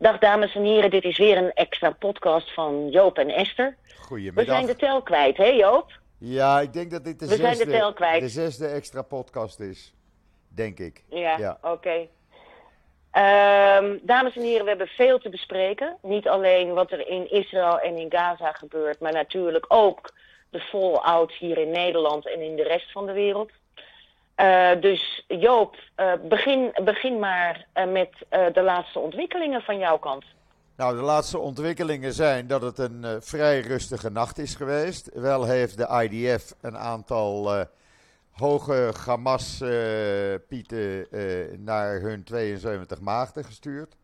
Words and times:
Dag 0.00 0.18
dames 0.18 0.54
en 0.54 0.62
heren, 0.64 0.90
dit 0.90 1.04
is 1.04 1.18
weer 1.18 1.36
een 1.36 1.52
extra 1.52 1.90
podcast 1.90 2.54
van 2.54 2.88
Joop 2.88 3.18
en 3.18 3.28
Esther. 3.28 3.76
Goedemiddag. 3.98 4.44
We 4.44 4.50
zijn 4.50 4.66
de 4.66 4.76
tel 4.76 5.02
kwijt, 5.02 5.36
hè 5.36 5.44
Joop? 5.46 5.92
Ja, 6.18 6.60
ik 6.60 6.72
denk 6.72 6.90
dat 6.90 7.04
dit 7.04 7.18
de, 7.18 7.26
We 7.26 7.34
zijn 7.36 7.50
de 7.50 7.56
zesde, 7.56 7.72
tel 7.72 7.92
kwijt. 7.92 8.20
de 8.20 8.28
zesde 8.28 8.66
extra 8.66 9.02
podcast 9.02 9.60
is. 9.60 9.94
Denk 10.48 10.78
ik. 10.78 11.04
Ja, 11.08 11.38
Ja. 11.38 11.58
oké. 11.62 12.06
Ehm, 13.10 13.98
dames 14.02 14.36
en 14.36 14.42
heren, 14.42 14.62
we 14.62 14.68
hebben 14.68 14.86
veel 14.86 15.18
te 15.18 15.28
bespreken. 15.28 15.96
Niet 16.02 16.28
alleen 16.28 16.72
wat 16.74 16.90
er 16.92 17.08
in 17.08 17.30
Israël 17.30 17.78
en 17.80 17.96
in 17.96 18.10
Gaza 18.10 18.52
gebeurt, 18.52 19.00
maar 19.00 19.12
natuurlijk 19.12 19.64
ook 19.68 20.12
de 20.50 20.60
fallout 20.60 21.32
hier 21.32 21.58
in 21.58 21.70
Nederland 21.70 22.28
en 22.28 22.40
in 22.40 22.56
de 22.56 22.62
rest 22.62 22.92
van 22.92 23.06
de 23.06 23.12
wereld. 23.12 23.50
Eh, 24.40 24.80
dus 24.80 25.24
Joop, 25.28 25.76
eh, 25.94 26.12
begin, 26.28 26.72
begin 26.84 27.18
maar 27.18 27.66
eh, 27.72 27.90
met 27.90 28.10
de 28.28 28.62
laatste 28.62 28.98
ontwikkelingen 28.98 29.62
van 29.62 29.78
jouw 29.78 29.98
kant. 29.98 30.24
Nou, 30.76 30.96
de 30.96 31.02
laatste 31.02 31.38
ontwikkelingen 31.38 32.12
zijn 32.12 32.46
dat 32.46 32.62
het 32.62 32.78
een 32.78 33.22
vrij 33.22 33.60
rustige 33.60 34.10
nacht 34.10 34.38
is 34.38 34.54
geweest. 34.54 35.10
Wel 35.14 35.44
heeft 35.44 35.76
de 35.76 36.08
IDF 36.10 36.54
een 36.60 36.78
aantal 36.78 37.64
hoge 38.30 38.92
Hamas-pieten 39.06 41.06
naar 41.64 42.00
hun 42.00 42.24
72 42.24 43.00
maagden 43.00 43.44
gestuurd. 43.44 43.96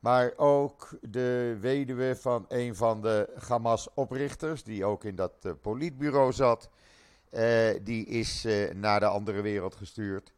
Maar 0.00 0.32
ook 0.36 0.88
de 1.00 1.56
weduwe 1.60 2.16
van 2.16 2.44
een 2.48 2.76
van 2.76 3.00
de 3.00 3.28
Hamas-oprichters, 3.48 4.62
die 4.62 4.84
ook 4.84 5.04
in 5.04 5.16
dat 5.16 5.32
politbureau 5.62 6.32
zat, 6.32 6.70
die 7.82 8.06
is 8.06 8.44
eh, 8.44 8.74
naar 8.74 9.00
de 9.00 9.06
andere 9.06 9.40
wereld 9.40 9.74
gestuurd. 9.74 10.32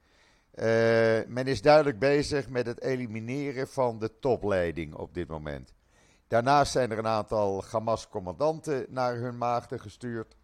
Eh, 0.51 0.67
men 1.27 1.47
is 1.47 1.63
duidelijk 1.63 1.99
bezig 1.99 2.49
met 2.49 2.67
het 2.67 2.83
elimineren 2.83 3.69
van 3.69 3.99
de 3.99 4.19
topleiding 4.19 4.95
op 4.95 5.15
dit 5.15 5.29
moment. 5.29 5.75
Daarnaast 6.29 6.73
zijn 6.73 6.91
er 6.91 6.99
een 6.99 7.07
aantal 7.07 7.65
Hamas-commandanten 7.71 8.87
naar 8.89 9.15
hun 9.15 9.39
maagden 9.39 9.81
gestuurd. 9.81 10.37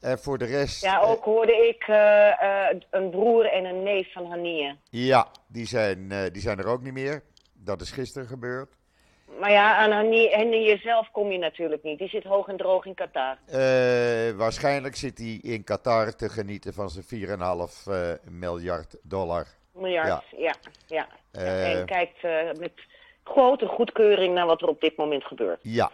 En 0.00 0.18
voor 0.18 0.38
de 0.38 0.44
rest. 0.44 0.82
Ja, 0.82 1.00
eh, 1.00 1.10
ook 1.10 1.24
hoorde 1.24 1.68
ik 1.68 1.82
eh, 1.82 2.68
eh, 2.70 2.80
een 2.90 3.10
broer 3.10 3.52
en 3.52 3.64
een 3.64 3.82
neef 3.82 4.12
van 4.12 4.26
Hania. 4.26 4.76
ja, 4.90 5.28
die 5.46 5.66
zijn, 5.66 6.12
eh, 6.12 6.32
die 6.32 6.42
zijn 6.42 6.58
er 6.58 6.66
ook 6.66 6.82
niet 6.82 6.92
meer. 6.92 7.22
Dat 7.52 7.80
is 7.80 7.90
gisteren 7.90 8.28
gebeurd. 8.28 8.76
Maar 9.40 9.50
ja, 9.50 9.76
aan 9.76 9.90
Hania, 9.90 10.36
Hania 10.36 10.76
zelf 10.76 11.10
kom 11.10 11.30
je 11.32 11.38
natuurlijk 11.38 11.82
niet. 11.82 11.98
Die 11.98 12.08
zit 12.08 12.24
hoog 12.24 12.48
en 12.48 12.56
droog 12.56 12.84
in 12.84 12.94
Qatar. 12.94 13.38
Eh, 13.46 14.30
waarschijnlijk 14.36 14.96
zit 14.96 15.18
hij 15.18 15.38
in 15.42 15.64
Qatar 15.64 16.16
te 16.16 16.28
genieten 16.28 16.74
van 16.74 16.90
zijn 16.90 17.04
4,5 17.04 17.86
eh, 17.86 18.12
miljard 18.30 18.96
dollar. 19.02 19.46
Miljard, 19.72 20.24
Ja. 20.30 20.36
ja. 20.36 20.54
ja, 20.86 21.08
Eh. 21.32 21.78
en 21.78 21.86
kijkt 21.86 22.22
met 22.58 22.72
grote 23.22 23.66
goedkeuring 23.66 24.34
naar 24.34 24.46
wat 24.46 24.62
er 24.62 24.68
op 24.68 24.80
dit 24.80 24.96
moment 24.96 25.24
gebeurt. 25.24 25.60
Ja, 25.62 25.90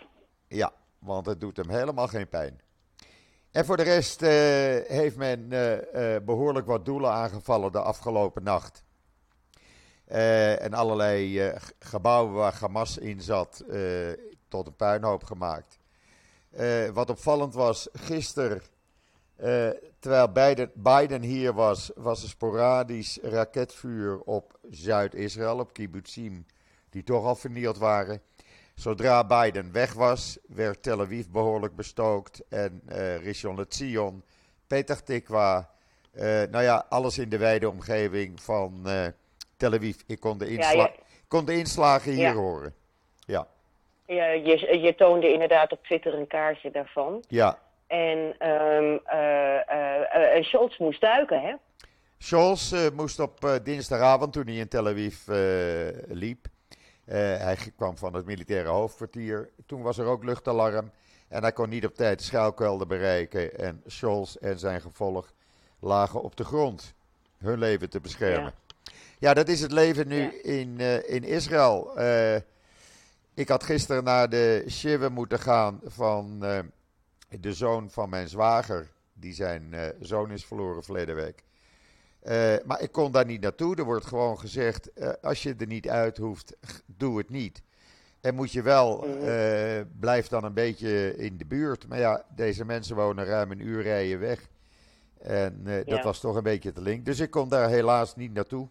ja, 0.48 0.72
want 0.98 1.27
het 1.27 1.40
doet 1.40 1.56
hem 1.56 1.70
helemaal 1.70 2.06
geen 2.08 2.28
pijn. 2.28 2.60
En 3.52 3.64
voor 3.64 3.77
de 3.77 3.82
rest 3.82 4.20
heeft 4.88 5.16
men 5.16 5.46
eh, 5.50 6.14
eh, 6.14 6.22
behoorlijk 6.24 6.66
wat 6.66 6.84
doelen 6.84 7.10
aangevallen 7.10 7.72
de 7.72 7.80
afgelopen 7.80 8.42
nacht. 8.42 8.83
Eh, 10.15 10.62
en 10.62 10.75
allerlei 10.75 11.41
eh, 11.41 11.61
gebouwen 11.79 12.34
waar 12.34 12.57
Hamas 12.61 12.98
in 12.98 13.20
zat, 13.20 13.65
eh, 13.69 14.12
tot 14.48 14.67
een 14.67 14.77
puinhoop 14.77 15.25
gemaakt. 15.25 15.79
Wat 16.93 17.11
opvallend 17.11 17.55
was, 17.55 17.89
gisteren, 17.93 18.62
terwijl 19.98 20.33
Biden, 20.75 21.23
hier 21.23 21.53
was, 21.53 21.91
was 21.95 22.23
er 22.23 22.29
sporadisch 22.29 23.19
raketvuur 23.23 24.20
op 24.20 24.59
Zuid-Israël, 24.70 25.59
op 25.59 25.73
kibbutzim, 25.73 26.47
die 26.91 27.03
toch 27.03 27.25
al 27.25 27.35
vernield 27.35 27.79
waren. 27.79 28.20
Zodra 28.75 29.25
Biden 29.25 29.73
weg 29.73 29.92
was, 29.92 30.39
werd 30.47 30.83
Tel 30.83 31.01
Aviv 31.01 31.27
behoorlijk 31.27 31.77
bestookt. 31.77 32.42
En 32.48 32.83
eh 32.87 33.17
Rishon 33.17 33.57
LeZion, 33.57 34.24
Petah 34.67 34.98
Tikwa. 34.98 35.70
nou 36.51 36.63
ja, 36.63 36.86
alles 36.89 37.19
in 37.19 37.29
de 37.29 37.39
wijde 37.39 37.70
omgeving 37.70 38.42
van 38.42 38.86
Tel 39.64 39.73
Aviv. 39.73 39.97
Ik 40.07 40.20
kon 40.20 40.39
de, 40.39 40.48
insla- 40.48 40.73
ja. 40.73 40.89
ik 40.92 41.25
kon 41.29 41.45
de 41.45 41.58
inslagen 41.58 42.13
hier 42.13 42.35
horen. 42.35 42.75
Ja, 43.27 43.47
Ja, 44.07 44.27
je, 44.27 44.79
je 44.80 44.95
toonde 44.95 45.33
inderdaad 45.33 45.73
op 45.73 45.85
Twitter 45.85 46.14
een 46.14 46.27
kaartje 46.27 46.70
daarvan. 46.70 47.25
ja. 47.29 47.58
En 47.86 48.35
eh, 48.39 50.42
Scholz 50.42 50.79
moest 50.79 51.01
duiken, 51.01 51.41
hè? 51.41 51.55
Scholz 52.19 52.91
moest 52.95 53.20
op 53.20 53.61
dinsdagavond, 53.63 54.33
toen 54.33 54.47
hij 54.47 54.55
in 54.55 54.69
Tel 54.69 54.89
Aviv 54.89 55.19
liep. 56.08 56.47
hij 57.05 57.57
kwam 57.77 57.97
van 57.97 58.14
het 58.14 58.27
militaire 58.27 58.69
hoofdkwartier. 58.69 59.51
Toen 59.67 59.83
was 59.83 59.98
er 59.98 60.07
ook 60.07 60.24
luchtalarm. 60.24 60.91
En 61.29 61.42
hij 61.42 61.53
kon 61.53 61.69
niet 61.69 61.86
op 61.86 61.95
tijd 61.95 62.19
de 62.19 62.24
schuilkelder 62.24 62.86
bereiken. 62.86 63.58
En 63.58 63.83
Scholz 63.86 64.35
en 64.36 64.58
zijn 64.58 64.80
gevolg 64.80 65.33
lagen 65.80 66.23
op 66.23 66.36
de 66.36 66.45
grond. 66.45 66.95
Hun 67.39 67.58
leven 67.58 67.91
te 67.91 68.01
beschermen. 68.01 68.53
Ja, 69.24 69.35
dat 69.35 69.48
is 69.48 69.61
het 69.61 69.73
leven 69.73 70.08
nu 70.08 70.20
Ja. 70.20 70.33
in, 70.42 70.80
eh, 70.80 71.14
in 71.14 71.24
Israël. 71.24 71.98
Eh, 71.98 72.36
ik 73.35 73.48
had 73.48 73.62
gisteren 73.62 74.05
naar 74.05 74.29
de 74.29 74.64
shiva 74.68 75.08
moeten 75.08 75.39
gaan 75.39 75.80
van 75.85 76.45
eh, 76.45 76.58
de 77.40 77.52
zoon 77.52 77.90
van 77.90 78.08
mijn 78.08 78.29
zwager. 78.29 78.90
Die 79.12 79.35
zijn 79.35 79.74
eh, 79.74 79.86
zoon 80.01 80.30
is 80.30 80.45
verloren 80.45 80.83
verleden 80.83 81.14
week. 81.14 81.42
Eh, 82.20 82.55
maar 82.64 82.80
ik 82.80 82.92
kon 82.92 83.12
daar 83.12 83.24
niet 83.27 83.40
naartoe. 83.40 83.77
Er 83.77 83.85
wordt 83.85 84.07
gewoon 84.07 84.39
gezegd: 84.39 84.92
eh, 84.92 85.11
als 85.23 85.42
je 85.42 85.55
er 85.58 85.67
niet 85.67 85.89
uit 85.89 86.17
hoeft, 86.17 86.56
doe 86.86 87.18
het 87.18 87.30
niet. 87.30 87.62
En 88.20 88.35
moet 88.35 88.52
je 88.52 88.62
wel, 88.62 88.96
Mhm. 88.98 89.29
eh, 89.29 89.80
blijf 90.01 90.29
dan 90.29 90.45
een 90.45 90.55
beetje 90.55 91.17
in 91.17 91.36
de 91.36 91.45
buurt. 91.46 91.89
Maar 91.89 91.98
ja, 91.98 92.24
deze 92.35 92.64
mensen 92.64 92.96
wonen 92.96 93.24
ruim 93.24 93.51
een 93.51 93.67
uur 93.67 93.83
rijden 93.83 94.18
weg. 94.20 94.48
En 95.20 95.61
eh, 95.64 95.74
dat 95.77 95.86
Ja. 95.98 96.02
was 96.02 96.20
toch 96.20 96.36
een 96.36 96.42
beetje 96.42 96.73
te 96.73 96.80
link. 96.80 97.05
Dus 97.05 97.20
ik 97.20 97.30
kon 97.30 97.48
daar 97.48 97.68
helaas 97.68 98.17
niet 98.17 98.33
naartoe. 98.33 98.68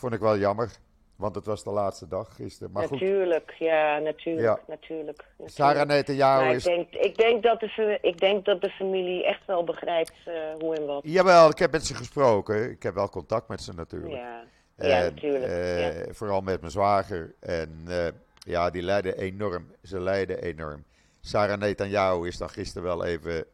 Vond 0.00 0.12
ik 0.14 0.20
wel 0.20 0.38
jammer, 0.38 0.70
want 1.16 1.34
het 1.34 1.44
was 1.44 1.64
de 1.64 1.70
laatste 1.70 2.08
dag 2.08 2.34
gisteren. 2.34 2.72
Maar 2.72 2.82
goed, 2.82 2.90
natuurlijk, 2.90 3.54
ja, 3.58 3.98
natuurlijk, 3.98 4.46
Ja. 4.46 4.60
natuurlijk. 4.68 5.24
natuurlijk. 5.38 5.52
Sarah 5.56 5.86
Netanyahu 5.86 6.40
Maar 6.40 6.50
ik 6.50 6.56
is 6.56 6.62
denk, 6.64 6.94
ik, 6.94 7.16
denk 7.16 7.42
dat 7.42 7.60
de, 7.60 7.98
ik 8.02 8.18
denk 8.20 8.44
dat 8.44 8.60
de 8.60 8.70
familie 8.70 9.26
echt 9.26 9.46
wel 9.46 9.64
begrijpt 9.64 10.12
eh, 10.24 10.34
hoe 10.58 10.76
en 10.76 10.86
wat. 10.86 11.00
Jawel, 11.04 11.50
ik 11.50 11.58
heb 11.58 11.72
met 11.72 11.86
ze 11.86 11.94
gesproken. 11.94 12.70
Ik 12.70 12.82
heb 12.82 12.94
wel 12.94 13.08
contact 13.08 13.48
met 13.48 13.62
ze 13.62 13.74
natuurlijk. 13.74 14.12
Ja, 14.12 14.44
ja 14.76 15.02
En, 15.04 15.14
natuurlijk. 15.14 15.44
eh, 15.44 16.06
ja. 16.06 16.12
Vooral 16.12 16.40
met 16.40 16.60
mijn 16.60 16.72
zwager. 16.72 17.34
En 17.40 17.82
eh, 17.88 18.06
ja, 18.38 18.70
die 18.70 18.82
lijden 18.82 19.18
enorm. 19.18 19.70
Ze 19.82 20.00
lijden 20.00 20.42
enorm. 20.42 20.84
Sarah 21.20 21.58
Netanyahu 21.58 22.26
is 22.26 22.38
dan 22.38 22.50
gisteren 22.50 22.82
wel 22.82 23.04
even 23.04 23.44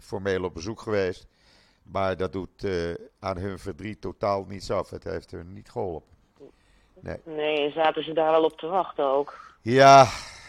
formeel 0.00 0.44
op 0.44 0.54
bezoek 0.54 0.80
geweest. 0.80 1.26
Maar 1.92 2.16
dat 2.16 2.32
doet 2.32 2.64
eh, 2.64 2.94
aan 3.18 3.36
hun 3.38 3.58
verdriet 3.58 4.00
totaal 4.00 4.44
niets 4.48 4.70
af. 4.70 4.90
Het 4.90 5.04
heeft 5.04 5.30
hun 5.30 5.52
niet 5.52 5.70
geholpen. 5.70 6.08
Nee, 7.24 7.60
en 7.64 7.72
zaten 7.72 8.04
ze 8.04 8.12
daar 8.12 8.30
wel 8.30 8.44
op 8.44 8.58
te 8.58 8.66
wachten 8.66 9.04
ook. 9.04 9.54
Ja, 9.62 10.06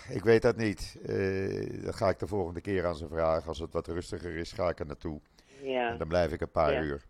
ik 0.09 0.23
weet 0.23 0.41
dat 0.41 0.55
niet. 0.57 0.97
Eh, 1.05 1.83
dat 1.83 1.95
ga 1.95 2.09
ik 2.09 2.19
de 2.19 2.27
volgende 2.27 2.61
keer 2.61 2.85
aan 2.85 2.95
ze 2.95 3.07
vragen. 3.07 3.47
Als 3.47 3.59
het 3.59 3.73
wat 3.73 3.87
rustiger 3.87 4.35
is, 4.35 4.51
ga 4.51 4.69
ik 4.69 4.79
er 4.79 4.85
naartoe. 4.85 5.19
Ja, 5.61 5.89
En 5.89 5.97
dan 5.97 6.07
blijf 6.07 6.31
ik 6.31 6.41
een 6.41 6.51
paar 6.51 6.73
Ja. 6.73 6.81
uur. 6.81 7.05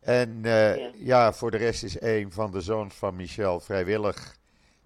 En 0.00 0.40
eh, 0.44 0.76
Ja. 0.76 0.90
ja. 0.94 1.32
voor 1.32 1.50
de 1.50 1.56
rest 1.56 1.82
is 1.84 2.00
een 2.00 2.32
van 2.32 2.50
de 2.50 2.60
zoons 2.60 2.94
van 2.94 3.16
Michel 3.16 3.60
vrijwillig 3.60 4.36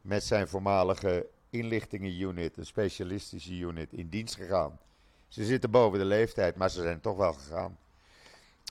met 0.00 0.24
zijn 0.24 0.48
voormalige 0.48 1.26
inlichtingenunit, 1.50 2.56
een 2.56 2.66
specialistische 2.66 3.54
unit, 3.54 3.92
in 3.92 4.08
dienst 4.08 4.34
gegaan. 4.36 4.78
Ze 5.28 5.44
zitten 5.44 5.70
boven 5.70 5.98
de 5.98 6.04
leeftijd, 6.04 6.56
maar 6.56 6.70
ze 6.70 6.82
zijn 6.82 7.00
toch 7.00 7.16
wel 7.16 7.32
gegaan. 7.32 7.78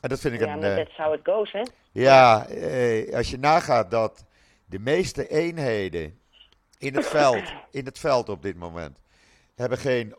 En 0.01 0.09
dat 0.09 0.19
vind 0.19 0.33
ik 0.33 0.39
ja 0.39 0.53
een. 0.53 0.63
eh, 0.63 1.13
it 1.13 1.19
goes, 1.23 1.51
hè? 1.51 1.61
ja, 1.91 2.47
eh, 2.47 3.15
als 3.15 3.29
je 3.29 3.37
nagaat 3.37 3.91
dat 3.91 4.25
de 4.65 4.79
meeste 4.79 5.27
eenheden 5.27 6.19
in 6.77 6.95
het 6.95 7.07
veld, 7.07 7.43
in 7.71 7.85
het 7.85 7.99
veld 7.99 8.29
op 8.29 8.41
dit 8.41 8.55
moment, 8.55 8.99
hebben 9.55 9.77
geen 9.77 10.13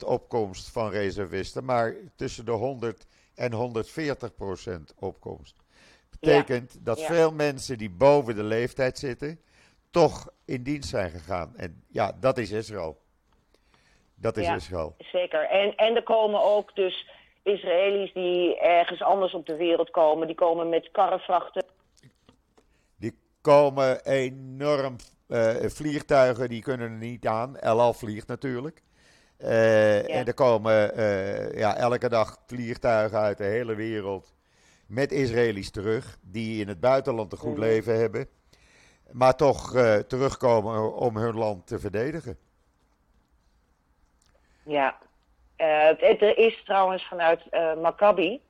100% 0.00 0.04
opkomst 0.06 0.70
van 0.70 0.90
reservisten, 0.90 1.64
maar 1.64 1.94
tussen 2.16 2.44
de 2.44 2.50
100 2.50 3.06
en 3.34 3.52
140% 3.52 4.94
opkomst. 4.98 5.56
Betekent 6.20 6.76
dat 6.84 7.00
ja. 7.00 7.06
veel 7.06 7.32
mensen 7.32 7.78
die 7.78 7.90
boven 7.90 8.34
de 8.34 8.42
leeftijd 8.42 8.98
zitten, 8.98 9.40
toch 9.90 10.28
in 10.44 10.62
dienst 10.62 10.88
zijn 10.88 11.10
gegaan. 11.10 11.56
En 11.56 11.82
ja, 11.88 12.12
dat 12.20 12.38
is 12.38 12.50
Israël. 12.50 13.00
Dat 14.14 14.36
is 14.36 14.46
Ja. 14.46 14.54
Israël. 14.54 14.94
Zeker. 14.98 15.48
En, 15.48 15.74
en 15.76 15.96
er 15.96 16.02
komen 16.02 16.42
ook 16.42 16.74
dus 16.74 17.06
Israëli's 17.42 18.12
die 18.12 18.58
ergens 18.60 19.02
anders 19.02 19.34
op 19.34 19.46
de 19.46 19.56
wereld 19.56 19.90
komen. 19.90 20.26
Die 20.26 20.36
komen 20.36 20.68
met 20.68 20.88
karrevrachten. 20.92 21.64
Die 22.96 23.18
komen 23.40 24.04
enorm 24.04 24.96
eh, 25.28 25.54
vliegtuigen, 25.68 26.48
die 26.48 26.62
kunnen 26.62 26.90
er 26.90 26.96
niet 26.96 27.26
aan. 27.26 27.56
El 27.56 27.80
Al 27.80 27.92
vliegt 27.92 28.26
natuurlijk. 28.26 28.82
Eh, 29.36 30.16
En 30.16 30.26
er 30.26 30.34
komen 30.34 30.94
eh, 30.94 31.58
ja, 31.58 31.76
elke 31.76 32.08
dag 32.08 32.36
vliegtuigen 32.46 33.18
uit 33.18 33.38
de 33.38 33.44
hele 33.44 33.74
wereld 33.74 34.34
met 34.86 35.12
Israëli's 35.12 35.70
terug, 35.70 36.18
die 36.22 36.60
in 36.60 36.68
het 36.68 36.80
buitenland 36.80 37.32
een 37.32 37.38
goed 37.38 37.52
Mhm. 37.52 37.60
leven 37.60 37.96
hebben. 37.98 38.28
maar 39.12 39.36
toch 39.36 39.70
terugkomen 40.08 40.94
om 40.94 41.16
hun 41.16 41.34
land 41.34 41.66
te 41.66 41.78
verdedigen. 41.78 42.38
Ja, 44.62 44.98
uh, 45.60 46.22
er 46.22 46.38
is 46.38 46.62
trouwens 46.64 47.04
vanuit 47.04 47.40
uh, 47.50 47.74
Maccabi 47.74 48.40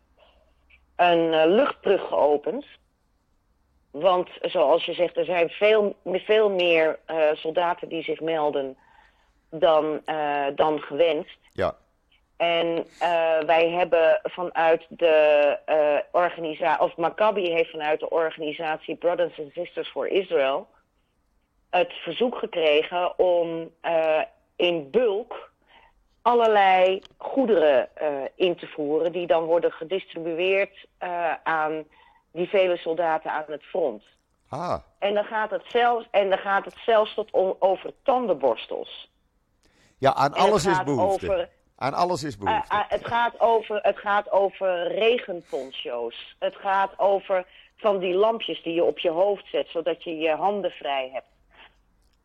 een 0.96 1.46
luchtbrug 1.46 2.08
geopend. 2.08 2.66
Want 3.90 4.28
zoals 4.40 4.84
je 4.84 4.94
zegt, 4.94 5.16
er 5.16 5.24
zijn 5.24 5.48
veel, 5.48 5.96
veel 6.04 6.50
meer 6.50 6.98
soldaten 7.32 7.88
die 7.88 8.02
zich 8.02 8.20
melden 8.20 8.76
dan, 9.50 10.00
dan 10.54 10.80
gewenst. 10.80 11.38
Ja. 11.52 11.74
En 12.36 12.86
wij 13.46 13.70
hebben 13.70 14.20
vanuit 14.22 14.86
de 14.88 16.04
organisatie, 16.12 16.84
of 16.84 16.96
Maccabi 16.96 17.50
heeft 17.50 17.70
vanuit 17.70 18.00
de 18.00 18.10
organisatie 18.10 18.96
Brothers 18.96 19.38
and 19.38 19.52
Sisters 19.52 19.88
for 19.88 20.06
Israel 20.06 20.68
het 21.70 21.92
verzoek 21.92 22.38
gekregen 22.38 23.18
om 23.18 23.70
in 24.56 24.90
bulk 24.90 25.49
allerlei 26.22 27.02
goederen 27.16 27.88
uh, 28.02 28.08
in 28.34 28.56
te 28.56 28.66
voeren 28.66 29.12
die 29.12 29.26
dan 29.26 29.44
worden 29.44 29.72
gedistribueerd 29.72 30.86
uh, 31.02 31.32
aan 31.42 31.84
die 32.32 32.48
vele 32.48 32.76
soldaten 32.76 33.32
aan 33.32 33.44
het 33.46 33.62
front. 33.62 34.02
Ah. 34.48 34.78
En 34.98 35.14
dan 35.14 35.24
gaat 35.24 35.50
het 35.50 35.64
zelfs, 35.66 36.08
en 36.10 36.28
dan 36.28 36.38
gaat 36.38 36.64
het 36.64 36.76
zelfs 36.86 37.14
tot 37.14 37.30
om, 37.30 37.56
over 37.58 37.92
tandenborstels. 38.02 39.10
Ja, 39.98 40.14
aan 40.14 40.34
alles 40.34 40.66
is 40.66 40.82
behoefte. 40.82 41.30
Over, 41.30 41.48
aan 41.76 41.94
alles 41.94 42.22
is 42.22 42.38
behoefte. 42.38 42.74
Uh, 42.74 42.80
het, 42.88 43.06
gaat 43.06 43.40
over, 43.40 43.78
het 43.82 43.98
gaat 43.98 44.30
over 44.30 44.88
regenponcho's. 44.88 46.36
Het 46.38 46.56
gaat 46.56 46.98
over 46.98 47.46
van 47.76 47.98
die 47.98 48.14
lampjes 48.14 48.62
die 48.62 48.74
je 48.74 48.84
op 48.84 48.98
je 48.98 49.10
hoofd 49.10 49.46
zet, 49.46 49.68
zodat 49.68 50.04
je 50.04 50.16
je 50.16 50.30
handen 50.30 50.70
vrij 50.70 51.10
hebt. 51.12 51.26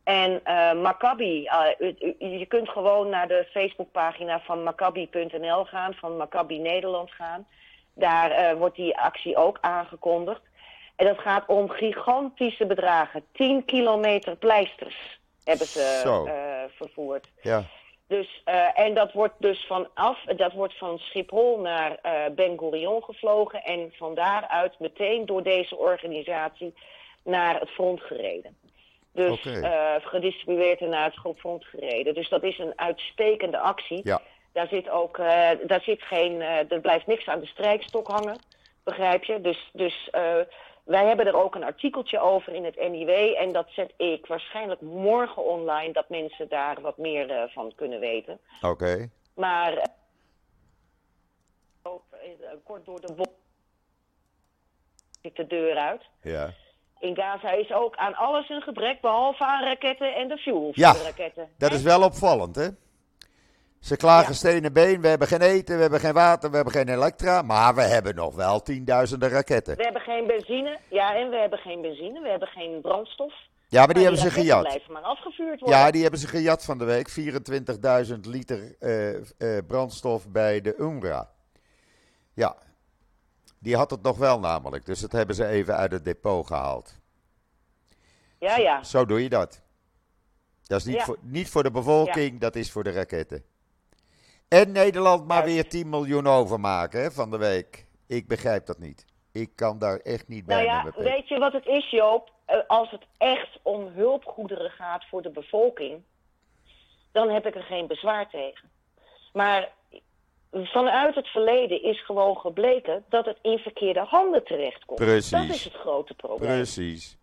En 0.06 0.42
uh, 0.48 0.74
Maccabi, 0.74 1.50
uh, 1.80 2.40
je 2.40 2.46
kunt 2.48 2.70
gewoon 2.70 3.10
naar 3.10 3.28
de 3.28 3.48
Facebookpagina 3.52 4.40
van 4.40 4.64
Maccabi.nl 4.64 5.66
gaan, 5.66 5.94
van 5.94 6.18
Maccabi 6.18 6.60
Nederland 6.60 7.12
gaan. 7.12 7.48
Daar 7.94 8.32
uh, 8.32 8.58
wordt 8.58 8.76
die 8.76 8.98
actie 8.98 9.36
ook 9.36 9.58
aangekondigd. 9.62 10.42
En 10.96 11.06
dat 11.06 11.20
gaat 11.20 11.48
om 11.48 11.70
gigantische 11.70 12.66
bedragen. 12.66 13.26
10 13.32 13.66
kilometer 13.66 14.36
pleisters 14.36 15.20
hebben 15.44 15.68
ze 15.68 16.68
vervoerd. 16.76 17.28
Ja. 17.42 17.64
Dus, 18.08 18.42
en 18.74 18.94
dat 18.94 19.12
wordt 19.14 19.36
dus 19.38 19.66
vanaf, 19.68 20.24
dat 20.36 20.54
wordt 20.54 20.78
van 20.78 20.98
Schiphol 21.00 21.60
naar 21.60 22.00
Ben 22.36 22.60
Gurion 22.60 23.04
gevlogen 23.04 23.64
en 23.64 23.94
van 23.98 24.16
daaruit 24.16 24.80
meteen 24.80 25.26
door 25.26 25.44
deze 25.44 25.78
organisatie 25.78 26.74
naar 27.24 27.60
het 27.60 27.70
front 27.70 28.02
gereden. 28.02 28.58
Dus 29.16 29.40
okay. 29.40 29.62
uh, 29.62 30.08
gedistribueerd 30.08 30.80
en 30.80 30.90
naar 30.90 31.04
het 31.04 31.14
schopfront 31.14 31.66
gereden. 31.66 32.14
Dus 32.14 32.30
dat 32.30 32.44
is 32.44 32.60
een 32.60 32.74
uitstekende 32.76 33.60
actie. 33.60 34.02
Ja. 34.04 34.22
Daar 34.52 34.68
zit 34.68 34.90
ook, 34.90 35.18
uh, 35.18 35.50
daar 35.68 35.82
zit 35.82 36.02
geen, 36.02 36.32
uh, 36.32 36.72
er 36.72 36.82
blijft 36.82 37.08
niks 37.08 37.28
aan 37.28 37.40
de 37.40 37.46
strijkstok 37.46 38.08
hangen, 38.08 38.40
begrijp 38.84 39.24
je? 39.24 39.42
Dus, 39.42 39.70
dus 39.74 40.10
wij 40.84 41.06
hebben 41.06 41.28
er 41.28 41.36
ook 41.36 41.56
een 41.56 41.64
artikeltje 41.64 42.20
over 42.20 42.54
in 42.54 42.66
het 42.66 42.90
NIW. 42.90 43.10
En 43.38 43.52
dat 43.52 43.68
zet 43.70 43.94
ik 43.98 44.26
waarschijnlijk 44.26 44.82
morgen 44.82 45.44
online, 45.44 45.94
dat 45.94 46.10
mensen 46.10 46.50
daar 46.50 46.82
wat 46.82 46.98
meer 46.98 47.50
van 47.54 47.72
kunnen 47.76 48.00
weten. 48.00 48.40
Oké. 48.62 48.68
Okay. 48.68 49.10
Maar 49.34 49.90
kort 52.64 52.86
door 52.86 53.02
de 53.02 53.26
zit 55.22 55.36
de 55.36 55.48
deur 55.48 55.78
uit. 55.78 56.02
Ja 56.22 56.54
in 57.00 57.16
Gaza 57.16 57.52
is 57.52 57.72
ook 57.72 57.96
aan 57.96 58.16
alles 58.16 58.50
een 58.50 58.62
gebrek, 58.62 59.02
behalve 59.02 59.46
aan 59.46 59.64
raketten 59.64 60.16
en 60.16 60.28
de 60.28 60.38
fuel 60.38 60.72
ja, 60.74 60.94
de 60.94 61.04
raketten. 61.04 61.50
dat 61.58 61.72
is 61.72 61.82
wel 61.82 62.02
opvallend, 62.02 62.56
hè? 62.56 62.68
Ze 63.80 63.98
klagen 63.98 64.32
ja. 64.32 64.34
stenen 64.34 64.74
been, 64.74 65.02
we 65.02 65.08
hebben 65.08 65.28
geen 65.28 65.42
eten, 65.42 65.76
we 65.76 65.82
hebben 65.82 66.00
geen 66.00 66.14
water, 66.14 66.50
we 66.50 66.56
hebben 66.56 66.74
geen 66.74 66.90
elektra, 66.90 67.42
maar 67.42 67.76
we 67.76 67.82
hebben 67.82 68.16
nog 68.16 68.36
wel 68.36 68.62
tienduizenden 68.62 69.30
raketten. 69.30 69.78
We 69.78 69.84
hebben 69.84 70.02
geen 70.02 70.28
benzine, 70.28 70.80
ja, 70.90 71.16
en 71.16 71.30
we 71.30 71.36
hebben 71.36 71.60
geen 71.60 71.82
benzine, 71.82 72.22
we 72.22 72.30
hebben 72.30 72.48
geen 72.48 72.82
brandstof. 72.82 73.34
Ja, 73.68 73.86
maar 73.86 73.94
die, 73.94 74.04
hebben 74.04 74.22
ze 74.22 74.32
gejat. 74.32 74.62
blijven 74.62 74.94
maar 74.94 75.02
afgevuurd 75.02 75.60
worden. 75.60 75.80
Ja, 75.80 75.92
die 75.92 76.02
hebben 76.02 76.20
ze 76.20 76.28
gejat 76.28 76.66
van 76.66 76.78
de 76.78 76.86
week. 76.86 77.10
24.000 78.10 78.20
liter 78.22 78.76
uh, 78.80 79.14
uh, 79.14 79.58
brandstof 79.68 80.30
bij 80.30 80.62
de 80.62 80.76
UNRWA. 80.78 81.30
Ja, 82.34 82.56
die 83.66 83.76
had 83.76 83.92
het 83.92 84.02
nog 84.02 84.18
wel 84.18 84.40
namelijk. 84.40 84.86
Dus 84.86 85.00
dat 85.00 85.12
hebben 85.12 85.36
ze 85.36 85.48
even 85.48 85.76
uit 85.76 85.92
het 85.92 86.06
depot 86.06 86.48
gehaald. 86.48 87.00
Ja, 88.40 88.58
ja. 88.58 88.84
Zo, 88.84 89.06
doe 89.06 89.24
je 89.24 89.30
dat. 89.30 89.62
Dat 90.64 90.80
is 90.80 90.86
niet, 90.86 91.02
voor, 91.02 91.18
niet 91.22 91.50
voor 91.50 91.64
de 91.64 91.72
bevolking, 91.72 92.40
dat 92.40 92.56
is 92.56 92.72
voor 92.72 92.84
de 92.84 92.92
raketten. 92.92 93.44
En 94.48 94.72
Nederland 94.72 95.28
maar 95.28 95.44
weer 95.44 95.70
10 95.70 95.90
miljoen 95.90 96.28
overmaken 96.28 97.02
hè, 97.02 97.12
van 97.12 97.32
de 97.32 97.38
week. 97.38 97.86
Ik 98.08 98.28
begrijp 98.28 98.66
dat 98.66 98.80
niet. 98.80 99.06
Ik 99.32 99.56
kan 99.56 99.80
daar 99.80 99.98
echt 99.98 100.28
niet 100.28 100.46
bij 100.46 100.66
nou 100.66 100.68
ja, 100.68 101.04
Weet 101.04 101.28
je 101.28 101.40
wat 101.40 101.54
het 101.54 101.66
is, 101.66 101.90
Joop? 101.90 102.32
Eh, 102.46 102.58
als 102.68 102.92
het 102.92 103.04
echt 103.18 103.60
om 103.62 103.88
hulpgoederen 103.88 104.72
gaat 104.72 105.06
voor 105.10 105.22
de 105.22 105.32
bevolking, 105.32 106.04
dan 107.12 107.30
heb 107.30 107.46
ik 107.46 107.56
er 107.56 107.64
geen 107.64 107.88
bezwaar 107.88 108.30
tegen. 108.30 108.70
Maar 109.34 109.72
vanuit 110.64 111.16
het 111.16 111.28
verleden 111.28 111.84
is 111.84 112.06
gewoon 112.06 112.38
gebleken 112.38 113.06
dat 113.10 113.26
het 113.26 113.38
in 113.42 113.58
verkeerde 113.58 114.00
handen 114.00 114.44
terechtkomt. 114.44 115.00
Precies. 115.00 115.30
Dat 115.30 115.56
is 115.56 115.64
het 115.64 115.74
grote 115.74 116.14
probleem. 116.14 116.50
Precies. 116.50 117.18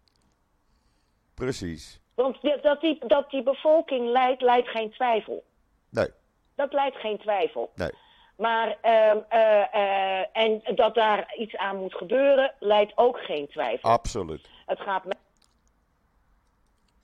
Precies. 1.35 2.01
Want 2.15 2.37
dat 2.63 2.81
die, 2.81 2.99
dat 3.07 3.31
die 3.31 3.43
bevolking 3.43 4.09
leidt, 4.09 4.43
leidt 4.43 4.69
geen 4.69 4.91
twijfel. 4.91 5.45
Nee. 5.91 6.09
Dat 6.55 6.73
leidt 6.73 6.97
geen 6.97 7.19
twijfel. 7.19 7.73
Nee. 7.75 7.91
Maar, 8.37 8.77
uh, 8.85 9.15
uh, 9.33 9.65
uh, 9.75 10.37
en 10.37 10.63
dat 10.75 10.95
daar 10.95 11.35
iets 11.39 11.57
aan 11.57 11.77
moet 11.77 11.95
gebeuren, 11.95 12.55
leidt 12.59 12.93
ook 12.95 13.19
geen 13.19 13.49
twijfel. 13.49 13.91
Absoluut. 13.91 14.49
Het 14.67 14.81
gaat 14.81 15.05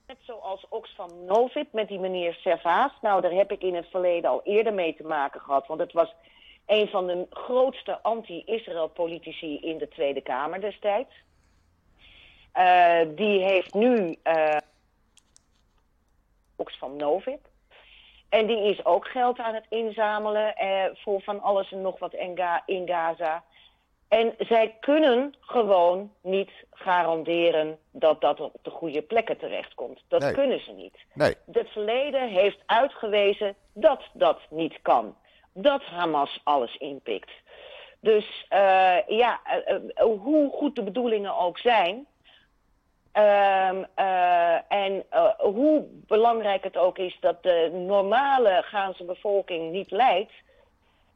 Net 0.09 0.17
zoals 0.21 0.65
Oxfam 0.69 1.25
Novib 1.25 1.73
met 1.73 1.87
die 1.87 1.99
meneer 1.99 2.33
Servaas. 2.33 2.91
Nou, 3.01 3.21
daar 3.21 3.31
heb 3.31 3.51
ik 3.51 3.61
in 3.61 3.75
het 3.75 3.87
verleden 3.89 4.29
al 4.29 4.41
eerder 4.43 4.73
mee 4.73 4.95
te 4.95 5.03
maken 5.03 5.41
gehad. 5.41 5.67
Want 5.67 5.79
het 5.79 5.93
was 5.93 6.13
een 6.65 6.87
van 6.87 7.07
de 7.07 7.27
grootste 7.29 8.01
anti-Israël 8.01 8.87
politici 8.87 9.59
in 9.59 9.77
de 9.77 9.87
Tweede 9.87 10.21
Kamer 10.21 10.61
destijds. 10.61 11.09
Uh, 12.55 12.99
die 13.15 13.43
heeft 13.43 13.73
nu 13.73 14.17
uh, 14.23 14.57
Oxfam 16.55 16.95
Novib. 16.95 17.45
En 18.29 18.47
die 18.47 18.63
is 18.63 18.85
ook 18.85 19.07
geld 19.07 19.39
aan 19.39 19.53
het 19.53 19.65
inzamelen 19.69 20.53
uh, 20.63 20.83
voor 20.93 21.21
van 21.21 21.41
alles 21.41 21.71
en 21.71 21.81
nog 21.81 21.99
wat 21.99 22.13
in 22.65 22.87
Gaza. 22.87 23.43
En 24.09 24.33
zij 24.37 24.77
kunnen 24.79 25.35
gewoon 25.39 26.11
niet 26.21 26.51
garanderen 26.71 27.77
dat 27.91 28.21
dat 28.21 28.39
op 28.39 28.55
de 28.61 28.69
goede 28.69 29.01
plekken 29.01 29.37
terechtkomt. 29.37 30.01
Dat 30.07 30.21
nee. 30.21 30.33
kunnen 30.33 30.59
ze 30.59 30.71
niet. 30.71 30.97
Nee. 31.13 31.35
Het 31.51 31.69
verleden 31.69 32.27
heeft 32.27 32.59
uitgewezen 32.65 33.55
dat 33.73 34.01
dat 34.13 34.39
niet 34.49 34.79
kan. 34.81 35.15
Dat 35.53 35.83
Hamas 35.83 36.41
alles 36.43 36.77
inpikt. 36.77 37.31
Dus 37.99 38.45
uh, 38.53 39.07
ja, 39.07 39.39
uh, 39.67 39.75
uh, 39.75 40.19
hoe 40.21 40.51
goed 40.51 40.75
de 40.75 40.83
bedoelingen 40.83 41.37
ook 41.37 41.57
zijn. 41.57 42.07
Ehm, 43.11 43.83
en 44.67 45.05
hoe 45.37 45.85
belangrijk 46.07 46.63
het 46.63 46.77
ook 46.77 46.97
is 46.97 47.17
dat 47.19 47.43
de 47.43 47.69
normale 47.73 48.61
Gaanse 48.65 49.03
bevolking 49.03 49.71
niet 49.71 49.91
lijdt 49.91 50.31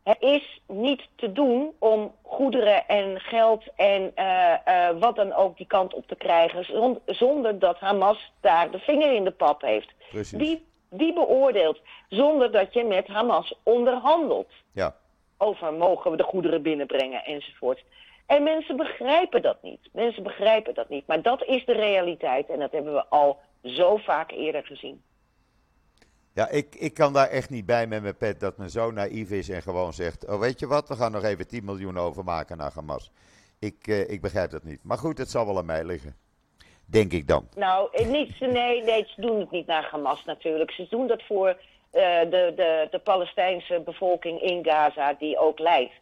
het 0.04 0.22
is 0.22 0.62
niet 0.68 1.02
te 1.16 1.32
doen 1.32 1.74
om 1.80 2.16
goederen 2.22 2.88
en 2.88 3.20
geld 3.20 3.64
en 3.76 4.12
uh, 4.16 4.54
uh, 4.68 4.90
wat 5.00 5.16
dan 5.16 5.34
ook 5.34 5.58
die 5.58 5.68
kant 5.68 5.94
op 5.94 6.08
te 6.08 6.16
krijgen, 6.16 6.66
zonder 7.06 7.60
dat 7.60 7.80
Hamas 7.80 8.32
daar 8.42 8.72
de 8.72 8.80
vinger 8.80 9.14
in 9.14 9.24
de 9.24 9.32
pap 9.32 9.62
heeft. 9.62 9.94
Precies. 10.10 10.40
Die, 10.40 10.66
die 10.90 11.14
beoordeelt, 11.14 11.80
zonder 12.10 12.52
dat 12.52 12.74
je 12.74 12.84
met 12.84 13.08
Hamas 13.08 13.54
onderhandelt. 13.64 14.52
Ja. 14.72 14.96
Over 15.38 15.74
mogen 15.74 16.12
we 16.12 16.18
de 16.18 16.24
goederen 16.24 16.62
binnenbrengen 16.62 17.26
enzovoort. 17.26 17.84
En 18.26 18.44
mensen 18.44 18.76
begrijpen 18.76 19.42
dat 19.42 19.58
niet. 19.62 19.90
Mensen 19.92 20.24
begrijpen 20.24 20.74
dat 20.74 20.90
niet. 20.90 21.08
Maar 21.08 21.22
dat 21.22 21.44
is 21.44 21.66
de 21.66 21.74
realiteit 21.74 22.50
en 22.50 22.60
dat 22.60 22.72
hebben 22.72 22.94
we 22.94 23.06
al 23.06 23.40
zo 23.64 23.98
vaak 23.98 24.32
eerder 24.32 24.66
gezien. 24.66 25.04
Ja, 26.34 26.50
ik, 26.50 26.76
ik 26.76 26.94
kan 26.94 27.14
daar 27.14 27.28
echt 27.28 27.50
niet 27.50 27.66
bij 27.66 27.88
met 27.88 28.02
mijn 28.02 28.18
pet 28.18 28.40
dat 28.40 28.58
men 28.58 28.70
zo 28.70 28.92
naïef 28.92 29.30
is 29.30 29.50
en 29.50 29.62
gewoon 29.62 29.94
zegt: 29.94 30.28
Oh, 30.28 30.40
weet 30.40 30.60
je 30.60 30.68
wat, 30.68 30.88
we 30.88 30.96
gaan 30.96 31.12
nog 31.12 31.24
even 31.24 31.48
10 31.48 31.66
miljoen 31.66 31.98
overmaken 31.98 32.58
naar 32.58 32.72
Hamas. 32.74 33.12
Ik, 33.60 33.88
uh, 33.88 34.10
ik 34.10 34.22
begrijp 34.22 34.52
dat 34.52 34.64
niet. 34.64 34.84
Maar 34.84 34.98
goed, 34.98 35.18
het 35.18 35.30
zal 35.30 35.46
wel 35.46 35.58
aan 35.58 35.66
mij 35.66 35.84
liggen. 35.84 36.16
Denk 36.86 37.12
ik 37.12 37.28
dan. 37.28 37.48
Nou, 37.56 37.90
eh, 37.92 38.08
niet, 38.08 38.40
nee, 38.40 38.84
nee, 38.84 39.06
ze 39.08 39.22
doen 39.22 39.40
het 39.40 39.52
niet 39.52 39.68
naar 39.68 39.88
Hamas 39.92 40.26
natuurlijk. 40.26 40.72
Ze 40.72 40.88
doen 40.90 41.08
dat 41.08 41.24
voor 41.24 41.48
uh, 41.48 41.60
de, 42.20 42.54
de, 42.56 42.88
de 42.92 43.00
Palestijnse 43.00 43.82
bevolking 43.86 44.42
in 44.42 44.64
Gaza, 44.64 45.14
die 45.14 45.38
ook 45.38 45.60
lijdt. 45.60 45.94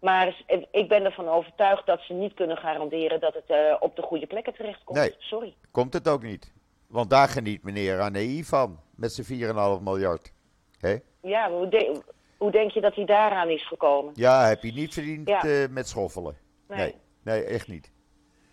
Maar 0.00 0.44
ik 0.70 0.88
ben 0.88 1.04
ervan 1.04 1.28
overtuigd 1.28 1.86
dat 1.86 2.00
ze 2.00 2.12
niet 2.12 2.34
kunnen 2.34 2.56
garanderen 2.56 3.20
dat 3.20 3.34
het 3.34 3.50
uh, 3.50 3.76
op 3.80 3.96
de 3.96 4.02
goede 4.02 4.26
plekken 4.26 4.54
terechtkomt. 4.54 4.98
Nee, 4.98 5.14
Sorry. 5.18 5.54
Komt 5.70 5.92
het 5.92 6.08
ook 6.08 6.22
niet. 6.22 6.52
Want 6.88 7.10
daar 7.10 7.28
geniet 7.28 7.62
meneer 7.62 8.00
Anei 8.00 8.44
van, 8.44 8.80
met 8.94 9.12
zijn 9.12 9.78
4,5 9.78 9.82
miljard. 9.82 10.32
He? 10.78 10.96
Ja, 11.22 11.50
hoe, 11.50 11.68
de, 11.68 12.02
hoe, 12.36 12.50
denk 12.50 12.70
je 12.70 12.80
dat 12.80 12.94
hij 12.94 13.04
daaraan 13.04 13.48
is 13.48 13.66
gekomen? 13.66 14.12
Ja, 14.16 14.46
heb 14.46 14.62
je 14.62 14.72
niet 14.72 14.94
verdiend 14.94 15.28
ja. 15.28 15.44
uh, 15.44 15.68
met 15.70 15.88
schoffelen. 15.88 16.36
Nee. 16.68 16.78
nee. 16.78 16.94
nee, 17.22 17.44
echt 17.44 17.68
niet. 17.68 17.92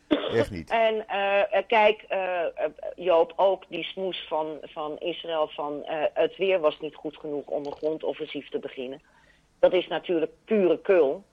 Echt 0.07 0.51
niet. 0.51 0.69
En 0.87 0.95
uh, 0.95 1.61
kijk, 1.67 2.05
uh, 2.09 2.45
Joop, 2.95 3.33
ook 3.35 3.63
die 3.69 3.83
smoes 3.83 4.25
van, 4.27 4.57
van 4.61 4.99
Israël 4.99 5.47
van 5.47 5.81
het 6.13 6.37
weer 6.37 6.59
was 6.59 6.79
niet 6.79 6.95
goed 6.95 7.17
genoeg 7.17 7.45
om 7.45 7.65
een 7.65 7.75
grondoffensief 7.75 8.49
te 8.49 8.59
beginnen. 8.59 9.01
Dat 9.59 9.73
is 9.73 9.87
natuurlijk 9.87 10.31
pure 10.45 10.81
kul. 10.81 11.23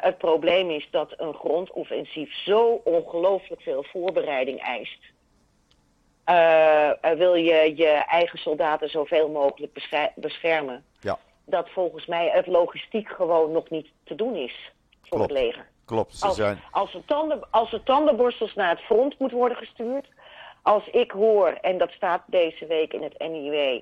het 0.00 0.18
probleem 0.18 0.70
is 0.70 0.88
dat 0.90 1.14
een 1.16 1.34
grondoffensief 1.34 2.34
zo 2.34 2.80
ongelooflijk 2.84 3.62
veel 3.62 3.84
voorbereiding 3.84 4.60
eist. 4.60 5.14
Wil 7.16 7.34
je 7.34 7.72
je 7.76 7.88
eigen 7.88 8.38
soldaten 8.38 8.88
zoveel 8.88 9.28
mogelijk 9.28 9.72
beschermen? 10.14 10.84
Ja. 11.00 11.18
Dat 11.44 11.70
volgens 11.70 12.06
mij 12.06 12.28
het 12.32 12.46
logistiek 12.46 13.08
gewoon 13.08 13.52
nog 13.52 13.70
niet 13.70 13.88
te 14.04 14.14
doen 14.14 14.34
is 14.34 14.72
voor 15.02 15.18
Klopt. 15.18 15.32
het 15.32 15.40
leger. 15.42 15.66
Klopt, 15.84 16.16
ze 16.16 16.26
als, 16.26 16.36
zijn... 16.36 16.60
als, 16.70 16.94
er 16.94 17.04
tanden, 17.04 17.50
als 17.50 17.78
tandenborstels 17.84 18.54
naar 18.54 18.70
het 18.70 18.80
front 18.80 19.18
moet 19.18 19.32
worden 19.32 19.56
gestuurd. 19.56 20.06
Als 20.62 20.88
ik 20.88 21.10
hoor, 21.10 21.48
en 21.48 21.78
dat 21.78 21.90
staat 21.90 22.22
deze 22.26 22.66
week 22.66 22.92
in 22.92 23.02
het 23.02 23.18
NIW, 23.18 23.54
uh, 23.54 23.80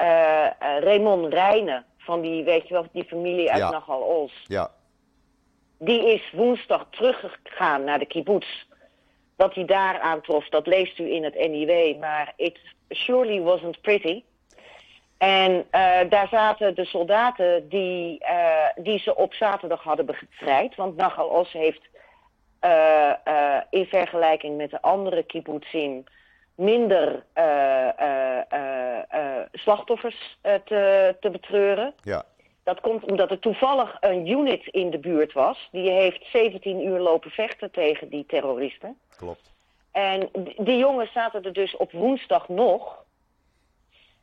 uh, 0.00 0.52
Raymond 0.58 1.32
Rijnen, 1.32 1.84
van 1.98 2.20
die, 2.20 2.44
weet 2.44 2.68
je 2.68 2.74
wel, 2.74 2.86
die 2.92 3.04
familie 3.04 3.50
uit 3.50 3.58
Ja. 3.58 3.70
Nagal 3.70 4.00
Ols. 4.00 4.44
Ja, 4.46 4.70
Die 5.78 6.12
is 6.12 6.30
woensdag 6.32 6.86
teruggegaan 6.90 7.84
naar 7.84 7.98
de 7.98 8.06
kibbutz. 8.06 8.66
Wat 9.38 9.54
hij 9.54 9.64
daar 9.64 10.00
aantrof, 10.00 10.48
dat 10.48 10.66
leest 10.66 10.98
u 10.98 11.12
in 11.12 11.24
het 11.24 11.34
NIW, 11.34 11.98
maar 11.98 12.32
it 12.36 12.58
surely 12.88 13.40
wasn't 13.40 13.80
pretty. 13.80 14.22
En 15.18 15.66
eh, 15.70 16.00
daar 16.08 16.28
zaten 16.28 16.74
de 16.74 16.84
soldaten 16.84 17.68
die, 17.68 18.18
eh, 18.18 18.66
die 18.76 18.98
ze 18.98 19.16
op 19.16 19.34
zaterdag 19.34 19.82
hadden 19.82 20.06
bevrijd. 20.06 20.74
Want 20.74 20.96
Nagal 20.96 21.28
Os 21.28 21.52
heeft 21.52 21.88
eh, 22.60 23.12
in 23.70 23.86
vergelijking 23.86 24.56
met 24.56 24.70
de 24.70 24.82
andere 24.82 25.22
kibbutzim 25.22 26.04
minder 26.54 27.24
slachtoffers 29.52 30.38
te, 30.42 31.16
te 31.20 31.30
betreuren. 31.30 31.94
ja, 32.02 32.24
Dat 32.68 32.80
komt 32.80 33.04
omdat 33.04 33.30
er 33.30 33.38
toevallig 33.38 33.96
een 34.00 34.26
unit 34.26 34.66
in 34.66 34.90
de 34.90 34.98
buurt 34.98 35.32
was. 35.32 35.68
Die 35.72 35.90
heeft 35.90 36.24
17 36.32 36.86
uur 36.86 36.98
lopen 36.98 37.30
vechten 37.30 37.70
tegen 37.70 38.08
die 38.08 38.26
terroristen. 38.26 38.98
klopt. 39.16 39.52
En 39.92 40.30
die 40.56 40.76
jongens 40.78 41.12
zaten 41.12 41.42
er 41.42 41.52
dus 41.52 41.76
op 41.76 41.92
woensdag 41.92 42.48
nog. 42.48 43.04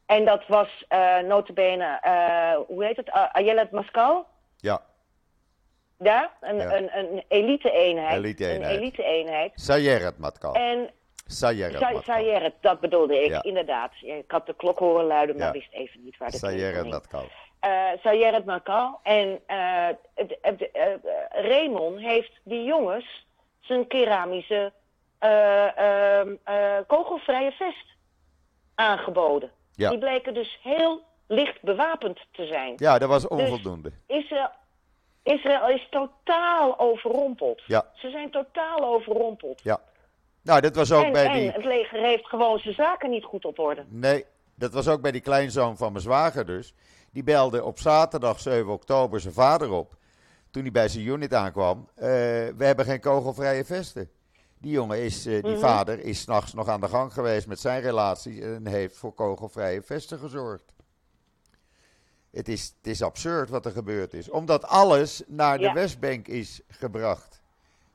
En 0.06 0.25
dat 0.25 0.48
was 0.48 0.86
eh 0.88 1.18
notabene, 1.20 1.98
eh, 2.02 2.56
hoe 2.68 2.86
heet 2.86 2.96
het, 2.96 3.08
uh, 3.08 3.32
Ayelet 3.32 3.72
Mascal? 3.72 4.25
Ja, 4.58 4.82
Ja, 6.00 6.32
een, 6.42 6.56
Ja. 6.58 6.75
een, 6.78 6.98
een 6.98 7.24
elite-eenheid. 7.28 8.18
Elite-eenheid. 8.18 8.75
Een 8.75 8.82
elite-eenheid. 8.82 9.52
Sayeret 9.56 10.18
Matkal. 10.18 10.54
En 10.54 10.90
Sayeret. 11.28 12.04
Sayeret, 12.04 12.54
dat 12.62 12.80
bedoelde 12.80 13.22
ik, 13.24 13.30
Ja. 13.30 13.44
inderdaad. 13.44 13.92
Ik 14.02 14.32
had 14.32 14.46
de 14.46 14.56
klok 14.56 14.80
horen 14.80 15.06
luiden, 15.06 15.36
maar 15.38 15.46
Ja. 15.46 15.52
wist 15.52 15.72
even 15.72 16.04
niet 16.04 16.18
waar 16.18 16.32
de 16.32 16.38
Sayeret. 16.38 16.90
Matkal. 16.90 17.25
Eh 17.65 18.00
Sayeret 18.03 18.45
Makal. 18.45 19.00
En 19.03 19.39
eh, 19.45 19.88
het- 20.15 20.38
het- 20.41 20.72
eh, 20.72 20.84
Raymond 21.29 22.00
heeft 22.00 22.31
die 22.43 22.63
jongens 22.63 23.25
zijn 23.60 23.88
keramische 23.88 24.72
eh, 25.19 25.77
ehm, 25.77 26.36
eh, 26.43 26.77
kogelvrije 26.88 27.51
vest 27.51 27.86
aangeboden. 28.75 29.51
Ja. 29.74 29.89
Die 29.89 30.00
bleken 30.00 30.34
dus 30.34 30.60
heel 30.63 31.01
licht 31.27 31.62
bewapend 31.62 32.19
te 32.31 32.45
zijn. 32.45 32.74
Ja, 32.77 32.98
dat 33.00 33.10
was 33.10 33.27
onvoldoende. 33.27 33.91
Israël, 34.07 34.50
Israël 35.24 35.69
is 35.69 35.88
totaal 35.89 36.79
overrompeld. 36.79 37.62
Ja. 37.65 37.86
Ze 37.93 38.10
zijn 38.10 38.31
totaal 38.31 38.84
overrompeld. 38.84 39.62
Ja. 39.63 39.79
Nou, 40.43 40.62
dat 40.62 40.75
was 40.75 40.91
ook 40.91 41.03
en, 41.03 41.12
bij 41.12 41.25
en 41.25 41.34
die... 41.34 41.51
het 41.51 41.65
leger 41.65 42.00
heeft 42.00 42.25
gewoon 42.27 42.60
zijn 42.60 42.74
zaken 42.74 43.10
niet 43.10 43.24
goed 43.24 43.45
op 43.45 43.60
orde. 43.60 43.86
Nee, 43.88 44.25
dat 44.55 44.74
was 44.74 44.88
ook 44.88 45.01
bij 45.01 45.12
die 45.12 45.22
kleinzoon 45.22 45.77
van 45.77 45.91
mijn 45.91 46.03
zwager 46.03 46.45
dus. 46.45 46.74
Die 47.15 47.24
belde 47.24 47.63
op 47.63 47.79
zaterdag 47.79 48.39
7 48.39 48.72
oktober 48.72 49.19
zijn 49.19 49.34
vader 49.34 49.72
op. 49.72 49.95
Toen 50.51 50.62
hij 50.62 50.72
bij 50.72 50.88
zijn 50.88 51.05
unit 51.05 51.34
aankwam. 51.34 51.88
eh, 51.95 52.05
we 52.57 52.65
hebben 52.65 52.86
geen 52.86 53.00
kogelvrije 53.00 53.65
vesten. 53.65 54.10
Die 54.57 54.72
jongen 54.72 55.00
is, 55.03 55.25
eh, 55.25 55.43
die 55.43 55.51
Mhm. 55.51 55.60
vader 55.60 56.00
is 56.00 56.19
s'nachts 56.22 56.53
nog 56.53 56.67
aan 56.67 56.79
de 56.81 56.88
gang 56.88 57.13
geweest 57.13 57.48
met 57.48 57.60
zijn 57.60 57.81
relatie. 57.81 58.41
En 58.43 58.67
heeft 58.67 58.98
voor 58.98 59.13
kogelvrije 59.13 59.81
vesten 59.81 60.19
gezorgd. 60.19 60.74
Het 62.31 62.48
is, 62.50 62.74
het 62.77 62.88
is 62.88 63.01
absurd 63.01 63.50
wat 63.50 63.65
er 63.65 63.72
gebeurd 63.72 64.13
is. 64.13 64.29
Omdat 64.29 64.65
alles 64.65 65.24
naar 65.27 65.57
de 65.57 65.63
Ja. 65.63 65.74
Westbank 65.74 66.27
is 66.27 66.62
gebracht. 66.67 67.41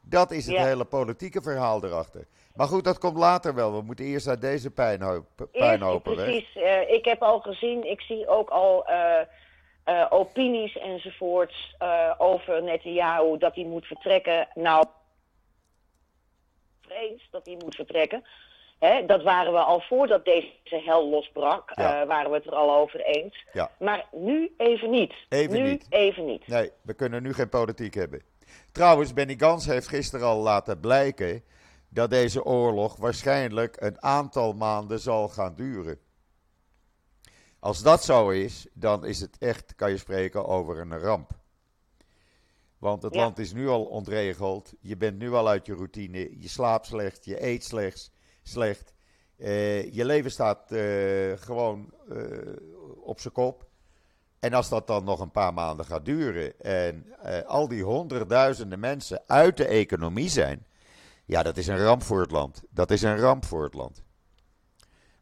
Dat 0.00 0.30
is 0.30 0.46
het 0.46 0.54
Ja. 0.54 0.64
hele 0.64 0.84
politieke 0.84 1.42
verhaal 1.42 1.84
erachter. 1.84 2.26
Maar 2.60 2.68
goed, 2.68 2.84
dat 2.84 2.98
komt 2.98 3.16
later 3.16 3.54
wel. 3.54 3.72
We 3.72 3.82
moeten 3.82 4.04
eerst 4.04 4.26
uit 4.28 4.40
deze 4.40 4.70
pijnhoop, 4.70 5.26
Eerst, 5.38 5.50
puinhopen 5.52 6.16
weg. 6.16 6.24
precies. 6.24 6.56
eh, 6.56 6.90
ik 6.90 7.04
heb 7.04 7.22
al 7.22 7.40
gezien, 7.40 7.90
ik 7.90 8.00
zie 8.00 8.28
ook 8.28 8.48
al 8.48 8.86
eh, 8.86 9.20
eh, 9.84 10.06
opinies 10.10 10.78
enzovoorts 10.78 11.76
over 12.18 12.62
Netanyahu 12.62 13.38
dat 13.38 13.54
hij 13.54 13.64
moet 13.64 13.86
vertrekken. 13.86 14.48
Nou, 14.54 14.86
vrees 16.80 17.28
dat 17.30 17.46
hij 17.46 17.56
moet 17.64 17.74
vertrekken. 17.74 18.24
Hè, 18.78 19.06
dat 19.06 19.22
waren 19.22 19.52
we 19.52 19.58
al 19.58 19.80
voordat 19.80 20.24
deze 20.24 20.52
hel 20.84 21.08
losbrak, 21.08 21.72
Ja. 21.74 22.06
waren 22.06 22.30
we 22.30 22.36
het 22.36 22.46
er 22.46 22.54
al 22.54 22.74
over 22.76 23.00
eens. 23.00 23.44
Ja. 23.52 23.70
Maar 23.78 24.06
nu 24.12 24.54
even 24.56 24.90
niet. 24.90 25.14
Even 25.28 25.62
nu 25.62 25.68
niet. 25.70 25.86
even 25.90 26.24
niet. 26.24 26.46
Nee, 26.46 26.70
we 26.82 26.94
kunnen 26.94 27.22
nu 27.22 27.32
geen 27.32 27.48
politiek 27.48 27.94
hebben. 27.94 28.22
Trouwens, 28.72 29.12
Benny 29.12 29.34
Gans 29.38 29.66
heeft 29.66 29.88
gisteren 29.88 30.26
al 30.26 30.38
laten 30.38 30.80
blijken 30.80 31.42
dat 31.90 32.10
deze 32.10 32.44
oorlog 32.44 32.96
waarschijnlijk 32.96 33.76
een 33.80 34.02
aantal 34.02 34.52
maanden 34.52 35.00
zal 35.00 35.28
gaan 35.28 35.54
duren. 35.54 35.98
Als 37.58 37.82
dat 37.82 38.04
zo 38.04 38.28
is, 38.30 38.66
dan 38.72 39.04
is 39.04 39.20
het 39.20 39.38
echt, 39.38 39.74
kan 39.74 39.90
je 39.90 39.96
spreken 39.96 40.46
over 40.46 40.78
een 40.78 40.98
ramp. 40.98 41.38
Want 42.78 43.02
het 43.02 43.14
Ja. 43.14 43.20
land 43.20 43.38
is 43.38 43.52
nu 43.52 43.68
al 43.68 43.84
ontregeld. 43.84 44.72
Je 44.80 44.96
bent 44.96 45.18
nu 45.18 45.32
al 45.32 45.48
uit 45.48 45.66
je 45.66 45.74
routine. 45.74 46.40
Je 46.40 46.48
slaapt 46.48 46.86
slecht, 46.86 47.24
je 47.24 47.44
eet 47.44 47.64
slecht. 47.64 48.10
slecht. 48.42 48.94
Eh, 49.36 49.92
je 49.94 50.04
leven 50.04 50.30
staat 50.30 50.72
eh, 50.72 51.32
gewoon 51.34 51.94
eh, 52.08 52.56
op 53.02 53.20
zijn 53.20 53.32
kop. 53.32 53.68
En 54.38 54.52
als 54.52 54.68
dat 54.68 54.86
dan 54.86 55.04
nog 55.04 55.20
een 55.20 55.30
paar 55.30 55.54
maanden 55.54 55.86
gaat 55.86 56.04
duren 56.04 56.60
en 56.60 57.04
al 57.46 57.68
die 57.68 57.82
honderdduizenden 57.82 58.80
mensen 58.80 59.22
uit 59.26 59.56
de 59.56 59.66
economie 59.66 60.28
zijn, 60.28 60.66
ja, 61.30 61.42
dat 61.42 61.56
is 61.56 61.66
een 61.66 61.84
ramp 61.84 62.02
voor 62.02 62.20
het 62.20 62.30
land. 62.30 62.62
Dat 62.70 62.90
is 62.90 63.02
een 63.02 63.18
ramp 63.18 63.44
voor 63.44 63.64
het 63.64 63.74
land. 63.74 64.04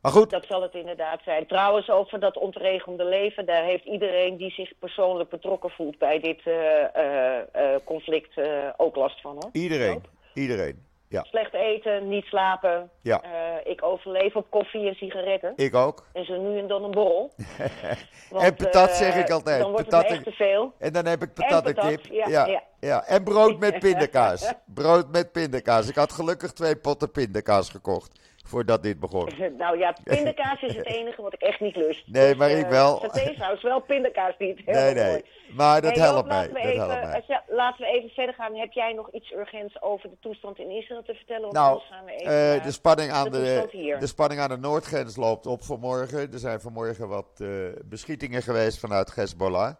Maar 0.00 0.12
goed, 0.12 0.31
Dat 0.31 0.47
zal 0.49 0.62
het 0.62 0.75
inderdaad 0.75 1.21
zijn. 1.25 1.47
Trouwens, 1.47 1.91
over 1.91 2.21
dat 2.21 2.37
ontregende 2.37 3.05
leven, 3.05 3.47
daar 3.47 3.65
heeft 3.65 3.85
iedereen 3.85 4.37
die 4.37 4.50
zich 4.50 4.73
persoonlijk 4.79 5.31
betrokken 5.31 5.71
voelt 5.71 5.99
bij 5.99 6.21
dit 6.21 6.41
eh, 6.45 6.95
eh, 6.95 7.38
eh, 7.53 7.81
conflict 7.85 8.41
ook 8.77 8.97
last 8.97 9.21
van 9.21 9.33
hoor. 9.33 9.50
iedereen, 9.53 10.03
iedereen. 10.35 10.87
Ja, 11.09 11.23
Slecht 11.25 11.55
eten, 11.55 12.09
niet 12.09 12.25
slapen. 12.25 12.91
Ja. 13.03 13.23
Eh, 13.23 13.71
ik 13.73 13.83
overleef 13.83 14.35
op 14.37 14.50
koffie 14.50 14.88
en 14.88 14.95
sigaretten. 14.95 15.53
ik 15.57 15.75
ook. 15.75 16.07
En 16.12 16.25
zo 16.25 16.41
nu 16.41 16.59
en 16.59 16.67
dan 16.69 16.85
een 16.85 16.91
borrel. 16.91 17.33
Want, 18.31 18.45
en 18.45 18.55
patat 18.55 18.88
eh, 18.88 18.95
zeg 18.95 19.15
ik 19.17 19.31
altijd. 19.31 19.61
Dan 19.61 19.71
wordt 19.71 19.88
Patat 19.88 20.11
het 20.11 20.25
te 20.25 20.31
veel. 20.31 20.73
En 20.79 20.93
dan 20.93 21.07
heb 21.07 21.23
ik 21.23 21.35
patat 21.35 21.67
en 21.67 21.75
patat, 21.75 21.91
kip. 21.91 22.12
ja, 22.12 22.29
ja, 22.29 22.47
ja. 22.47 22.62
ja. 22.81 23.05
En 23.05 23.25
brood 23.25 23.59
met 23.67 23.79
pindakaas. 23.79 24.53
brood 24.67 25.11
met 25.11 25.33
pindakaas. 25.33 25.88
Ik 25.88 25.95
had 25.95 26.12
gelukkig 26.12 26.53
twee 26.53 26.77
potten 26.77 27.11
pindakaas 27.11 27.71
gekocht 27.71 28.21
voordat 28.49 28.83
dit 28.83 29.00
begon. 29.00 29.28
nou 29.59 29.78
ja, 29.78 29.97
pindakaas 30.05 30.62
is 30.62 30.76
het 30.76 30.87
enige 30.87 31.23
wat 31.23 31.33
ik 31.33 31.40
echt 31.40 31.61
niet 31.61 31.76
lust. 31.76 32.07
Nee, 32.07 32.35
maar 32.35 32.50
eh, 32.50 32.59
ik 32.59 32.67
wel. 32.67 32.99
Satésaus 32.99 33.62
wel, 33.62 33.81
pindakaas 33.81 34.35
niet. 34.38 34.61
Heel 34.64 34.75
Nee, 34.75 34.95
nee. 34.95 35.07
mooi. 35.09 35.23
Maar 35.57 35.81
dat 35.81 35.95
Hey, 35.97 36.02
helpt 36.02 36.28
mij. 36.28 36.37
laten 36.37 36.52
we 36.52 36.59
Dat 36.61 36.71
even, 36.73 36.88
helpt 36.90 37.28
mij. 37.28 37.43
laten 37.49 37.81
we 37.85 37.93
even 37.93 38.09
verder 38.09 38.35
gaan. 38.35 38.55
Heb 38.55 38.73
jij 38.73 38.93
nog 38.93 39.11
iets 39.12 39.33
urgents 39.33 39.83
over 39.83 40.11
de 40.11 40.17
toestand 40.21 40.59
in 40.59 40.71
Israël 40.71 41.02
te 41.02 41.14
vertellen? 41.14 41.52
Nou, 41.52 41.69
anders 41.69 41.88
gaan 41.90 42.05
we 42.05 42.12
even 42.12 42.55
eh, 42.57 42.62
de, 42.64 42.73
spanning 42.73 43.11
aan 43.11 43.31
de 43.31 43.67
de, 44.00 44.07
spanning 44.07 44.40
aan 44.40 44.49
de 44.49 44.57
noordgrens 44.59 45.17
loopt 45.17 45.47
op 45.47 45.62
vanmorgen. 45.62 46.33
Er 46.33 46.38
zijn 46.38 46.61
vanmorgen 46.61 47.09
wat 47.09 47.28
eh, 47.40 47.49
beschietingen 47.85 48.43
geweest 48.43 48.78
vanuit 48.78 49.14
Hezbollah. 49.14 49.75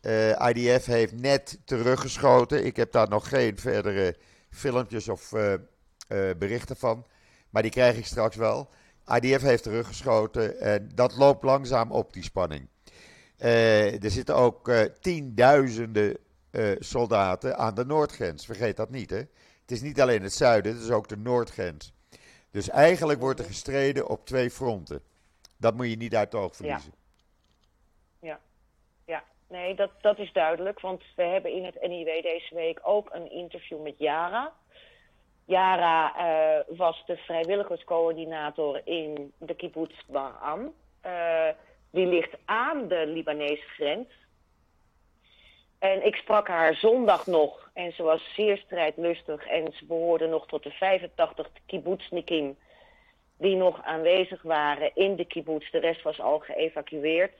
Eh, 0.00 0.48
IDF 0.48 0.86
heeft 0.86 1.20
net 1.20 1.58
teruggeschoten. 1.64 2.64
Ik 2.64 2.76
heb 2.76 2.92
daar 2.92 3.08
nog 3.08 3.28
geen 3.28 3.58
verdere 3.58 4.16
filmpjes 4.50 5.08
of 5.08 5.32
eh, 5.32 5.52
eh, 5.52 5.58
berichten 6.38 6.76
van. 6.76 7.04
Maar 7.54 7.62
die 7.62 7.70
krijg 7.70 7.96
ik 7.96 8.06
straks 8.06 8.36
wel. 8.36 8.68
IDF 9.20 9.42
heeft 9.42 9.62
teruggeschoten 9.62 10.60
en 10.60 10.90
dat 10.94 11.16
loopt 11.16 11.42
langzaam 11.42 11.92
op, 11.92 12.12
die 12.12 12.22
spanning. 12.22 12.68
Eh, 13.36 14.04
er 14.04 14.10
zitten 14.10 14.36
ook 14.36 14.68
eh, 14.68 14.80
tienduizenden 15.00 16.16
soldaten 16.78 17.56
aan 17.56 17.74
de 17.74 17.84
noordgrens. 17.84 18.46
Vergeet 18.46 18.76
dat 18.76 18.90
niet, 18.90 19.10
hè? 19.10 19.22
Het 19.60 19.70
is 19.70 19.82
niet 19.82 20.00
alleen 20.00 20.22
het 20.22 20.32
zuiden, 20.32 20.72
het 20.72 20.82
is 20.82 20.90
ook 20.90 21.08
de 21.08 21.16
noordgrens. 21.16 21.92
Dus 22.50 22.68
eigenlijk 22.68 23.20
wordt 23.20 23.40
er 23.40 23.46
gestreden 23.46 24.08
op 24.08 24.26
twee 24.26 24.50
fronten. 24.50 25.02
Dat 25.56 25.74
moet 25.74 25.90
je 25.90 25.96
niet 25.96 26.14
uit 26.14 26.32
het 26.32 26.40
oog 26.40 26.56
verliezen. 26.56 26.92
Ja, 28.20 28.28
ja. 28.28 28.40
ja. 29.04 29.24
Nee, 29.48 29.74
dat, 29.74 29.90
dat 30.00 30.18
is 30.18 30.32
duidelijk. 30.32 30.80
Want 30.80 31.02
we 31.16 31.22
hebben 31.22 31.52
in 31.52 31.64
het 31.64 31.80
NIW 31.80 32.22
deze 32.22 32.54
week 32.54 32.80
ook 32.82 33.14
een 33.14 33.30
interview 33.30 33.82
met 33.82 33.98
Yara. 33.98 34.52
Yara 35.44 36.14
uh, 36.16 36.76
was 36.76 37.02
de 37.06 37.16
vrijwilligerscoördinator 37.16 38.80
in 38.84 39.32
de 39.38 39.54
kibbutz 39.54 40.00
Ba'am. 40.06 40.72
Uh, 41.06 41.48
die 41.90 42.06
ligt 42.06 42.36
aan 42.44 42.88
de 42.88 43.06
Libanese 43.06 43.68
grens. 43.68 44.08
En 45.78 46.06
ik 46.06 46.14
sprak 46.14 46.48
haar 46.48 46.74
zondag 46.74 47.26
nog 47.26 47.70
en 47.72 47.92
ze 47.92 48.02
was 48.02 48.34
zeer 48.34 48.56
strijdlustig 48.56 49.46
en 49.46 49.72
ze 49.72 49.84
behoorde 49.84 50.26
nog 50.26 50.46
tot 50.46 50.62
de 50.62 50.70
85 50.70 51.48
kibbutznikim 51.66 52.56
die 53.38 53.56
nog 53.56 53.82
aanwezig 53.82 54.42
waren 54.42 54.90
in 54.94 55.16
de 55.16 55.24
kibbutz. 55.24 55.70
De 55.70 55.78
rest 55.78 56.02
was 56.02 56.20
al 56.20 56.38
geëvacueerd. 56.38 57.32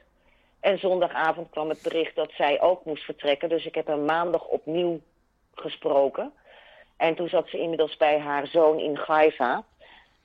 En 0.61 0.79
zondagavond 0.79 1.51
kwam 1.51 1.69
het 1.69 1.83
bericht 1.83 2.15
dat 2.15 2.31
zij 2.31 2.61
ook 2.61 2.85
moest 2.85 3.05
vertrekken. 3.05 3.49
Dus 3.49 3.65
ik 3.67 3.75
heb 3.75 3.87
haar 3.87 3.99
maandag 3.99 4.47
opnieuw 4.47 5.01
gesproken. 5.55 6.33
En 6.97 7.15
toen 7.15 7.29
zat 7.29 7.49
ze 7.49 7.59
inmiddels 7.59 7.97
bij 7.97 8.19
haar 8.19 8.47
zoon 8.47 8.79
in 8.79 8.99
Gaiva. 8.99 9.65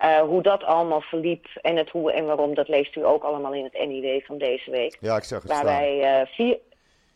Uh, 0.04 0.20
hoe 0.20 0.42
dat 0.42 0.64
allemaal 0.64 1.02
verliep 1.02 1.46
en 1.62 1.76
het 1.76 1.90
hoe 1.90 2.12
en 2.12 2.26
waarom, 2.26 2.54
dat 2.54 2.68
leest 2.68 2.96
u 2.96 3.06
ook 3.06 3.24
allemaal 3.24 3.54
in 3.54 3.64
het 3.64 3.88
NIW 3.88 4.22
van 4.26 4.38
deze 4.38 4.72
week. 4.72 4.98
Ja, 5.00 5.16
ik 5.16 5.24
zag 5.24 5.42
het 5.42 5.52
Waar 5.52 5.66
wij 5.66 6.20
uh, 6.22 6.28
vier, 6.28 6.58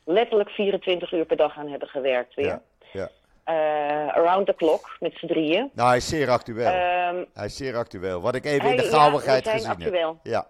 letterlijk 0.04 0.50
24 0.50 1.12
uur 1.12 1.26
per 1.26 1.38
dag 1.38 1.58
aan 1.58 1.68
hebben 1.68 1.88
gewerkt 1.88 2.34
weer. 2.36 2.46
Ja, 2.46 2.62
ja. 2.92 3.10
Uh, 3.50 4.08
around 4.18 4.46
the 4.48 4.56
clock, 4.56 4.98
met 5.00 5.14
z'n 5.16 5.26
drieën. 5.28 5.70
Nou, 5.74 5.88
hij 5.88 5.98
is 5.98 6.08
zeer 6.08 6.30
actueel. 6.30 6.68
Um, 6.68 7.26
hij 7.34 7.46
is 7.46 7.58
zeer 7.58 7.76
actueel. 7.76 8.22
Wat 8.22 8.36
ik 8.36 8.46
even 8.46 8.70
in 8.70 8.78
de 8.78 8.84
gauwigheid 8.84 9.46
ja, 9.46 9.52
gezien 9.52 9.70
actueel. 9.70 10.08
heb. 10.24 10.32
Ja, 10.34 10.48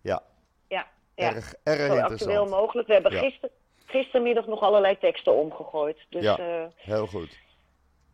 ja. 0.00 0.22
Ja, 0.68 0.86
ja. 1.14 1.34
Erg, 1.34 1.54
erg 1.64 1.76
Zo 1.78 1.82
interessant. 1.94 2.10
actueel 2.10 2.46
mogelijk. 2.46 2.86
We 2.88 2.92
hebben 2.94 3.12
gister, 3.12 3.50
gistermiddag 3.86 4.46
nog 4.46 4.60
allerlei 4.60 4.98
teksten 4.98 5.34
omgegooid. 5.34 5.98
Dus, 6.08 6.22
Ja. 6.22 6.38
eh, 6.38 6.64
Heel 6.76 7.06
goed. 7.06 7.38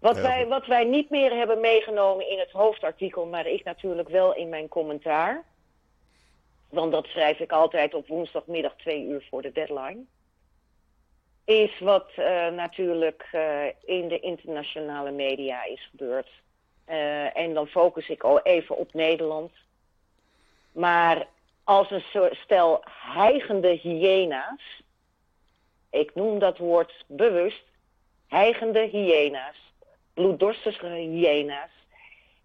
Wat 0.02 0.20
wij, 0.20 0.46
wat 0.46 0.66
wij 0.66 0.84
niet 0.84 1.10
meer 1.10 1.36
hebben 1.36 1.60
meegenomen 1.60 2.30
in 2.30 2.38
het 2.38 2.50
hoofdartikel, 2.50 3.26
maar 3.26 3.46
ik 3.46 3.64
natuurlijk 3.64 4.08
wel 4.08 4.34
in 4.34 4.48
mijn 4.48 4.68
commentaar. 4.68 5.44
Want 6.68 6.92
dat 6.92 7.06
schrijf 7.06 7.38
ik 7.38 7.52
altijd 7.52 7.94
op 7.94 8.06
woensdagmiddag 8.06 8.76
twee 8.76 9.04
uur 9.04 9.26
voor 9.30 9.42
de 9.42 9.52
deadline. 9.52 10.04
Is 11.44 11.78
wat 11.78 12.10
eh, 12.16 12.48
natuurlijk 12.48 13.28
eh, 13.32 13.64
in 13.84 14.08
de 14.08 14.20
internationale 14.20 15.10
media 15.10 15.64
is 15.64 15.88
gebeurd. 15.90 16.28
Eh, 16.84 17.36
en 17.36 17.54
dan 17.54 17.66
focus 17.66 18.08
ik 18.08 18.22
al 18.22 18.40
even 18.40 18.76
op 18.76 18.94
Nederland. 18.94 19.52
Maar 20.72 21.26
als 21.64 21.90
een 21.90 22.04
soort 22.12 22.34
stel 22.34 22.84
hijgende 23.14 23.78
hyena's. 23.82 24.82
Ik 25.90 26.14
noem 26.14 26.38
dat 26.38 26.58
woord 26.58 27.04
bewust. 27.06 27.62
Hijgende 28.28 28.80
hyena's 28.80 29.70
bloeddorstige 30.14 30.86
hyena's, 30.86 31.70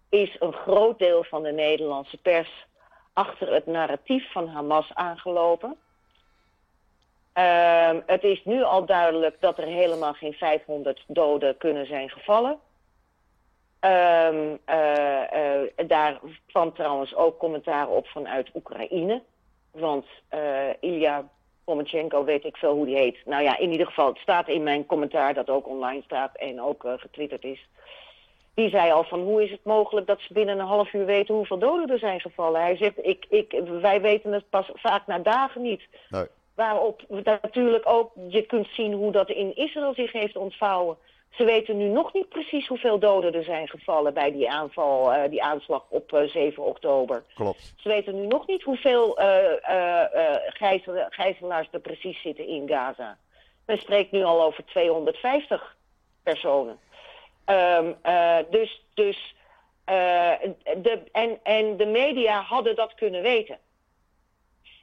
is 0.08 0.36
een 0.40 0.52
groot 0.52 0.98
deel 0.98 1.24
van 1.24 1.42
de 1.42 1.52
Nederlandse 1.52 2.16
pers 2.16 2.66
achter 3.12 3.52
het 3.52 3.66
narratief 3.66 4.32
van 4.32 4.48
Hamas 4.48 4.94
aangelopen. 4.94 5.76
Ehm, 7.32 8.00
het 8.06 8.22
is 8.22 8.44
nu 8.44 8.62
al 8.62 8.86
duidelijk 8.86 9.40
dat 9.40 9.58
er 9.58 9.66
helemaal 9.66 10.12
geen 10.12 10.32
500 10.32 11.04
doden 11.06 11.56
kunnen 11.56 11.86
zijn 11.86 12.10
gevallen. 12.10 12.58
Ehm, 13.80 14.56
eh, 14.64 15.62
eh, 15.62 15.68
daar 15.86 16.20
kwam 16.46 16.74
trouwens 16.74 17.14
ook 17.14 17.38
commentaar 17.38 17.88
op 17.88 18.06
vanuit 18.06 18.50
Oekraïne. 18.54 19.22
Want 19.70 20.06
eh 20.28 20.68
Ilya 20.80 21.28
Pomachenko, 21.68 22.24
weet 22.24 22.44
ik 22.44 22.56
veel 22.56 22.74
hoe 22.74 22.86
die 22.86 22.96
heet. 22.96 23.18
Nou 23.24 23.42
ja, 23.42 23.58
in 23.58 23.70
ieder 23.70 23.86
geval, 23.86 24.06
het 24.06 24.18
staat 24.18 24.48
in 24.48 24.62
mijn 24.62 24.86
commentaar 24.86 25.34
dat 25.34 25.50
ook 25.50 25.68
online 25.68 26.02
staat 26.02 26.36
en 26.36 26.62
ook 26.62 26.84
eh, 26.84 26.92
getwitterd 26.96 27.44
is. 27.44 27.68
Die 28.54 28.68
zei 28.68 28.92
al 28.92 29.04
van 29.04 29.20
hoe 29.20 29.44
is 29.44 29.50
het 29.50 29.64
mogelijk 29.64 30.06
dat 30.06 30.20
ze 30.20 30.32
binnen 30.32 30.58
een 30.58 30.66
half 30.66 30.92
uur 30.92 31.04
weten 31.04 31.34
hoeveel 31.34 31.58
doden 31.58 31.90
er 31.90 31.98
zijn 31.98 32.20
gevallen. 32.20 32.60
Hij 32.60 32.76
zegt, 32.76 33.06
ik, 33.06 33.26
ik, 33.28 33.62
wij 33.80 34.00
weten 34.00 34.32
het 34.32 34.50
pas 34.50 34.70
vaak 34.74 35.06
na 35.06 35.18
dagen 35.18 35.62
niet. 35.62 35.82
Nee. 36.08 36.26
Waarop 36.54 37.02
natuurlijk 37.08 37.88
ook, 37.88 38.12
je 38.28 38.42
kunt 38.42 38.68
zien 38.72 38.92
hoe 38.92 39.12
dat 39.12 39.30
in 39.30 39.56
Israël 39.56 39.94
zich 39.94 40.12
heeft 40.12 40.36
ontvouwen. 40.36 40.96
Ze 41.30 41.44
weten 41.44 41.76
nu 41.76 41.88
nog 41.88 42.12
niet 42.12 42.28
precies 42.28 42.66
hoeveel 42.66 42.98
doden 42.98 43.34
er 43.34 43.44
zijn 43.44 43.68
gevallen 43.68 44.14
bij 44.14 44.32
die 44.32 44.50
aanval, 44.50 45.12
eh, 45.12 45.30
die 45.30 45.42
aanslag 45.42 45.84
op 45.88 46.12
eh, 46.12 46.28
7 46.28 46.64
oktober. 46.64 47.24
Klopt. 47.34 47.74
Ze 47.76 47.88
weten 47.88 48.20
nu 48.20 48.26
nog 48.26 48.46
niet 48.46 48.62
hoeveel 48.62 49.18
gijzel- 50.48 51.06
gijzelaars 51.08 51.68
er 51.70 51.80
precies 51.80 52.20
zitten 52.22 52.46
in 52.46 52.68
Gaza. 52.68 53.18
Men 53.66 53.78
spreekt 53.78 54.10
nu 54.10 54.22
al 54.22 54.42
over 54.42 54.64
250 54.64 55.76
personen. 56.22 56.78
Ehm, 57.44 57.92
eh, 58.02 58.38
dus 58.50 58.82
dus 58.94 59.34
de, 59.84 61.00
en, 61.12 61.38
en 61.42 61.76
de 61.76 61.86
media 61.86 62.40
hadden 62.40 62.76
dat 62.76 62.94
kunnen 62.94 63.22
weten. 63.22 63.58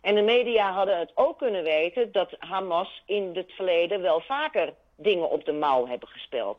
En 0.01 0.15
de 0.15 0.21
media 0.21 0.71
hadden 0.71 0.99
het 0.99 1.11
ook 1.13 1.37
kunnen 1.37 1.63
weten 1.63 2.11
dat 2.11 2.35
Hamas 2.39 3.03
in 3.05 3.31
het 3.33 3.51
verleden 3.51 4.01
wel 4.01 4.21
vaker 4.21 4.73
dingen 4.95 5.29
op 5.29 5.45
de 5.45 5.53
mouw 5.53 5.87
hebben 5.87 6.07
gespeeld. 6.07 6.57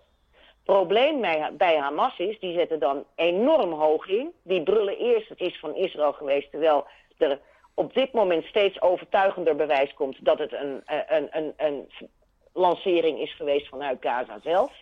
Probleem 0.65 1.21
bij, 1.21 1.51
bij 1.53 1.77
Hamas 1.77 2.19
is, 2.19 2.39
die 2.39 2.55
zetten 2.55 2.79
dan 2.79 3.05
enorm 3.15 3.73
hoog 3.73 4.07
in. 4.09 4.33
Die 4.43 4.63
brullen 4.63 4.99
eerst, 4.99 5.29
het 5.29 5.41
is 5.41 5.59
van 5.59 5.75
Israël 5.75 6.13
geweest, 6.13 6.51
terwijl 6.51 6.87
er 7.19 7.41
op 7.75 7.95
dit 7.95 8.13
moment 8.13 8.45
steeds 8.45 8.81
overtuigender 8.81 9.57
bewijs 9.57 9.95
komt 9.95 10.25
dat 10.25 10.39
het 10.39 10.53
een, 10.53 10.83
eh, 10.85 10.99
een, 11.07 11.29
een, 11.31 11.53
een 11.57 11.89
lancering 12.53 13.21
is 13.21 13.35
geweest 13.35 13.69
vanuit 13.69 13.99
Gaza 14.01 14.39
zelf. 14.43 14.73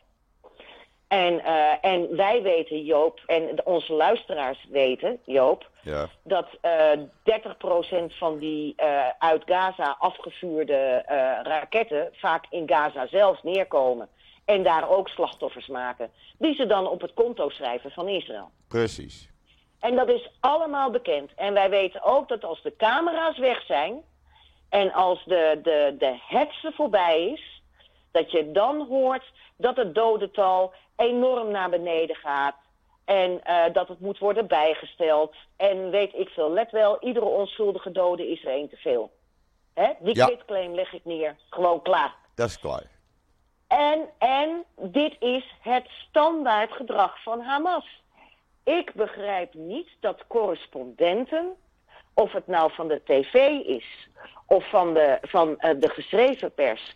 En, 1.14 1.44
eh, 1.44 1.72
en 1.80 2.16
wij 2.16 2.42
weten, 2.42 2.84
Joop, 2.84 3.20
en 3.26 3.66
onze 3.66 3.92
luisteraars 3.92 4.66
weten, 4.70 5.20
Joop, 5.24 5.70
Ja. 5.82 6.08
dat 6.22 6.46
eh 6.60 6.90
30% 7.22 8.14
van 8.14 8.38
die 8.38 8.72
eh, 8.76 9.08
uit 9.18 9.42
Gaza 9.46 9.96
afgevuurde 9.98 10.74
eh, 10.74 11.16
raketten 11.42 12.08
vaak 12.12 12.44
in 12.50 12.68
Gaza 12.68 13.06
zelf 13.06 13.42
neerkomen. 13.42 14.08
En 14.44 14.62
daar 14.62 14.88
ook 14.88 15.08
slachtoffers 15.08 15.66
maken. 15.66 16.10
Die 16.38 16.54
ze 16.54 16.66
dan 16.66 16.88
op 16.88 17.00
het 17.00 17.14
konto 17.14 17.48
schrijven 17.48 17.90
van 17.90 18.08
Israël. 18.08 18.50
Precies. 18.68 19.28
En 19.80 19.94
dat 19.96 20.08
is 20.08 20.30
allemaal 20.40 20.90
bekend. 20.90 21.30
En 21.36 21.52
wij 21.54 21.70
weten 21.70 22.02
ook 22.02 22.28
dat 22.28 22.44
als 22.44 22.62
de 22.62 22.76
camera's 22.76 23.38
weg 23.38 23.62
zijn. 23.66 24.02
en 24.68 24.92
als 24.92 25.24
de, 25.24 25.60
de, 25.62 25.94
de 25.98 26.16
hetze 26.28 26.72
voorbij 26.74 27.24
is. 27.32 27.53
Dat 28.14 28.30
je 28.30 28.52
dan 28.52 28.86
hoort 28.88 29.32
dat 29.56 29.76
het 29.76 29.94
dodental 29.94 30.72
enorm 30.96 31.50
naar 31.50 31.70
beneden 31.70 32.16
gaat. 32.16 32.54
En 33.04 33.44
eh, 33.44 33.72
dat 33.72 33.88
het 33.88 34.00
moet 34.00 34.18
worden 34.18 34.46
bijgesteld. 34.46 35.34
En 35.56 35.90
weet 35.90 36.14
ik 36.14 36.28
veel, 36.28 36.50
let 36.50 36.70
wel, 36.70 36.96
iedere 37.00 37.26
onschuldige 37.26 37.90
dode 37.92 38.30
is 38.30 38.44
er 38.44 38.50
één 38.50 38.68
te 38.68 38.76
veel. 38.76 39.10
Hè? 39.74 39.92
Die 40.00 40.16
Ja. 40.16 40.30
leg 40.46 40.92
ik 40.92 41.04
neer. 41.04 41.36
Gewoon 41.50 41.82
klaar. 41.82 42.14
Dat 42.34 42.48
is 42.48 42.58
klaar. 42.58 42.90
En, 43.68 44.08
en 44.18 44.64
dit 44.76 45.16
is 45.18 45.54
het 45.60 45.86
standaard 46.08 46.72
gedrag 46.72 47.22
van 47.22 47.40
Hamas. 47.40 48.02
Ik 48.64 48.92
begrijp 48.94 49.54
niet 49.54 49.88
dat 50.00 50.26
correspondenten, 50.26 51.54
of 52.14 52.32
het 52.32 52.46
nou 52.46 52.72
van 52.72 52.88
de 52.88 53.02
tv 53.04 53.34
is 53.66 54.08
of 54.46 54.68
van 54.68 54.94
de, 54.94 55.18
van, 55.22 55.58
eh, 55.58 55.70
de 55.80 55.88
geschreven 55.88 56.54
pers, 56.54 56.94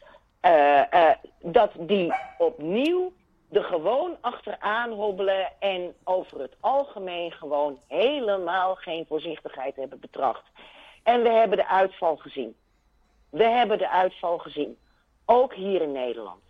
dat 1.42 1.70
die 1.78 2.14
opnieuw 2.38 3.12
er 3.52 3.64
gewoon 3.64 4.16
achteraan 4.20 4.90
hobbelen 4.90 5.48
en 5.58 5.94
over 6.04 6.40
het 6.40 6.56
algemeen 6.60 7.32
gewoon 7.32 7.78
helemaal 7.88 8.74
geen 8.74 9.06
voorzichtigheid 9.08 9.76
hebben 9.76 10.00
betracht. 10.00 10.44
En 11.02 11.22
we 11.22 11.28
hebben 11.28 11.58
de 11.58 11.68
uitval 11.68 12.16
gezien. 12.16 12.56
We 13.30 13.44
hebben 13.44 13.78
de 13.78 13.90
uitval 13.90 14.38
gezien. 14.38 14.78
Ook 15.24 15.54
hier 15.54 15.82
in 15.82 15.92
Nederland. 15.92 16.42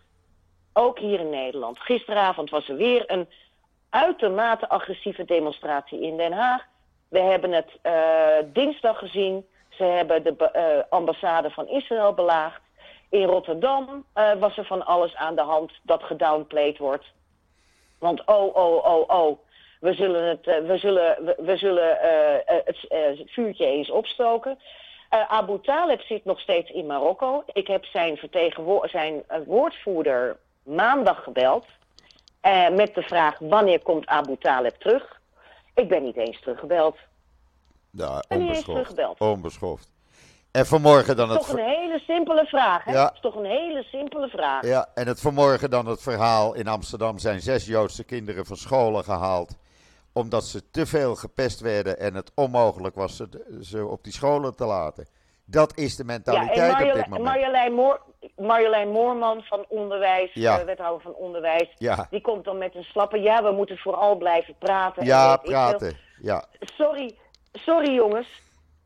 Ook 0.72 0.98
hier 0.98 1.20
in 1.20 1.30
Nederland. 1.30 1.78
Gisteravond 1.78 2.50
was 2.50 2.68
er 2.68 2.76
weer 2.76 3.04
een 3.06 3.28
uitermate 3.90 4.68
agressieve 4.68 5.24
demonstratie 5.24 6.00
in 6.00 6.16
Den 6.16 6.32
Haag. 6.32 6.66
We 7.08 7.20
hebben 7.20 7.52
het 7.52 7.78
eh, 7.82 7.92
dinsdag 8.52 8.98
gezien. 8.98 9.46
Ze 9.68 9.84
hebben 9.84 10.22
de 10.22 10.50
eh, 10.50 10.82
ambassade 10.88 11.50
van 11.50 11.68
Israël 11.68 12.14
belaagd. 12.14 12.60
In 13.08 13.24
Rotterdam 13.24 14.04
eh, 14.12 14.32
was 14.32 14.56
er 14.56 14.64
van 14.64 14.86
alles 14.86 15.14
aan 15.14 15.34
de 15.34 15.42
hand 15.42 15.72
dat 15.82 16.02
gedownplayed 16.02 16.78
wordt. 16.78 17.04
Want 17.98 18.26
oh, 18.26 18.56
oh, 18.56 18.84
oh, 18.84 19.08
oh. 19.08 19.38
We 19.80 19.94
zullen 19.94 20.28
het, 20.28 20.46
eh, 20.46 20.66
we 20.66 20.78
zullen, 20.78 21.24
we, 21.24 21.34
we 21.38 21.56
zullen 21.56 22.00
eh, 22.00 22.56
het, 22.64 22.76
het 22.88 23.30
vuurtje 23.30 23.66
eens 23.66 23.90
opstoken. 23.90 24.58
Abu 25.28 25.60
Talib 25.60 26.00
zit 26.00 26.24
nog 26.24 26.40
steeds 26.40 26.70
in 26.70 26.86
Marokko. 26.86 27.44
Ik 27.52 27.66
heb 27.66 27.84
zijn, 27.84 28.18
zijn 28.82 29.24
woordvoerder 29.46 30.36
maandag 30.62 31.22
gebeld. 31.22 31.66
Met 32.72 32.94
de 32.94 33.02
vraag: 33.02 33.38
wanneer 33.38 33.82
komt 33.82 34.06
Abu 34.06 34.36
Talib 34.36 34.74
terug? 34.74 35.20
Ik 35.74 35.88
ben 35.88 36.02
niet 36.02 36.16
eens 36.16 36.40
teruggebeld. 36.40 36.96
Ja, 37.90 38.22
onbeschoft. 38.28 39.20
Onbeschoft. 39.20 39.97
En 40.50 40.66
vanmorgen 40.66 41.16
dan 41.16 41.30
het... 41.30 41.40
is 41.40 41.46
toch 41.46 41.56
een 41.56 41.64
hele 41.64 41.98
simpele 41.98 42.44
vraag, 42.46 42.84
hè? 42.84 42.92
Ja. 42.92 43.02
Dat 43.04 43.14
is 43.14 43.20
toch 43.20 43.34
een 43.34 43.44
hele 43.44 43.82
simpele 43.82 44.28
vraag. 44.28 44.66
Ja, 44.66 44.88
en 44.94 45.06
het 45.06 45.20
vanmorgen 45.20 45.70
dan 45.70 45.86
het 45.86 46.02
verhaal. 46.02 46.54
In 46.54 46.68
Amsterdam 46.68 47.18
zijn 47.18 47.40
zes 47.40 47.66
Joodse 47.66 48.04
kinderen 48.04 48.46
van 48.46 48.56
scholen 48.56 49.04
gehaald. 49.04 49.56
Omdat 50.12 50.44
ze 50.44 50.70
te 50.70 50.86
veel 50.86 51.14
gepest 51.14 51.60
werden 51.60 51.98
en 51.98 52.14
het 52.14 52.30
onmogelijk 52.34 52.94
was 52.94 53.16
ze, 53.16 53.28
ze 53.60 53.86
op 53.86 54.04
die 54.04 54.12
scholen 54.12 54.56
te 54.56 54.64
laten. 54.64 55.06
Dat 55.44 55.76
is 55.78 55.96
de 55.96 56.02
Ja, 56.06 56.12
mentaliteit 56.12 56.58
en 56.58 56.70
op 56.72 56.78
dit 56.78 56.86
Marjolein, 56.86 57.08
moment. 57.10 57.24
Marjolein, 57.28 57.72
Moor, 57.72 58.00
Marjolein 58.36 58.88
Moorman 58.88 59.42
van 59.42 59.64
Onderwijs, 59.68 60.30
Ja. 60.34 60.58
eh, 60.58 60.64
wethouder 60.64 61.00
van 61.02 61.14
Onderwijs, 61.14 61.68
Ja. 61.76 62.06
die 62.10 62.20
komt 62.20 62.44
dan 62.44 62.58
met 62.58 62.74
een 62.74 62.82
slappe, 62.84 63.20
ja, 63.20 63.42
we 63.42 63.50
moeten 63.52 63.78
vooral 63.78 64.16
blijven 64.16 64.54
praten. 64.58 65.02
en 65.02 65.08
Ja, 65.08 65.36
praten. 65.36 65.96
Ja, 66.22 66.44
Sorry, 66.60 67.14
sorry 67.52 67.94
jongens, 67.94 68.28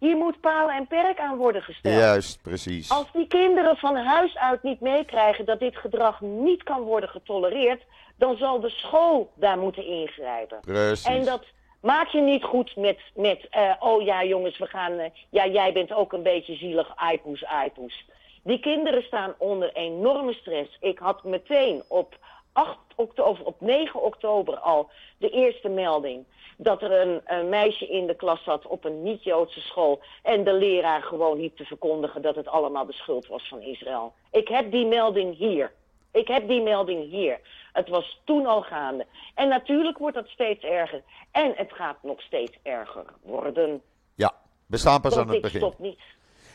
hier 0.02 0.16
moet 0.16 0.40
palen 0.40 0.74
en 0.74 0.86
perk 0.86 1.18
aan 1.18 1.36
worden 1.36 1.62
gesteld. 1.62 1.94
juist, 1.94 2.42
precies. 2.42 2.90
Als 2.90 3.12
die 3.12 3.26
kinderen 3.26 3.76
van 3.76 3.96
huis 3.96 4.36
uit 4.36 4.62
niet 4.62 4.80
meekrijgen 4.80 5.44
dat 5.44 5.60
dit 5.60 5.76
gedrag 5.76 6.20
niet 6.20 6.62
kan 6.62 6.80
worden 6.80 7.08
getolereerd, 7.08 7.82
dan 8.16 8.36
zal 8.36 8.60
de 8.60 8.70
school 8.70 9.30
daar 9.34 9.58
moeten 9.58 9.86
ingrijpen. 9.86 10.60
Precies. 10.60 11.06
En 11.06 11.24
dat 11.24 11.44
maak 11.80 12.08
je 12.08 12.20
niet 12.20 12.44
goed 12.44 12.76
met, 12.76 12.98
met 13.14 13.46
eh, 13.50 13.72
oh 13.78 14.02
ja 14.02 14.24
jongens, 14.24 14.58
we 14.58 14.66
gaan, 14.66 14.98
eh, 14.98 15.10
ja 15.30 15.46
jij 15.46 15.72
bent 15.72 15.92
ook 15.92 16.12
een 16.12 16.22
beetje 16.22 16.56
zielig, 16.56 16.92
aipoes, 16.96 17.44
aipoes. 17.44 18.04
Die 18.42 18.60
kinderen 18.60 19.02
staan 19.02 19.34
onder 19.38 19.72
enorme 19.72 20.32
stress. 20.32 20.76
Ik 20.80 20.98
had 20.98 21.24
meteen 21.24 21.82
op, 21.86 22.18
8 22.52 22.78
oktober, 22.96 23.44
op 23.44 23.60
9 23.60 24.02
oktober 24.02 24.58
al 24.58 24.90
de 25.18 25.30
eerste 25.30 25.68
melding 25.68 26.24
dat 26.56 26.82
er 26.82 26.92
een, 26.92 27.20
een 27.24 27.48
meisje 27.48 27.88
in 27.88 28.06
de 28.06 28.14
klas 28.14 28.42
zat 28.44 28.66
op 28.66 28.84
een 28.84 29.02
niet-Joodse 29.02 29.60
school 29.60 30.00
en 30.22 30.44
de 30.44 30.52
leraar 30.52 31.02
gewoon 31.02 31.40
liep 31.40 31.56
te 31.56 31.64
verkondigen 31.64 32.22
dat 32.22 32.34
het 32.34 32.48
allemaal 32.48 32.86
de 32.86 32.92
schuld 32.92 33.26
was 33.26 33.48
van 33.48 33.62
Israël. 33.62 34.12
Ik 34.30 34.48
heb 34.48 34.70
die 34.70 34.86
melding 34.86 35.36
hier. 35.36 35.72
Ik 36.12 36.28
heb 36.28 36.48
die 36.48 36.62
melding 36.62 37.10
hier. 37.10 37.40
Het 37.72 37.88
was 37.88 38.20
toen 38.24 38.46
al 38.46 38.62
gaande. 38.62 39.06
En 39.34 39.48
natuurlijk 39.48 39.98
wordt 39.98 40.16
dat 40.16 40.28
steeds 40.28 40.64
erger. 40.64 41.02
En 41.30 41.52
het 41.56 41.72
gaat 41.72 42.02
nog 42.02 42.20
steeds 42.20 42.58
erger 42.62 43.04
worden. 43.22 43.82
Ja, 44.14 44.34
we 44.66 44.76
staan 44.76 45.00
pas 45.00 45.14
Want 45.14 45.26
aan 45.26 45.32
het 45.32 45.42
begin. 45.42 45.60
stopt 45.60 45.78
niet. 45.78 46.00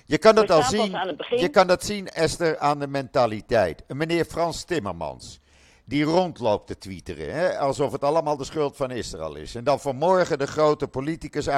Je 0.06 0.18
kan 0.18 0.36
We 0.36 0.52
al 0.52 0.64
zien. 0.64 0.92
Je 1.30 1.50
kan 1.50 1.68
dat 1.68 1.84
zien, 1.84 2.08
Esther, 2.08 2.58
aan 2.58 2.80
de 2.80 2.88
mentaliteit. 2.88 3.84
Meneer 3.88 4.26
Frans 4.26 4.64
Timmermans. 4.64 5.40
Die 5.90 6.04
rondloopt 6.04 6.68
te 6.68 6.78
twitteren. 6.78 7.34
Hè, 7.34 7.58
alsof 7.58 7.92
het 7.92 8.04
allemaal 8.04 8.38
de 8.38 8.44
schuld 8.44 8.76
van 8.76 8.92
Israël 8.92 9.36
is. 9.36 9.56
En 9.56 9.64
dan 9.64 9.80
vanmorgen 9.80 10.40
de 10.40 10.48
grote 10.48 10.88
politicus 10.88 11.50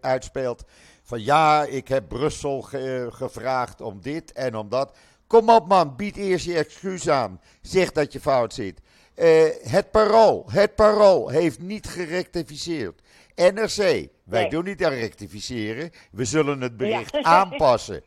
uitspeelt. 0.00 0.62
Van 1.02 1.22
ja, 1.24 1.64
ik 1.64 1.88
heb 1.88 2.08
Brussel 2.08 2.62
ge- 2.62 3.08
gevraagd 3.10 3.80
om 3.80 4.00
dit 4.00 4.32
en 4.32 4.56
om 4.56 4.68
dat. 4.68 4.96
Kom 5.26 5.50
op 5.50 5.68
man, 5.68 5.96
bied 5.96 6.16
eerst 6.16 6.44
je 6.46 6.54
excuus 6.56 7.08
aan. 7.08 7.40
Zeg 7.62 7.92
dat 7.92 8.12
je 8.12 8.20
fout 8.20 8.54
zit. 8.54 8.80
Eh, 9.14 9.44
het 9.62 9.90
parool, 9.90 10.44
het 10.50 10.74
parool 10.74 11.28
heeft 11.28 11.60
niet 11.60 11.86
gerectificeerd. 11.86 13.00
NRC, 13.34 13.76
wij 13.76 14.08
Nee. 14.24 14.48
doen 14.50 14.64
niet 14.64 14.84
aan 14.84 14.92
rectificeren. 14.92 15.90
We 16.10 16.24
zullen 16.24 16.60
het 16.60 16.76
bericht 16.76 17.12
Ja. 17.12 17.22
aanpassen. 17.40 18.02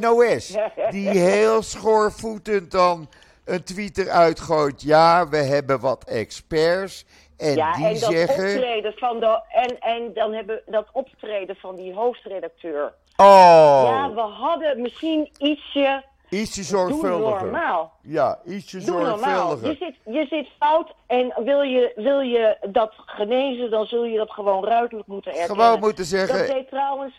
NOS, 0.00 0.54
die 0.90 1.08
heel 1.08 1.62
schoorvoetend 1.62 2.70
dan 2.70 3.08
een 3.46 3.64
tweet 3.64 3.98
eruit 3.98 4.40
gooit. 4.40 4.82
Ja, 4.82 5.28
we 5.28 5.36
hebben 5.36 5.80
wat 5.80 6.04
experts. 6.04 7.04
En 7.36 7.54
ja, 7.56 7.72
die 7.76 7.86
en 7.86 7.92
dat 8.00 8.10
zeggen. 8.12 8.44
optreden 8.54 8.92
van 8.96 9.20
de. 9.20 9.40
En, 9.48 9.80
en 9.80 10.10
dan 10.14 10.32
hebben 10.32 10.56
we 10.64 10.70
dat 10.72 10.86
optreden 10.92 11.56
van 11.56 11.76
die 11.76 11.94
hoofdredacteur. 11.94 12.92
Oh, 13.16 13.84
Ja, 13.88 14.12
we 14.14 14.20
hadden 14.20 14.80
misschien 14.80 15.30
ietsje. 15.38 16.02
ietsje 16.28 16.60
Doe 16.60 16.64
zorgvuldiger. 16.64 17.42
normaal. 17.42 17.92
Ja, 18.02 18.38
ietsje 18.44 18.78
Doe 18.84 19.00
normaal. 19.02 19.18
zorgvuldiger. 19.48 19.68
Je 19.70 19.76
zit, 20.04 20.14
je 20.14 20.26
zit 20.30 20.48
fout 20.58 20.94
en 21.06 21.32
wil 21.44 21.60
je, 21.62 21.92
wil 21.96 22.20
je 22.20 22.56
dat 22.70 22.92
genezen, 22.96 23.70
dan 23.70 23.86
zul 23.86 24.04
je 24.04 24.16
dat 24.18 24.30
gewoon 24.30 24.64
ruidelijk 24.64 25.06
moeten 25.08 25.32
erkennen. 25.32 25.56
Gewoon 25.64 25.80
moeten 25.80 26.04
zeggen. 26.04 26.38
Dat 26.38 26.46
deed 26.46 26.68
trouwens, 26.68 27.14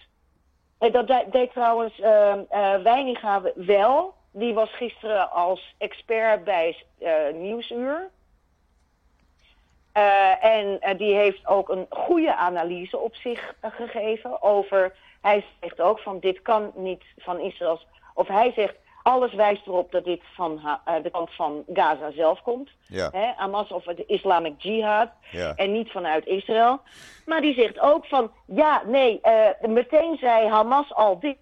eh, 0.77 0.93
dat 0.93 1.07
de- 1.07 1.25
deed 1.31 1.51
trouwens 1.51 1.99
eh 1.99 2.31
eh, 2.31 2.81
Weininga 2.83 3.41
wel. 3.55 4.13
Die 4.31 4.53
was 4.53 4.69
gisteren 4.75 5.31
als 5.31 5.75
expert 5.77 6.43
bij 6.43 6.83
eh, 6.99 7.11
Nieuwsuur. 7.33 8.09
Eh, 9.91 10.43
en 10.43 10.81
eh, 10.81 10.97
die 10.97 11.13
heeft 11.15 11.47
ook 11.47 11.69
een 11.69 11.85
goede 11.89 12.35
analyse 12.35 12.97
op 12.97 13.15
zich 13.15 13.55
gegeven 13.61 14.41
over. 14.41 14.95
Hij 15.21 15.45
zegt 15.59 15.81
ook 15.81 15.99
van 15.99 16.19
dit 16.19 16.41
kan 16.41 16.71
niet 16.75 17.03
van 17.17 17.39
Israëls. 17.39 17.87
Of 18.13 18.27
hij 18.27 18.51
zegt 18.55 18.75
alles 19.03 19.33
wijst 19.33 19.67
erop 19.67 19.91
dat 19.91 20.03
dit 20.05 20.21
van 20.33 20.61
de 21.03 21.09
kant 21.09 21.33
van 21.33 21.63
Gaza 21.73 22.11
zelf 22.11 22.41
komt. 22.41 22.69
Ja. 22.87 23.09
Hè, 23.11 23.31
Hamas 23.35 23.71
of 23.71 23.83
de 23.83 24.05
Islamic 24.05 24.61
Jihad. 24.61 25.09
Ja. 25.31 25.55
En 25.55 25.71
niet 25.71 25.91
vanuit 25.91 26.25
Israël. 26.25 26.81
Maar 27.25 27.41
die 27.41 27.53
zegt 27.53 27.79
ook 27.79 28.05
van 28.05 28.31
ja, 28.45 28.81
nee, 28.85 29.21
meteen 29.61 30.17
zei 30.17 30.47
Hamas 30.47 30.93
al 30.93 31.19
dit. 31.19 31.37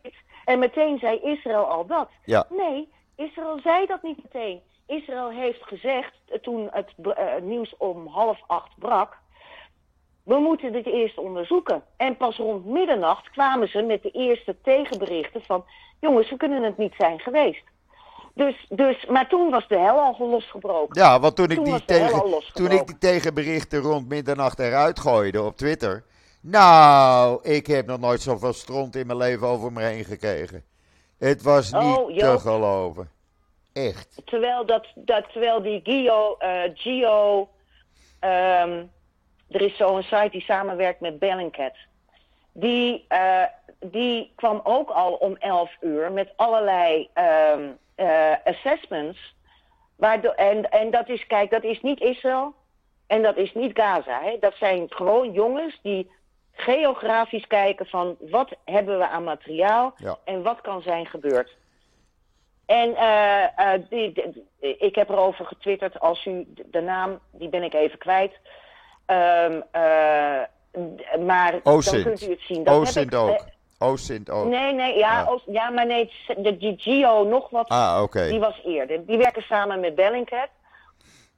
En 0.46 0.60
meteen 0.60 1.00
zei 1.00 1.20
Israël 1.24 1.64
al 1.64 1.86
dat. 1.86 2.10
Ja. 2.26 2.46
Nee, 2.50 2.90
Israël 3.16 3.60
zei 3.64 3.86
dat 3.86 4.04
niet 4.04 4.24
meteen. 4.24 4.62
Israël 4.88 5.30
heeft 5.30 5.64
gezegd, 5.64 6.14
eh, 6.28 6.40
toen 6.40 6.68
het 6.72 6.94
eh, 7.16 7.26
nieuws 7.42 7.74
om 7.78 8.08
half 8.08 8.40
acht 8.48 8.78
brak... 8.80 9.18
we 10.24 10.36
moeten 10.36 10.72
dit 10.72 10.86
eerst 10.86 11.18
onderzoeken. 11.18 11.84
En 11.98 12.18
pas 12.18 12.38
rond 12.38 12.66
middernacht 12.66 13.30
kwamen 13.30 13.68
ze 13.68 13.82
met 13.82 14.04
de 14.04 14.12
eerste 14.12 14.56
tegenberichten 14.64 15.42
van... 15.42 15.66
jongens, 16.00 16.30
we 16.30 16.38
kunnen 16.38 16.64
het 16.64 16.78
niet 16.78 16.94
zijn 16.98 17.20
geweest. 17.20 17.64
Dus, 18.34 18.66
dus, 18.70 19.06
maar 19.06 19.28
toen 19.28 19.50
was 19.50 19.68
de 19.68 19.78
hel 19.78 20.00
al 20.00 20.30
losgebroken. 20.30 21.02
Ja, 21.02 21.20
want 21.20 21.36
toen 21.36 21.50
ik, 21.50 21.56
Toen 21.56 21.64
die 21.64 21.74
hel 21.74 22.12
al 22.12 22.30
tegen, 22.30 22.54
toen 22.54 22.72
ik 22.72 22.88
die 22.88 22.98
tegenberichten 22.98 23.80
rond 23.80 24.08
middernacht 24.08 24.60
eruit 24.60 25.00
gooide 25.00 25.44
op 25.44 25.58
Twitter. 25.58 26.04
Nou, 26.48 27.40
ik 27.44 27.68
heb 27.68 27.86
nog 27.86 28.00
nooit 28.00 28.22
zoveel 28.22 28.54
stront 28.54 28.96
in 28.96 29.08
mijn 29.08 29.18
leven 29.18 29.48
over 29.48 29.72
me 29.72 29.84
heen 29.84 30.04
gekregen. 30.04 30.64
Het 31.18 31.42
was 31.42 31.72
niet 31.72 31.98
Oh, 31.98 32.08
te 32.08 32.14
Joop. 32.14 32.40
geloven. 32.40 33.10
Echt. 33.74 34.22
Terwijl, 34.26 34.66
dat, 34.66 34.88
dat, 34.96 35.32
terwijl 35.32 35.62
die 35.62 35.82
Gio, 35.84 36.36
eh, 36.38 36.62
Gio 36.74 37.50
ehm, 38.20 38.84
er 39.50 39.62
is 39.62 39.78
zo'n 39.78 40.02
site 40.04 40.30
die 40.32 40.42
samenwerkt 40.42 41.00
met 41.00 41.20
Bellingcat. 41.20 41.74
Die, 42.52 43.06
eh, 43.08 43.44
die 43.80 44.32
kwam 44.36 44.62
ook 44.64 44.90
al 44.90 45.14
om 45.14 45.36
11 45.36 45.72
uur 45.82 46.12
met 46.12 46.34
allerlei 46.36 47.10
ehm, 47.14 47.70
eh, 47.96 48.34
assessments. 48.44 49.36
Waardoor, 49.96 50.34
en, 50.34 50.70
en 50.72 50.92
dat 50.92 51.10
is, 51.10 51.28
kijk, 51.28 51.52
dat 51.52 51.64
is 51.64 51.82
niet 51.82 52.02
Israël 52.02 52.54
en 53.08 53.22
dat 53.22 53.38
is 53.38 53.54
niet 53.54 53.80
Gaza. 53.80 54.22
Hè. 54.24 54.38
Dat 54.40 54.54
zijn 54.56 54.86
gewoon 54.90 55.32
jongens 55.32 55.80
die 55.82 56.12
geografisch 56.56 57.48
kijken 57.48 57.86
van 57.86 58.16
wat 58.20 58.50
hebben 58.66 58.98
we 58.98 59.08
aan 59.08 59.24
materiaal 59.24 59.94
Ja. 59.98 60.18
en 60.24 60.44
wat 60.44 60.62
kan 60.62 60.82
zijn 60.82 61.06
gebeurd. 61.06 61.56
En 62.66 62.96
eh, 62.96 63.44
eh, 63.74 63.82
die, 63.90 64.12
die- 64.14 64.78
ik 64.78 64.96
heb 64.96 65.10
erover 65.10 65.46
getwitterd, 65.46 66.00
als 66.00 66.26
u 66.26 66.46
de, 66.48 66.66
de 66.72 66.82
naam, 66.82 67.20
die 67.32 67.50
ben 67.50 67.64
ik 67.64 67.74
even 67.74 67.98
kwijt. 67.98 68.32
Ehm, 69.06 69.62
eh, 69.72 69.82
maar 71.26 71.52
dan 71.64 71.82
kunt 71.82 72.22
u 72.22 72.30
het 72.30 72.42
zien. 72.42 72.64
Dat 72.64 72.94
heb 72.94 73.04
ik, 73.06 73.16
ook. 73.16 73.46
Oosint 73.80 74.30
ook. 74.30 74.46
Nee, 74.46 74.74
nee, 74.74 74.98
ja. 74.98 75.26
Oost- 75.30 75.46
ja 75.48 75.70
maar 75.70 75.86
nee, 75.86 76.12
de, 76.38 76.74
Gio 76.78 77.24
nog 77.24 77.50
wat, 77.50 77.68
Ah, 77.70 78.12
die 78.12 78.40
was 78.40 78.62
eerder. 78.66 79.06
Die 79.06 79.18
werken 79.18 79.42
samen 79.42 79.80
met 79.80 79.96
Bellingcat. 79.96 80.50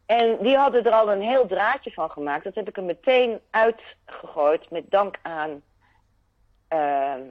En 0.08 0.38
die 0.42 0.58
hadden 0.58 0.84
er 0.84 0.92
al 0.92 1.12
een 1.12 1.22
heel 1.22 1.48
draadje 1.48 1.92
van 1.92 2.12
gemaakt. 2.12 2.44
Dat 2.44 2.56
heb 2.56 2.68
ik 2.68 2.78
er 2.78 2.84
meteen 2.84 3.40
uitgegooid 3.50 4.70
met 4.70 4.92
dank 4.92 5.20
aan 5.22 5.64
ehm, 6.68 7.22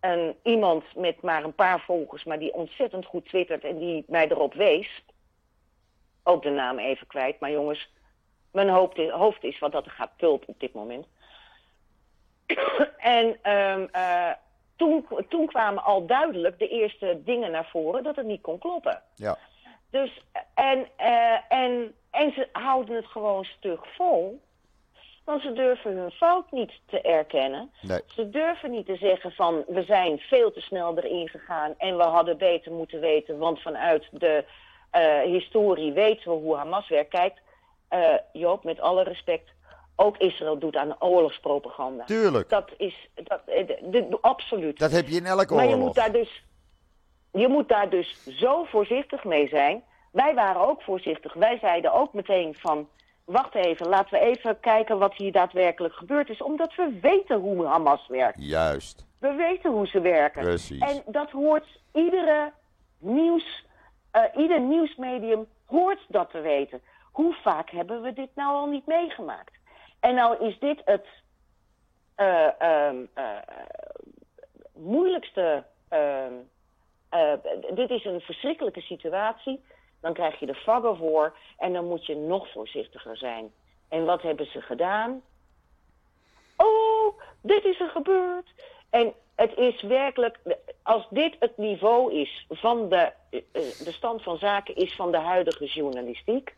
een, 0.00 0.36
iemand 0.42 0.84
met 0.96 1.22
maar 1.22 1.44
een 1.44 1.54
paar 1.54 1.80
volgers, 1.80 2.24
maar 2.24 2.38
die 2.38 2.54
ontzettend 2.54 3.06
goed 3.06 3.26
twittert 3.26 3.64
en 3.64 3.78
die 3.78 4.04
mij 4.06 4.28
erop 4.28 4.54
wees. 4.54 5.04
Ook 6.22 6.42
de 6.42 6.50
naam 6.50 6.78
even 6.78 7.06
kwijt, 7.06 7.40
maar 7.40 7.50
jongens, 7.50 7.90
mijn 8.50 8.68
hoofd 8.68 8.98
is, 8.98 9.10
hoofd 9.10 9.44
is 9.44 9.58
wat 9.58 9.72
dat 9.72 9.88
gaat 9.88 10.16
pulpen 10.16 10.48
op 10.48 10.60
dit 10.60 10.72
moment. 10.74 11.06
en 12.96 13.38
ehm, 13.42 13.86
eh, 13.92 14.30
toen, 14.76 15.06
toen 15.28 15.46
kwamen 15.46 15.84
al 15.84 16.06
duidelijk 16.06 16.58
de 16.58 16.68
eerste 16.68 17.20
dingen 17.24 17.50
naar 17.50 17.68
voren 17.68 18.02
dat 18.02 18.16
het 18.16 18.26
niet 18.26 18.40
kon 18.40 18.58
kloppen. 18.58 19.02
Ja. 19.14 19.38
Dus, 19.92 20.22
en, 20.54 20.88
eh, 20.96 21.38
en, 21.48 21.94
en 22.10 22.32
ze 22.32 22.48
houden 22.52 22.96
het 22.96 23.06
gewoon 23.06 23.44
stug 23.44 23.80
vol. 23.96 24.40
Want 25.24 25.42
ze 25.42 25.52
durven 25.52 25.96
hun 25.96 26.10
fout 26.10 26.50
niet 26.50 26.72
te 26.86 27.00
erkennen. 27.00 27.70
Nee. 27.80 28.00
Ze 28.06 28.30
durven 28.30 28.70
niet 28.70 28.86
te 28.86 28.96
zeggen 28.96 29.32
van 29.32 29.64
we 29.66 29.82
zijn 29.82 30.18
veel 30.18 30.52
te 30.52 30.60
snel 30.60 30.98
erin 30.98 31.28
gegaan 31.28 31.74
en 31.78 31.96
we 31.96 32.02
hadden 32.02 32.38
beter 32.38 32.72
moeten 32.72 33.00
weten, 33.00 33.38
want 33.38 33.60
vanuit 33.60 34.08
de 34.10 34.44
uh, 34.92 35.20
historie 35.20 35.92
weten 35.92 36.30
we 36.30 36.36
hoe 36.36 36.56
Hamas 36.56 36.88
werkt. 36.88 37.10
Kijk, 37.10 37.42
uh, 37.90 38.14
Joop, 38.32 38.64
met 38.64 38.80
alle 38.80 39.02
respect, 39.02 39.50
ook 39.96 40.16
Israël 40.16 40.58
doet 40.58 40.76
aan 40.76 41.02
oorlogspropaganda. 41.02 42.04
Tuurlijk. 42.04 42.48
Dat 42.48 42.70
is 42.76 43.08
dat, 43.14 43.40
de, 43.46 44.18
absoluut. 44.20 44.78
Dat 44.78 44.92
heb 44.92 45.08
je 45.08 45.16
in 45.16 45.26
elke 45.26 45.52
oorlog. 45.52 45.56
Maar 45.56 45.76
je 45.76 45.84
moet 45.84 45.94
daar 45.94 46.12
dus, 46.12 46.44
je 47.32 47.48
moet 47.48 47.68
daar 47.68 47.90
dus 47.90 48.24
zo 48.24 48.64
voorzichtig 48.64 49.24
mee 49.24 49.48
zijn. 49.48 49.82
Wij 50.12 50.34
waren 50.34 50.60
ook 50.60 50.82
voorzichtig. 50.82 51.34
Wij 51.34 51.58
zeiden 51.58 51.92
ook 51.92 52.12
meteen 52.12 52.54
van, 52.54 52.88
wacht 53.24 53.54
even, 53.54 53.88
laten 53.88 54.18
we 54.18 54.24
even 54.26 54.60
kijken 54.60 54.98
wat 54.98 55.14
hier 55.14 55.32
daadwerkelijk 55.32 55.94
gebeurd 55.94 56.28
is. 56.28 56.42
Omdat 56.42 56.74
we 56.74 56.98
weten 57.00 57.38
hoe 57.38 57.66
Hamas 57.66 58.06
werkt. 58.06 58.36
Juist. 58.40 59.06
We 59.18 59.32
weten 59.32 59.70
hoe 59.70 59.86
ze 59.86 60.00
werken. 60.00 60.42
Precies. 60.42 60.80
En 60.80 61.02
dat 61.06 61.30
hoort 61.30 61.80
iedere 61.92 62.52
nieuws, 62.98 63.64
uh, 64.12 64.22
ieder 64.36 64.60
nieuwsmedium 64.60 65.46
hoort 65.66 66.04
dat 66.08 66.30
te 66.30 66.40
weten. 66.40 66.82
Hoe 67.12 67.34
vaak 67.34 67.70
hebben 67.70 68.02
we 68.02 68.12
dit 68.12 68.30
nou 68.34 68.54
al 68.54 68.66
niet 68.66 68.86
meegemaakt? 68.86 69.52
En 70.00 70.14
nou 70.14 70.46
is 70.46 70.58
dit 70.58 70.82
het 70.84 71.06
uh, 72.16 72.48
uh, 72.62 72.90
moeilijkste. 74.74 75.64
Ehm, 77.12 77.38
dit 77.74 77.90
is 77.90 78.04
een 78.04 78.20
verschrikkelijke 78.20 78.80
situatie. 78.80 79.64
Dan 80.00 80.12
krijg 80.12 80.38
je 80.40 80.46
de 80.46 80.82
of 80.82 80.98
war 80.98 81.34
en 81.58 81.72
dan 81.72 81.86
moet 81.88 82.06
je 82.06 82.16
nog 82.16 82.48
voorzichtiger 82.52 83.16
zijn. 83.16 83.52
En 83.88 84.04
wat 84.04 84.22
hebben 84.22 84.46
ze 84.46 84.60
gedaan? 84.60 85.22
Oh, 86.56 87.18
dit 87.42 87.64
is 87.64 87.80
er 87.80 87.88
gebeurd. 87.88 88.46
En 88.90 89.12
het 89.34 89.56
is 89.56 89.82
werkelijk, 89.82 90.38
als 90.82 91.06
dit 91.10 91.36
het 91.38 91.56
niveau 91.56 92.14
is 92.14 92.46
van 92.48 92.88
de, 92.88 93.12
de 93.84 93.92
stand 93.92 94.22
van 94.22 94.38
zaken 94.38 94.74
is 94.76 94.94
van 94.94 95.10
de 95.10 95.18
huidige 95.18 95.64
journalistiek. 95.66 96.54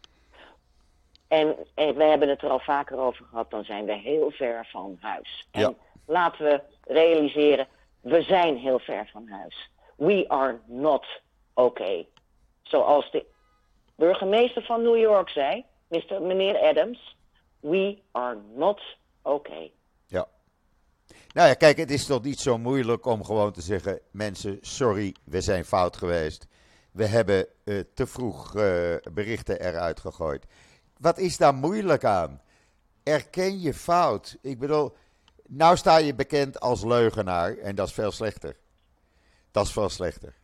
En, 1.29 1.57
en 1.75 1.95
we 1.97 2.05
hebben 2.05 2.29
het 2.29 2.43
er 2.43 2.51
al 2.51 2.59
vaker 2.61 2.99
over 2.99 3.25
gehad, 3.25 3.51
dan 3.51 3.65
zijn 3.65 3.85
we 3.85 3.93
heel 3.93 4.31
ver 4.31 4.67
van 4.71 4.97
huis. 5.01 5.49
En 5.51 5.61
Ja. 5.61 5.73
laten 6.07 6.45
we 6.45 6.61
realiseren, 6.87 7.67
we 8.01 8.23
zijn 8.23 8.57
heel 8.57 8.79
ver 8.79 9.09
van 9.13 9.29
huis. 9.29 9.71
We 10.05 10.25
are 10.29 10.61
not 10.67 11.07
okay. 11.55 12.09
Zoals 12.63 13.11
de 13.11 13.27
burgemeester 13.97 14.63
van 14.63 14.83
New 14.83 14.97
York 14.97 15.29
zei, 15.29 15.65
meneer 16.21 16.59
Adams, 16.59 17.17
we 17.61 17.99
are 18.13 18.39
not 18.55 18.81
okay. 19.23 19.73
Ja. 20.07 20.27
Nou 21.33 21.49
ja, 21.49 21.55
kijk, 21.55 21.77
het 21.77 21.91
is 21.91 22.07
toch 22.07 22.23
niet 22.23 22.41
zo 22.41 22.59
moeilijk 22.59 23.07
om 23.07 23.25
gewoon 23.25 23.53
te 23.53 23.61
zeggen: 23.61 24.01
mensen, 24.11 24.59
sorry, 24.61 25.15
we 25.25 25.41
zijn 25.41 25.65
fout 25.65 25.97
geweest. 25.97 26.47
We 26.93 27.07
hebben 27.07 27.47
eh, 27.65 27.81
te 27.95 28.07
vroeg 28.07 28.57
eh, 28.57 28.95
berichten 29.13 29.61
eruit 29.61 30.01
gegooid. 30.01 30.47
Wat 30.99 31.19
is 31.19 31.37
daar 31.37 31.55
moeilijk 31.55 32.05
aan? 32.05 32.41
Erken 33.03 33.61
je 33.61 33.75
fout. 33.75 34.37
Ik 34.43 34.59
bedoel, 34.59 34.93
nou 35.49 35.77
sta 35.77 35.97
je 35.97 36.15
bekend 36.15 36.61
als 36.61 36.85
leugenaar 36.85 37.57
en 37.57 37.75
dat 37.75 37.87
is 37.87 37.95
veel 37.95 38.11
slechter. 38.11 38.57
Dat 39.55 39.65
is 39.67 39.73
veel 39.73 39.89
slechter. 39.89 40.35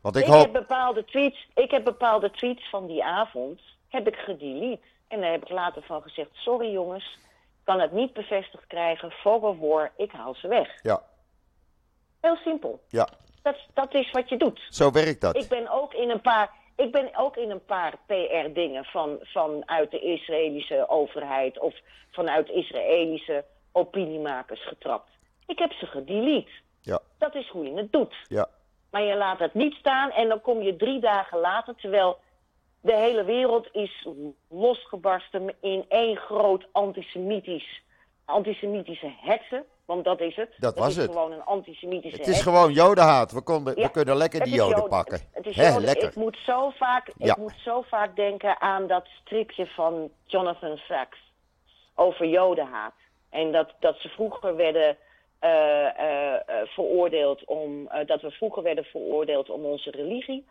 Want 0.00 0.16
ik, 0.16 0.22
Ik, 0.24 0.28
hoop. 0.32 0.42
heb 0.42 0.52
bepaalde 0.52 1.04
tweets, 1.04 1.48
ik 1.54 1.70
heb 1.70 1.84
bepaalde 1.84 2.30
tweets 2.30 2.68
van 2.70 2.86
die 2.86 3.04
avond, 3.04 3.60
heb 3.88 4.06
ik 4.06 4.16
gedelete. 4.16 4.82
En 5.08 5.20
daar 5.20 5.30
heb 5.30 5.42
ik 5.42 5.48
later 5.48 5.82
van 5.82 6.02
gezegd, 6.02 6.30
sorry 6.32 6.70
jongens, 6.72 7.18
kan 7.64 7.80
het 7.80 7.92
niet 7.92 8.12
bevestigd 8.12 8.66
krijgen, 8.66 9.12
of 9.24 9.58
war, 9.58 9.92
ik 9.96 10.12
haal 10.12 10.34
ze 10.34 10.48
weg. 10.48 10.78
Ja, 10.82 11.02
Heel 12.20 12.36
simpel. 12.36 12.80
ja, 12.88 13.08
Dat, 13.42 13.56
dat 13.74 13.94
is 13.94 14.10
wat 14.10 14.28
je 14.28 14.36
doet. 14.36 14.60
zo 14.70 14.90
werkt 14.90 15.20
dat. 15.20 15.36
Ik 15.36 15.48
ben 15.48 15.68
ook 15.68 15.94
in 15.94 16.10
een 16.10 16.20
paar, 16.20 16.50
ik 16.76 16.92
ben 16.92 17.10
ook 17.16 17.36
in 17.36 17.50
een 17.50 17.64
paar 17.64 17.94
PR-dingen 18.06 18.84
van, 18.84 19.18
vanuit 19.22 19.90
de 19.90 20.00
Israëlische 20.00 20.88
overheid 20.88 21.58
of 21.58 21.74
vanuit 22.10 22.48
Israëlische 22.48 23.44
opiniemakers 23.72 24.66
getrapt. 24.66 25.10
Ik 25.46 25.58
heb 25.58 25.72
ze 25.72 25.86
gedelete. 25.86 26.50
Ja, 26.82 27.00
Dat 27.18 27.34
is 27.34 27.48
hoe 27.48 27.64
je 27.64 27.76
het 27.76 27.92
doet. 27.92 28.14
ja, 28.28 28.48
Maar 28.96 29.04
je 29.04 29.16
laat 29.16 29.38
het 29.38 29.54
niet 29.54 29.74
staan 29.74 30.10
en 30.10 30.28
dan 30.28 30.40
kom 30.40 30.62
je 30.62 30.76
drie 30.76 31.00
dagen 31.00 31.38
later, 31.38 31.74
terwijl 31.74 32.18
de 32.80 32.94
hele 32.96 33.24
wereld 33.24 33.68
is 33.72 34.08
losgebarsten 34.48 35.54
in 35.60 35.84
één 35.88 36.16
groot 36.16 36.66
antisemitisch, 36.72 37.82
antisemitische 38.24 39.12
hetze. 39.20 39.64
Want 39.84 40.04
dat 40.04 40.20
is 40.20 40.36
het. 40.36 40.54
Dat 40.58 40.78
was 40.78 40.88
is 40.88 40.96
het. 40.96 41.06
gewoon 41.10 41.32
een 41.32 41.42
antisemitische 41.44 42.16
het 42.18 42.26
is 42.26 42.42
gewoon 42.42 42.72
jodenhaat. 42.72 43.32
We, 43.32 43.40
konden, 43.42 43.76
Ja, 43.76 43.82
we 43.82 43.90
kunnen 43.90 44.16
lekker 44.16 44.40
die 44.44 44.54
joden 44.54 44.74
Joden. 44.74 44.88
pakken. 44.90 45.20
Het 45.32 45.46
is 45.46 45.56
Joden. 45.56 45.82
lekker. 45.84 46.08
Ik 46.08 46.14
moet, 46.16 46.38
zo 46.46 46.70
vaak, 46.70 47.12
Ja. 47.18 47.32
ik 47.32 47.36
moet 47.36 47.54
zo 47.64 47.82
vaak 47.82 48.16
denken 48.16 48.60
aan 48.60 48.86
dat 48.86 49.06
stripje 49.20 49.66
van 49.66 50.10
Jonathan 50.24 50.76
Sachs 50.76 51.18
over 51.94 52.26
jodenhaat. 52.26 52.94
En 53.30 53.52
dat, 53.52 53.72
dat 53.80 53.96
ze 53.98 54.08
vroeger 54.08 54.56
werden 54.56 54.96
veroordeeld 56.64 57.44
om, 57.44 57.88
eh, 57.88 58.06
dat 58.06 58.20
we 58.20 58.30
vroeger 58.30 58.62
werden 58.62 58.84
veroordeeld 58.84 59.50
om 59.50 59.64
onze 59.64 59.90
religie 59.90 60.44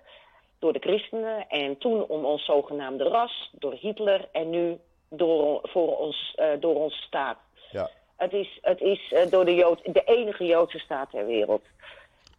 door 0.60 0.74
de 0.74 0.80
christenen 0.80 1.48
en 1.48 1.78
toen 1.78 2.06
om 2.08 2.26
ons 2.26 2.46
zogenaamde 2.46 3.04
ras 3.04 3.52
door 3.52 3.74
Hitler 3.74 4.28
en 4.32 4.50
nu 4.50 4.78
door, 5.10 5.60
voor 5.64 5.98
ons, 5.98 6.34
eh, 6.36 6.48
door 6.60 6.76
onze 6.76 6.98
staat. 6.98 7.38
Ja. 7.72 7.90
Het 8.16 8.34
is, 8.34 8.60
het 8.62 8.82
is 8.82 9.12
eh, 9.12 9.30
door 9.30 9.46
de, 9.46 9.56
Jood, 9.56 9.80
de 9.84 10.04
enige 10.06 10.46
Joodse 10.46 10.80
staat 10.80 11.10
ter 11.10 11.26
wereld. 11.26 11.62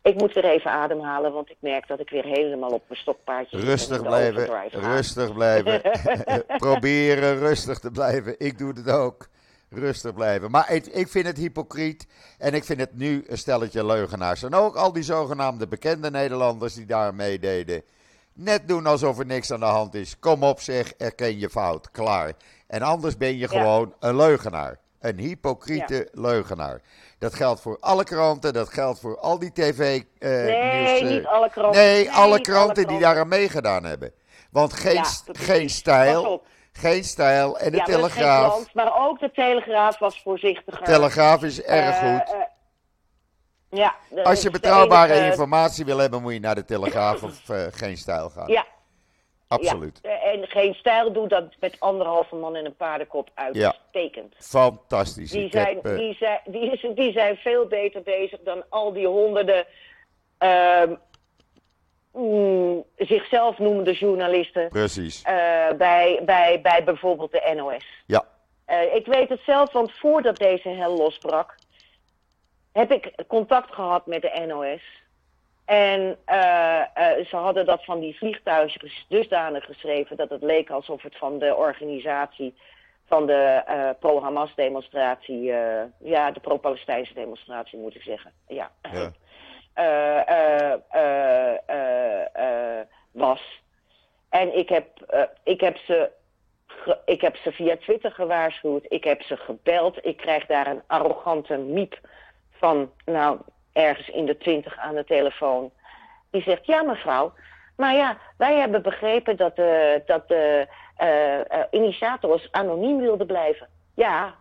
Ik 0.03 0.15
moet 0.15 0.33
weer 0.33 0.45
even 0.45 0.71
ademhalen, 0.71 1.33
want 1.33 1.51
ik 1.51 1.57
merk 1.59 1.89
dat 1.89 2.01
ik 2.01 2.11
weer 2.11 2.25
helemaal 2.25 2.71
op 2.71 2.83
mijn 2.89 3.01
stokpaardje 3.01 3.59
Rustig 3.59 4.03
blijven, 4.03 4.71
rustig 4.71 5.33
blijven. 5.41 5.83
Proberen 6.47 7.39
rustig 7.39 7.79
te 7.79 7.91
blijven. 7.91 8.35
Ik 8.39 8.59
doe 8.59 8.73
het 8.73 8.91
ook. 8.91 9.29
Rustig 9.79 10.15
blijven. 10.15 10.51
Maar 10.51 10.73
ik, 10.73 10.87
ik 10.87 11.09
vind 11.09 11.27
het 11.27 11.37
hypocriet. 11.37 12.07
En 12.39 12.55
ik 12.55 12.65
vind 12.65 12.81
het 12.81 12.95
nu 12.97 13.25
een 13.27 13.39
stelletje 13.39 13.87
leugenaars. 13.87 14.43
En 14.43 14.55
ook 14.55 14.77
al 14.77 14.93
die 14.93 15.03
zogenaamde 15.03 15.67
bekende 15.69 16.11
Nederlanders 16.11 16.75
die 16.75 16.87
daar 16.87 17.15
meededen. 17.15 17.83
Net 18.33 18.69
doen 18.69 18.87
alsof 18.87 19.19
er 19.19 19.27
niks 19.27 19.51
aan 19.53 19.61
de 19.61 19.67
hand 19.67 19.95
is. 19.95 20.19
Kom 20.19 20.43
op 20.43 20.61
zeg, 20.61 20.93
erken 20.93 21.39
je 21.39 21.51
fout. 21.51 21.91
Klaar. 21.91 22.33
En 22.67 22.83
anders 22.83 23.17
ben 23.17 23.33
je 23.33 23.39
Ja. 23.39 23.47
gewoon 23.63 23.95
een 24.01 24.17
leugenaar. 24.17 24.79
Een 25.01 25.19
hypocriete 25.19 26.09
leugenaar. 26.13 26.81
Dat 27.19 27.35
geldt 27.35 27.61
voor 27.61 27.77
alle 27.81 28.05
kranten. 28.05 28.53
Dat 28.53 28.69
geldt 28.69 29.01
voor 29.01 29.19
al 29.19 29.39
die 29.39 29.53
tv 29.53 30.03
eh 30.19 30.31
Nee, 30.31 30.83
nieuws, 30.85 31.01
eh, 31.01 31.09
niet 31.17 31.27
alle 31.27 31.51
kranten. 31.51 31.81
Nee, 31.81 31.95
Nee, 32.05 32.13
alle 32.13 32.41
kranten 32.41 32.75
die 32.75 32.85
kranten. 32.85 33.01
daaraan 33.07 33.29
meegedaan 33.29 33.85
hebben. 33.85 34.13
Want 34.51 34.73
geen, 34.73 34.95
Ja, 34.95 35.05
geen 35.25 35.71
stijl. 35.71 36.43
Geen 36.77 37.05
stijl. 37.05 37.59
En 37.59 37.71
de 37.71 37.77
ja, 37.77 37.85
Telegraaf, 37.85 38.75
maar 38.75 39.07
ook 39.09 39.19
de 39.21 39.31
Telegraaf 39.31 39.99
was 39.99 40.23
voorzichtiger. 40.23 40.85
Telegraaf 40.85 41.43
is 41.43 41.63
erg 41.63 42.01
Eh, 42.01 42.13
goed. 42.19 42.33
eh, 42.35 42.41
ja, 43.69 43.95
Als 44.25 44.43
je 44.43 44.51
betrouwbare 44.51 45.13
enige- 45.13 45.27
informatie 45.31 45.85
wil 45.85 45.99
hebben, 45.99 46.23
moet 46.23 46.33
je 46.33 46.41
naar 46.41 46.55
de 46.55 46.65
Telegraaf 46.65 47.23
of 47.23 47.49
eh, 47.49 47.67
geen 47.71 47.97
stijl 47.97 48.31
gaan. 48.31 48.49
Ja, 48.49 48.67
Absoluut. 49.49 49.99
Ja, 50.03 50.11
eh, 50.11 50.33
en 50.33 50.47
geen 50.47 50.75
stijl 50.75 51.13
doet 51.13 51.31
dat 51.31 51.55
met 51.61 51.77
anderhalve 51.81 52.35
man 52.37 52.57
en 52.57 52.65
een 52.65 52.77
paardenkop 52.77 53.31
uitstekend. 53.35 54.35
Fantastisch. 54.39 55.31
Die 55.31 55.49
zijn, 55.51 55.75
heb, 55.75 55.87
eh, 55.87 55.97
die, 55.97 56.15
zijn, 56.15 56.95
die 56.95 57.13
zijn 57.13 57.37
veel 57.37 57.67
beter 57.67 58.03
bezig 58.03 58.39
dan 58.45 58.65
al 58.69 58.93
die 58.93 59.07
honderden 59.07 59.67
ehm, 60.39 60.95
mm, 62.17 62.85
zichzelf 62.97 63.59
noemende 63.59 63.93
journalisten 63.93 64.69
Precies. 64.69 65.23
eh, 65.23 65.35
bij, 65.77 66.21
bij, 66.25 66.61
bij 66.63 66.85
bijvoorbeeld 66.85 67.31
de 67.33 67.53
NOS. 67.57 67.85
Ja, 68.07 68.25
Eh, 68.65 68.95
ik 68.95 69.07
weet 69.07 69.29
het 69.29 69.41
zelf, 69.47 69.73
want 69.73 69.93
voordat 69.93 70.37
deze 70.37 70.69
hel 70.69 70.97
losbrak, 70.97 71.55
heb 72.73 72.93
ik 72.93 73.13
contact 73.27 73.75
gehad 73.75 74.07
met 74.07 74.23
de 74.23 74.45
NOS. 74.47 74.83
En 75.65 76.19
eh, 76.25 76.83
ze 77.29 77.37
hadden 77.37 77.67
dat 77.67 77.85
van 77.85 78.01
die 78.01 78.17
vliegtuigjes 78.17 79.07
dusdanig 79.09 79.65
geschreven 79.65 80.17
dat 80.17 80.31
het 80.31 80.43
leek 80.43 80.71
alsof 80.71 81.03
het 81.03 81.17
van 81.17 81.39
de 81.39 81.55
organisatie 81.55 82.55
van 83.09 83.27
de 83.27 83.63
pro-Hamas-demonstratie, 84.01 85.43
ja, 85.99 86.31
de 86.31 86.41
pro-Palestijnse 86.41 87.15
demonstratie 87.15 87.79
moet 87.79 87.95
ik 87.95 88.03
zeggen, 88.03 88.33
ja, 88.49 88.71
ja. 88.93 89.13
was. 93.13 93.63
En 94.29 94.59
ik 94.59 94.69
heb, 94.69 95.01
eh, 95.01 95.23
ik, 95.43 95.61
heb 95.61 95.77
ze, 95.77 96.11
ik 97.05 97.21
heb 97.21 97.37
ze 97.37 97.53
via 97.53 97.77
Twitter 97.77 98.11
gewaarschuwd. 98.11 98.85
Ik 98.89 99.05
heb 99.05 99.23
ze 99.23 99.37
gebeld. 99.37 100.05
Ik 100.07 100.17
krijg 100.17 100.47
daar 100.47 100.67
een 100.67 100.83
arrogante 100.87 101.57
miep 101.57 102.01
van, 102.51 102.93
nou, 103.05 103.39
ergens 103.73 104.09
in 104.09 104.27
de 104.27 104.37
twintig 104.39 104.79
aan 104.79 104.95
de 104.95 105.05
telefoon. 105.05 105.71
Die 106.31 106.43
zegt, 106.43 106.67
ja 106.67 106.83
mevrouw, 106.83 107.33
maar 107.77 107.95
ja, 107.95 108.19
wij 108.37 108.57
hebben 108.57 108.83
begrepen 108.83 109.37
dat 109.37 109.57
de, 109.57 110.03
dat 110.07 110.29
de 110.29 110.67
eh, 110.97 111.41
eh, 111.41 111.67
initiators 111.71 112.49
anoniem 112.53 112.99
wilden 112.99 113.27
blijven. 113.27 113.69
Ja, 113.95 114.35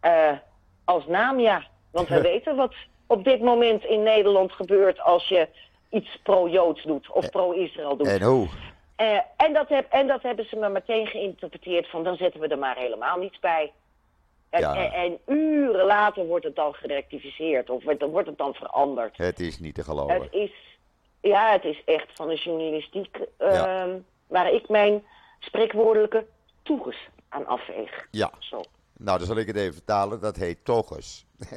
Eh, 0.00 0.32
als 0.84 1.06
naam 1.06 1.40
ja. 1.40 1.62
Want 1.90 2.08
we 2.08 2.20
weten 2.20 2.56
wat 2.56 2.74
op 3.08 3.24
dit 3.24 3.40
moment 3.40 3.84
in 3.84 4.02
Nederland 4.02 4.52
gebeurt 4.52 5.00
als 5.00 5.28
je 5.28 5.48
iets 5.90 6.18
pro-Joods 6.22 6.82
doet 6.82 7.10
of 7.10 7.30
pro-Israël 7.30 7.96
doet. 7.96 8.06
En 8.06 8.22
hoe? 8.22 8.48
Eh, 8.96 9.18
en, 9.36 9.52
dat 9.52 9.68
heb, 9.68 9.86
en 9.90 10.06
dat 10.06 10.22
hebben 10.22 10.48
ze 10.48 10.56
me 10.56 10.68
meteen 10.68 11.06
geïnterpreteerd 11.06 11.88
van 11.90 12.04
dan 12.04 12.16
zetten 12.16 12.40
we 12.40 12.46
er 12.48 12.58
maar 12.58 12.76
helemaal 12.76 13.18
niets 13.18 13.38
bij. 13.38 13.72
En, 14.50 14.60
Ja. 14.60 14.74
en, 14.76 14.92
en 14.92 15.34
uren 15.36 15.86
later 15.86 16.26
wordt 16.26 16.44
het 16.44 16.56
dan 16.56 16.74
gerectificeerd 16.74 17.70
of 17.70 17.84
wordt, 17.84 18.02
wordt 18.02 18.28
het 18.28 18.38
dan 18.38 18.54
veranderd. 18.54 19.16
Het 19.16 19.40
is 19.40 19.58
niet 19.58 19.74
te 19.74 19.84
geloven. 19.84 20.22
Het 20.22 20.32
is, 20.32 20.50
ja, 21.20 21.52
het 21.52 21.64
is 21.64 21.82
echt 21.84 22.06
van 22.14 22.28
de 22.28 22.34
journalistiek 22.34 23.18
Ja. 23.38 23.80
ehm, 23.82 23.98
waar 24.26 24.52
ik 24.52 24.68
mijn 24.68 25.04
spreekwoordelijke 25.38 26.26
toeges 26.62 27.08
aan 27.28 27.46
afveeg. 27.46 28.08
Ja. 28.10 28.30
Zo. 28.38 28.60
Nou, 28.98 29.18
dan 29.18 29.26
zal 29.26 29.36
ik 29.36 29.46
het 29.46 29.56
even 29.56 29.72
vertalen. 29.74 30.20
Dat 30.20 30.36
heet 30.36 30.64
togus. 30.64 31.26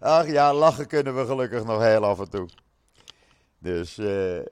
Ach 0.00 0.26
ja, 0.26 0.54
lachen 0.54 0.86
kunnen 0.86 1.16
we 1.16 1.26
gelukkig 1.26 1.64
nog 1.64 1.82
heel 1.82 2.04
af 2.04 2.18
en 2.18 2.30
toe. 2.30 2.48
Dus 3.58 3.98
eh, 3.98 4.38
eh, 4.38 4.44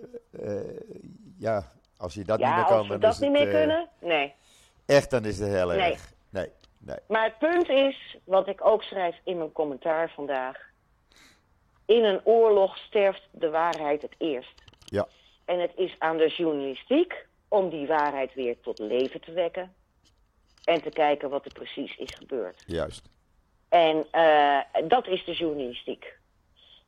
ja, 1.39 1.73
als 1.97 2.15
je 2.15 2.25
dat 2.25 2.39
niet 2.39 2.55
meer 2.55 2.65
kan, 2.65 2.79
als 2.79 2.87
we 2.87 2.93
dan 2.93 3.01
dat 3.01 3.13
is 3.13 3.19
niet 3.19 3.31
het, 3.31 3.39
meer 3.39 3.49
eh, 3.55 3.59
kunnen, 3.59 3.89
nee. 4.01 4.35
Echt, 4.87 5.11
dan 5.11 5.25
is 5.25 5.39
het 5.39 5.49
heel 5.49 5.69
Nee. 5.69 5.91
erg. 5.93 6.13
Nee, 6.31 6.51
nee. 6.79 6.97
Maar 7.09 7.25
het 7.25 7.39
punt 7.39 7.69
is, 7.69 8.17
wat 8.25 8.49
ik 8.49 8.67
ook 8.67 8.83
schrijf 8.83 9.17
in 9.25 9.39
mijn 9.39 9.53
commentaar 9.53 10.11
vandaag. 10.11 10.57
In 11.85 12.05
een 12.05 12.21
oorlog 12.25 12.77
sterft 12.77 13.29
de 13.31 13.51
waarheid 13.51 14.03
het 14.03 14.15
eerst. 14.19 14.63
Ja, 14.85 15.07
En 15.45 15.61
het 15.61 15.73
is 15.77 15.95
aan 15.99 16.17
de 16.17 16.29
journalistiek 16.29 17.26
om 17.49 17.69
die 17.69 17.87
waarheid 17.87 18.35
weer 18.35 18.61
tot 18.61 18.79
leven 18.79 19.21
te 19.21 19.33
wekken. 19.33 19.75
En 20.65 20.83
te 20.83 20.91
kijken 20.91 21.31
wat 21.31 21.45
er 21.45 21.53
precies 21.53 21.97
is 21.97 22.15
gebeurd. 22.15 22.63
juist. 22.67 23.09
En 23.69 24.07
eh, 24.11 24.59
dat 24.85 25.07
is 25.07 25.25
de 25.25 25.33
journalistiek. 25.33 26.19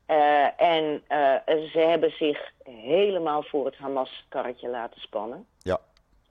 Eh, 0.05 0.61
en 0.61 1.03
eh, 1.07 1.35
ze 1.45 1.79
hebben 1.79 2.11
zich 2.11 2.51
helemaal 2.63 3.43
voor 3.43 3.65
het 3.65 3.75
Hamas-karretje 3.75 4.69
laten 4.69 5.01
spannen. 5.01 5.45
Ja, 5.61 5.79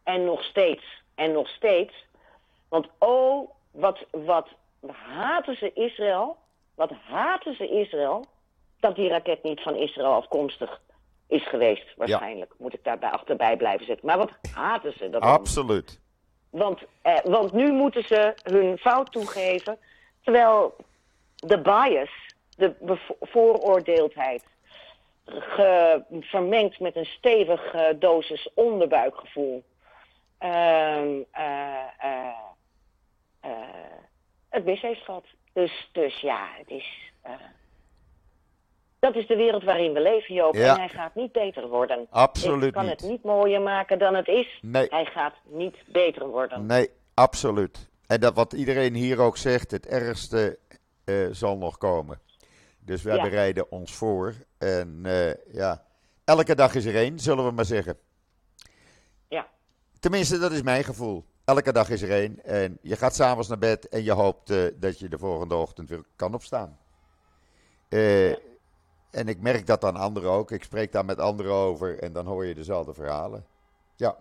En 0.02 0.24
nog 0.24 0.42
steeds. 0.42 0.84
En 1.14 1.32
nog 1.32 1.48
steeds. 1.48 1.94
Want 2.68 2.88
oh, 2.98 3.50
wat, 3.70 3.98
wat 4.10 4.48
haten 4.92 5.56
ze 5.56 5.72
Israël? 5.72 6.36
Wat 6.74 6.90
haten 6.90 7.56
ze 7.56 7.68
Israël? 7.68 8.24
Dat 8.80 8.96
die 8.96 9.08
raket 9.08 9.42
niet 9.42 9.60
van 9.60 9.74
Israël 9.74 10.12
afkomstig 10.12 10.80
is 11.28 11.48
geweest. 11.48 11.94
Waarschijnlijk 11.96 12.54
moet 12.58 12.74
ik 12.74 12.84
daarbij 12.84 13.10
achterbij 13.10 13.56
blijven 13.56 13.86
zitten. 13.86 14.06
Maar 14.06 14.18
wat 14.18 14.30
haten 14.52 14.92
ze 14.92 15.10
dat 15.10 15.22
dan? 15.22 15.30
absoluut. 15.30 16.00
Want, 16.50 16.80
eh, 17.02 17.18
want 17.24 17.52
nu 17.52 17.72
moeten 17.72 18.04
ze 18.04 18.34
hun 18.42 18.78
fout 18.78 19.12
toegeven. 19.12 19.78
Terwijl 20.22 20.76
de 21.36 21.60
bias, 21.60 22.10
de 22.56 22.98
vooroordeeldheid, 23.20 24.44
ge- 25.26 26.02
vermengd 26.20 26.80
met 26.80 26.96
een 26.96 27.04
stevig 27.06 27.72
eh, 27.74 27.84
dosis 27.98 28.48
onderbuikgevoel, 28.54 29.64
ehm, 30.38 31.08
eh, 31.30 31.76
eh, 31.98 32.28
eh, 33.40 33.50
het 34.48 34.64
mis 34.64 34.80
heeft 34.80 35.02
gehad. 35.04 35.24
Dus, 35.52 35.88
dus 35.92 36.20
ja, 36.20 36.48
het 36.58 36.70
is. 36.70 37.12
Dat 38.98 39.14
is 39.14 39.26
de 39.26 39.36
wereld 39.36 39.64
waarin 39.64 39.92
we 39.92 40.00
leven, 40.00 40.34
Joop. 40.34 40.54
Ja. 40.54 40.72
En 40.72 40.78
hij 40.78 40.88
gaat 40.88 41.14
niet 41.14 41.32
beter 41.32 41.68
worden. 41.68 42.06
Absoluut 42.10 42.64
Ik 42.68 42.72
kan 42.72 42.84
niet. 42.86 43.00
het 43.00 43.10
niet 43.10 43.22
mooier 43.22 43.60
maken 43.60 43.98
dan 43.98 44.14
het 44.14 44.28
is. 44.28 44.58
Nee. 44.62 44.86
Hij 44.90 45.04
gaat 45.04 45.34
niet 45.44 45.76
beter 45.86 46.26
worden. 46.28 46.66
Nee, 46.66 46.90
absoluut. 47.14 47.88
En 48.06 48.20
dat 48.20 48.34
wat 48.34 48.52
iedereen 48.52 48.94
hier 48.94 49.20
ook 49.20 49.36
zegt, 49.36 49.70
het 49.70 49.86
ergste 49.86 50.58
eh, 51.04 51.14
zal 51.30 51.56
nog 51.56 51.78
komen. 51.78 52.20
Dus 52.78 53.02
wij 53.02 53.16
Ja. 53.16 53.22
bereiden 53.22 53.70
ons 53.70 53.94
voor. 53.94 54.34
En 54.58 55.00
eh, 55.02 55.54
ja, 55.54 55.84
elke 56.24 56.54
dag 56.54 56.74
is 56.74 56.84
er 56.84 56.94
één, 56.96 57.18
zullen 57.18 57.44
we 57.44 57.50
maar 57.50 57.64
zeggen. 57.64 57.98
Ja. 59.28 59.46
Tenminste, 60.00 60.38
dat 60.38 60.52
is 60.52 60.62
mijn 60.62 60.84
gevoel. 60.84 61.24
Elke 61.44 61.72
dag 61.72 61.90
is 61.90 62.02
er 62.02 62.10
één. 62.10 62.44
En 62.44 62.78
je 62.82 62.96
gaat 62.96 63.14
s'avonds 63.14 63.48
naar 63.48 63.58
bed 63.58 63.88
en 63.88 64.04
je 64.04 64.12
hoopt 64.12 64.50
eh, 64.50 64.58
dat 64.74 64.98
je 64.98 65.08
de 65.08 65.18
volgende 65.18 65.54
ochtend 65.54 65.88
weer 65.88 66.02
kan 66.16 66.34
opstaan. 66.34 66.78
Eh, 67.88 68.32
En 69.10 69.28
ik 69.28 69.40
merk 69.40 69.66
dat 69.66 69.84
aan 69.84 69.96
anderen 69.96 70.30
ook. 70.30 70.50
Ik 70.50 70.62
spreek 70.62 70.92
daar 70.92 71.04
met 71.04 71.18
anderen 71.18 71.52
over 71.52 71.98
en 71.98 72.12
dan 72.12 72.26
hoor 72.26 72.46
je 72.46 72.54
dezelfde 72.54 72.94
verhalen. 72.94 73.46
Ja, 73.96 74.16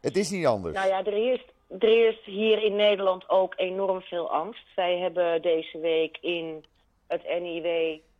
het 0.00 0.16
is 0.16 0.30
niet 0.30 0.46
anders. 0.46 0.74
Nou 0.74 0.88
ja, 0.88 1.04
er 1.04 1.32
is, 1.32 1.44
er 1.78 2.18
hier 2.24 2.62
in 2.62 2.76
Nederland 2.76 3.28
ook 3.28 3.54
enorm 3.56 4.00
veel 4.00 4.30
angst. 4.30 4.74
Wij 4.76 4.98
hebben 4.98 5.42
deze 5.42 5.78
week 5.78 6.18
in 6.20 6.64
het 7.06 7.22
NIW 7.40 7.66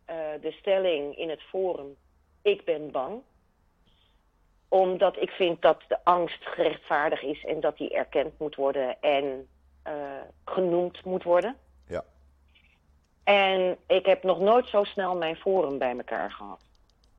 eh, 0.05 0.15
de 0.41 0.51
stelling 0.51 1.17
in 1.17 1.29
het 1.29 1.41
forum: 1.41 1.95
Ik 2.41 2.65
ben 2.65 2.91
bang. 2.91 3.21
Omdat 4.67 5.17
ik 5.21 5.29
vind 5.29 5.61
dat 5.61 5.81
de 5.87 5.97
angst 6.03 6.45
gerechtvaardigd 6.45 7.23
is 7.23 7.45
en 7.45 7.59
dat 7.59 7.77
die 7.77 7.93
erkend 7.93 8.39
moet 8.39 8.55
worden 8.55 9.01
en 9.01 9.47
eh, 9.83 9.93
genoemd 10.45 11.05
moet 11.05 11.23
worden. 11.23 11.55
En 13.23 13.77
ik 13.87 14.05
heb 14.05 14.23
nog 14.23 14.39
nooit 14.39 14.67
zo 14.67 14.83
snel 14.83 15.15
mijn 15.17 15.35
forum 15.35 15.77
bij 15.77 15.97
elkaar 15.97 16.31
gehad. 16.31 16.61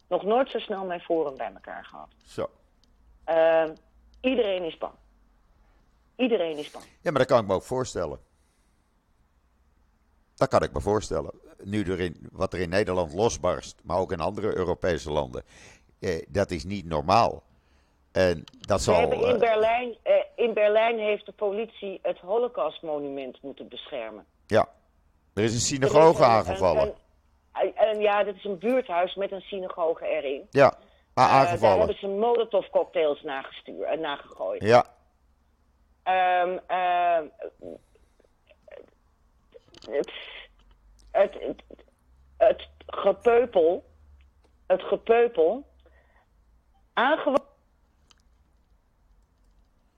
Nog 0.08 0.22
nooit 0.22 0.50
zo 0.50 0.58
snel 0.58 0.84
mijn 0.84 1.00
forum 1.00 1.36
bij 1.36 1.50
elkaar 1.54 1.84
gehad. 1.84 2.08
zo. 2.26 2.50
Eh, 3.24 3.64
iedereen 4.20 4.62
is 4.64 4.78
bang. 4.78 4.92
Iedereen 6.16 6.56
is 6.56 6.70
bang. 6.70 6.84
Ja, 7.00 7.10
maar 7.10 7.18
dat 7.20 7.26
kan 7.30 7.40
ik 7.40 7.46
me 7.46 7.54
ook 7.54 7.62
voorstellen. 7.62 8.18
Dat 10.34 10.48
kan 10.48 10.62
ik 10.62 10.72
me 10.72 10.80
voorstellen. 10.80 11.30
Nu 11.64 11.82
er 11.84 12.00
in, 12.00 12.28
wat 12.32 12.52
er 12.52 12.60
in 12.60 12.68
Nederland 12.68 13.12
losbarst, 13.14 13.80
maar 13.84 13.98
ook 13.98 14.12
in 14.12 14.20
andere 14.20 14.56
Europese 14.56 15.10
landen. 15.12 15.42
Eh, 16.00 16.22
dat 16.28 16.50
is 16.50 16.64
niet 16.64 16.84
normaal. 16.86 17.42
En 18.12 18.44
dat 18.60 18.78
We 18.78 18.84
zal. 18.84 18.98
hebben 19.00 19.18
in, 19.20 19.34
eh, 19.34 19.38
Berlijn, 19.38 19.96
eh, 20.02 20.14
in 20.34 20.54
Berlijn 20.54 20.98
heeft 20.98 21.26
de 21.26 21.32
politie 21.32 21.98
het 22.02 22.18
Holocaustmonument 22.18 23.42
moeten 23.42 23.68
beschermen. 23.68 24.26
ja, 24.46 24.68
er 25.34 25.42
is 25.42 25.54
een 25.54 25.60
synagoge 25.60 26.24
aangevallen. 26.24 26.94
ja, 27.98 28.24
dat 28.24 28.34
is 28.34 28.44
een 28.44 28.58
buurthuis 28.58 29.14
met 29.14 29.32
een 29.32 29.40
synagoge 29.40 30.06
erin. 30.06 30.46
ja, 30.50 30.78
maar 31.14 31.26
Eh, 31.26 31.32
daar 31.32 31.40
aangevallen. 31.46 31.78
hebben 31.78 31.98
ze 31.98 32.06
molotov 32.06 32.66
cocktails 32.70 33.22
nagestuurd, 33.22 33.94
uh, 33.94 34.00
nagegooid. 34.00 34.62
Ja, 34.62 34.84
Ehm, 36.02 36.58
ehm, 36.66 37.24
het, 39.90 40.10
het, 41.10 41.34
het, 41.34 41.62
het 42.36 42.68
gepeupel, 42.86 43.84
het 44.66 44.82
gepeupel, 44.82 45.66
aangewoon 46.92 47.44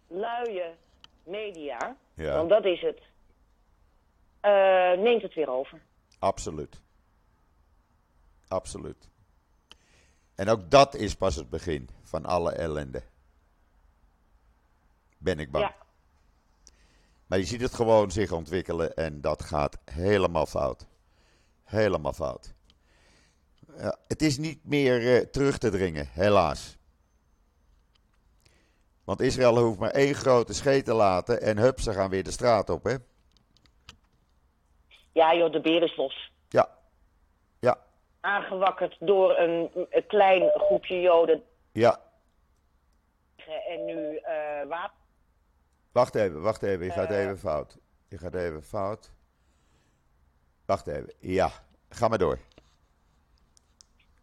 luie 0.09 0.75
media, 1.23 1.97
Ja. 2.15 2.37
want 2.37 2.49
dat 2.49 2.65
is 2.65 2.81
het, 2.81 2.99
eh, 2.99 3.05
neemt 4.99 5.23
het 5.23 5.35
weer 5.35 5.51
over. 5.51 5.81
absoluut. 6.19 6.83
Absoluut. 8.49 9.09
En 10.35 10.49
ook 10.49 10.71
dat 10.71 10.95
is 10.95 11.15
pas 11.15 11.35
het 11.37 11.51
begin 11.51 11.89
van 12.03 12.25
alle 12.25 12.53
ellende. 12.53 13.03
Ben 15.19 15.39
ik 15.39 15.51
bang. 15.51 15.65
Ja, 15.65 15.75
Maar 17.27 17.39
je 17.39 17.45
ziet 17.45 17.61
het 17.61 17.75
gewoon 17.75 18.11
zich 18.11 18.33
ontwikkelen 18.33 18.97
en 18.97 19.21
dat 19.21 19.43
gaat 19.43 19.79
helemaal 19.85 20.47
fout. 20.47 20.87
Helemaal 21.65 22.13
fout. 22.13 22.55
Het 24.07 24.23
is 24.23 24.39
niet 24.39 24.65
meer 24.65 25.17
eh, 25.17 25.27
terug 25.27 25.59
te 25.59 25.71
dringen, 25.71 26.09
helaas. 26.11 26.77
Want 29.05 29.21
Israël 29.21 29.59
hoeft 29.59 29.79
maar 29.79 29.91
één 29.91 30.15
grote 30.15 30.53
scheet 30.53 30.85
te 30.85 30.95
laten 30.95 31.43
en 31.43 31.59
hup, 31.59 31.81
ze 31.81 31.93
gaan 31.93 32.11
weer 32.11 32.25
de 32.25 32.31
straat 32.31 32.71
op, 32.71 32.85
hè? 32.85 32.95
Ja 35.15 35.35
joh, 35.35 35.53
de 35.53 35.61
beer 35.61 35.83
is 35.83 35.97
los. 35.97 36.31
Ja. 36.49 36.69
Ja. 37.61 37.77
Aangewakkerd 38.21 38.97
door 39.01 39.39
een, 39.39 39.71
een 39.91 40.07
klein 40.07 40.51
groepje 40.55 41.01
joden 41.01 41.43
Ja. 41.73 41.99
en 43.69 43.85
nu 43.85 44.17
eh 44.17 44.67
wapen. 44.69 44.97
Wacht 45.93 46.15
even, 46.15 46.43
wacht 46.43 46.63
even. 46.63 46.85
Je 46.85 46.93
gaat 46.93 47.11
Eh. 47.11 47.21
even 47.23 47.39
fout. 47.39 47.79
Je 48.09 48.19
gaat 48.19 48.35
even 48.35 48.63
fout. 48.63 49.13
Wacht 50.67 50.87
even. 50.87 51.13
Ja, 51.21 51.51
ga 51.89 52.09
maar 52.09 52.19
door. 52.19 52.39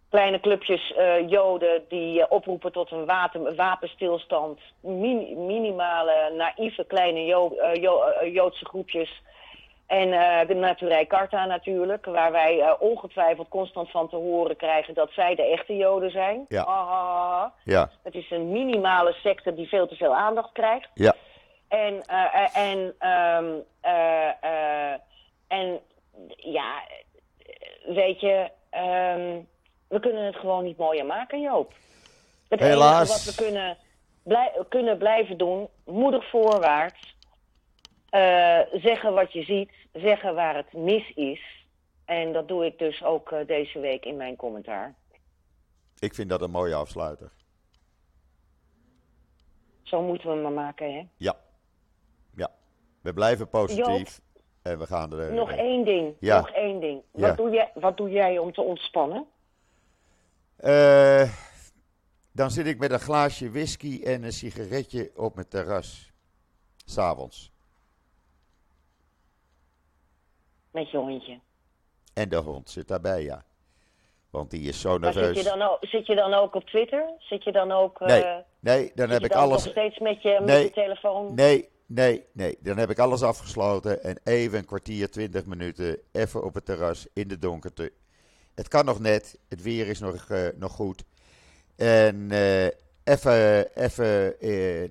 kleine 0.09 0.39
clubjes 0.39 0.93
eh, 0.93 1.29
Joden 1.29 1.85
die 1.89 2.29
oproepen 2.29 2.71
tot 2.71 2.91
een 2.91 3.05
wapen, 3.05 3.55
wapenstilstand. 3.55 4.59
Mini- 4.81 5.35
minimale, 5.35 6.33
naïeve 6.37 6.85
kleine 6.85 7.25
Jo- 7.25 7.55
Jo- 7.73 8.25
Joodse 8.25 8.65
groepjes. 8.65 9.21
En 9.91 10.13
eh, 10.13 10.47
de 10.47 10.53
Naturij 10.53 11.05
Karta 11.05 11.45
natuurlijk, 11.45 12.05
waar 12.05 12.31
wij 12.31 12.59
eh, 12.59 12.73
ongetwijfeld 12.79 13.47
constant 13.47 13.91
van 13.91 14.09
te 14.09 14.15
horen 14.15 14.55
krijgen 14.55 14.93
dat 14.93 15.11
zij 15.11 15.35
de 15.35 15.43
echte 15.43 15.75
Joden 15.75 16.11
zijn. 16.11 16.45
Ja. 16.47 16.61
Ah, 16.61 17.45
Ja, 17.63 17.89
het 18.03 18.13
is 18.15 18.31
een 18.31 18.51
minimale 18.51 19.13
secte 19.13 19.53
die 19.53 19.67
veel 19.67 19.87
te 19.87 19.95
veel 19.95 20.15
aandacht 20.15 20.51
krijgt. 20.51 20.89
ja, 20.93 21.15
En, 21.67 21.93
uh, 21.93 22.57
en, 22.57 22.95
ehm, 22.99 23.51
en 25.47 25.79
ja, 26.35 26.73
weet 27.85 28.19
je, 28.19 28.49
um, 29.15 29.47
we 29.87 29.99
kunnen 29.99 30.25
het 30.25 30.35
gewoon 30.35 30.63
niet 30.63 30.77
mooier 30.77 31.05
maken, 31.05 31.41
Joop. 31.41 31.73
Het 32.49 32.59
Helaas. 32.59 33.09
enige 33.09 33.25
wat 33.25 33.35
we 33.35 33.43
kunnen, 33.43 33.77
blij, 34.23 34.51
kunnen 34.69 34.97
blijven 34.97 35.37
doen, 35.37 35.67
moedig 35.85 36.29
voorwaarts. 36.29 37.15
Zeggen 38.81 39.13
wat 39.13 39.33
je 39.33 39.43
ziet, 39.43 39.71
zeggen 39.93 40.35
waar 40.35 40.55
het 40.55 40.73
mis 40.73 41.13
is. 41.15 41.65
En 42.05 42.33
dat 42.33 42.47
doe 42.47 42.65
ik 42.65 42.79
dus 42.79 43.03
ook 43.03 43.33
deze 43.47 43.79
week 43.79 44.05
in 44.05 44.17
mijn 44.17 44.35
commentaar. 44.35 44.95
Ik 45.99 46.13
vind 46.13 46.29
dat 46.29 46.41
een 46.41 46.51
mooie 46.51 46.75
afsluiter. 46.75 47.31
Zo 49.81 50.01
moeten 50.01 50.27
we 50.27 50.33
hem 50.33 50.41
maar 50.41 50.51
maken, 50.51 50.93
hè? 50.93 51.07
Ja. 51.17 51.35
Ja. 52.35 52.51
We 53.01 53.13
blijven 53.13 53.49
positief. 53.49 54.21
en 54.61 54.79
we 54.79 54.85
gaan 54.85 55.13
er... 55.13 55.33
Nog 55.33 55.51
één 55.51 55.85
ding. 55.85 56.15
Ja. 56.19 56.37
Nog 56.37 56.49
één 56.49 56.79
ding. 56.79 57.01
Wat, 57.11 57.21
ja. 57.21 57.35
doe 57.35 57.49
jij, 57.49 57.71
wat 57.73 57.97
doe 57.97 58.09
jij 58.09 58.37
om 58.37 58.53
te 58.53 58.61
ontspannen? 58.61 59.25
Uh, 60.59 61.31
dan 62.31 62.51
zit 62.51 62.65
ik 62.65 62.79
met 62.79 62.91
een 62.91 62.99
glaasje 62.99 63.51
whisky 63.51 64.01
en 64.03 64.23
een 64.23 64.31
sigaretje 64.31 65.11
op 65.15 65.35
mijn 65.35 65.47
terras. 65.47 66.11
S'avonds. 66.85 67.50
Met 70.71 70.91
je 70.91 70.97
hondje. 70.97 71.39
En 72.13 72.29
de 72.29 72.35
hond 72.35 72.69
zit 72.69 72.87
daarbij, 72.87 73.23
ja. 73.23 73.43
Want 74.29 74.51
die 74.51 74.67
is 74.67 74.81
zo 74.81 74.97
nerveus. 74.97 75.35
Zit 75.35 75.43
je, 75.43 75.57
dan 75.57 75.61
ook, 75.61 75.77
zit 75.81 76.05
je 76.05 76.15
dan 76.15 76.33
ook 76.33 76.55
op 76.55 76.65
Twitter? 76.65 77.09
Zit 77.19 77.43
je 77.43 77.51
dan 77.51 77.71
ook... 77.71 77.99
Nee, 77.99 78.23
uh, 78.23 78.35
nee 78.59 78.91
dan 78.95 79.09
heb 79.09 79.23
ik 79.23 79.31
dan 79.31 79.41
alles... 79.41 79.63
nog 79.63 79.71
steeds 79.71 79.99
met 79.99 80.21
je, 80.21 80.39
met 80.45 80.61
je 80.61 80.71
telefoon? 80.71 81.35
Nee, 81.35 81.69
nee, 81.85 82.25
nee. 82.31 82.57
Dan 82.59 82.77
heb 82.77 82.89
ik 82.89 82.99
alles 82.99 83.23
afgesloten 83.23 84.03
en 84.03 84.19
even 84.23 84.57
een 84.57 84.65
kwartier, 84.65 85.09
twintig 85.09 85.45
minuten... 85.45 85.99
even 86.11 86.43
op 86.43 86.53
het 86.53 86.65
terras, 86.65 87.07
in 87.13 87.27
de 87.27 87.39
donkerte. 87.39 87.91
Het 88.55 88.67
kan 88.67 88.85
nog 88.85 88.99
net, 88.99 89.39
het 89.49 89.61
weer 89.61 89.87
is 89.87 89.99
nog, 89.99 90.29
uh, 90.29 90.47
nog 90.55 90.71
goed. 90.71 91.03
En 91.75 92.15
uh, 92.31 92.65
even, 93.03 93.75
even 93.75 94.35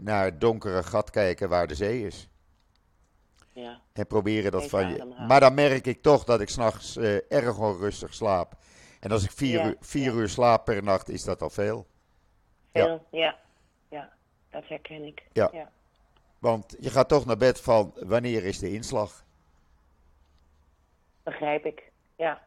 naar 0.00 0.24
het 0.24 0.40
donkere 0.40 0.82
gat 0.82 1.10
kijken 1.10 1.48
waar 1.48 1.66
de 1.66 1.74
zee 1.74 2.06
is. 2.06 2.28
Ja. 3.52 3.80
En 3.92 4.06
proberen 4.06 4.52
dat 4.52 4.66
van 4.66 4.88
je... 4.88 5.24
Maar 5.28 5.40
dan 5.40 5.54
merk 5.54 5.86
ik 5.86 6.02
toch 6.02 6.24
dat 6.24 6.40
ik 6.40 6.48
s'nachts 6.48 6.96
erg 7.28 7.58
onrustig 7.58 8.14
slaap. 8.14 8.54
En 9.00 9.10
als 9.10 9.24
ik 9.24 9.30
vier, 9.30 9.58
Ja, 9.58 9.66
uur, 9.66 9.76
vier 9.80 10.12
ja. 10.12 10.18
uur 10.18 10.28
slaap 10.28 10.64
per 10.64 10.82
nacht, 10.82 11.08
is 11.08 11.24
dat 11.24 11.42
al 11.42 11.50
veel. 11.50 11.86
Veel, 12.72 13.06
ja. 13.10 13.38
ja. 13.88 14.12
dat 14.50 14.68
herken 14.68 15.04
ik. 15.04 15.22
Ja. 15.32 15.48
ja. 15.52 15.70
Want 16.38 16.76
je 16.80 16.90
gaat 16.90 17.08
toch 17.08 17.26
naar 17.26 17.36
bed 17.36 17.60
van 17.60 17.92
wanneer 17.94 18.44
is 18.44 18.58
de 18.58 18.72
inslag? 18.72 19.24
Begrijp 21.22 21.66
ik. 21.66 21.90
Ja. 22.16 22.42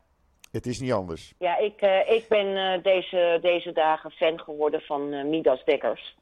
Het 0.52 0.66
is 0.66 0.80
niet 0.80 0.92
anders. 0.92 1.34
Ja, 1.38 1.58
ik, 1.58 1.82
eh, 1.82 2.10
ik 2.10 2.28
ben 2.28 2.58
eh, 2.58 2.84
deze, 2.84 3.40
deze 3.42 3.72
dagen 3.72 4.12
fan 4.12 4.40
geworden 4.40 4.82
van 4.82 5.30
Midas 5.30 5.64
Dekkers. 5.66 6.18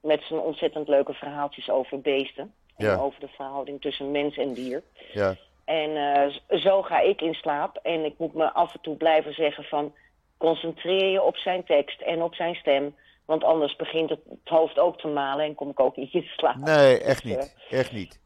Met 0.00 0.22
zijn 0.22 0.40
ontzettend 0.40 0.88
leuke 0.88 1.12
verhaaltjes 1.12 1.70
over 1.70 2.00
beesten. 2.00 2.54
En 2.76 2.98
over 2.98 3.20
de 3.20 3.28
verhouding 3.28 3.80
tussen 3.80 4.10
mens 4.10 4.36
en 4.36 4.52
dier. 4.52 4.82
Ja, 5.12 5.36
En 5.64 5.96
eh, 5.96 6.58
zo 6.58 6.82
ga 6.82 7.00
ik 7.00 7.20
in 7.20 7.34
slaap. 7.34 7.76
En 7.82 8.04
ik 8.04 8.14
moet 8.18 8.34
me 8.34 8.52
af 8.52 8.74
en 8.74 8.80
toe 8.80 8.96
blijven 8.96 9.34
zeggen 9.34 9.64
van... 9.64 9.94
concentreer 10.36 11.10
je 11.10 11.22
op 11.22 11.36
zijn 11.36 11.64
tekst 11.64 12.00
en 12.00 12.22
op 12.22 12.34
zijn 12.34 12.54
stem. 12.54 12.94
Want 13.24 13.44
anders 13.44 13.76
begint 13.76 14.10
het, 14.10 14.20
het 14.28 14.48
hoofd 14.48 14.78
ook 14.78 14.98
te 15.00 15.08
malen 15.08 15.44
en 15.44 15.54
kom 15.54 15.70
ik 15.70 15.80
ook 15.80 15.96
niet 15.96 16.12
in 16.14 16.22
slaap. 16.22 16.56
nee, 16.56 16.98
echt 16.98 17.22
Dus, 17.22 17.32
niet. 17.36 17.56
Echt 17.70 17.92
niet. 17.92 18.20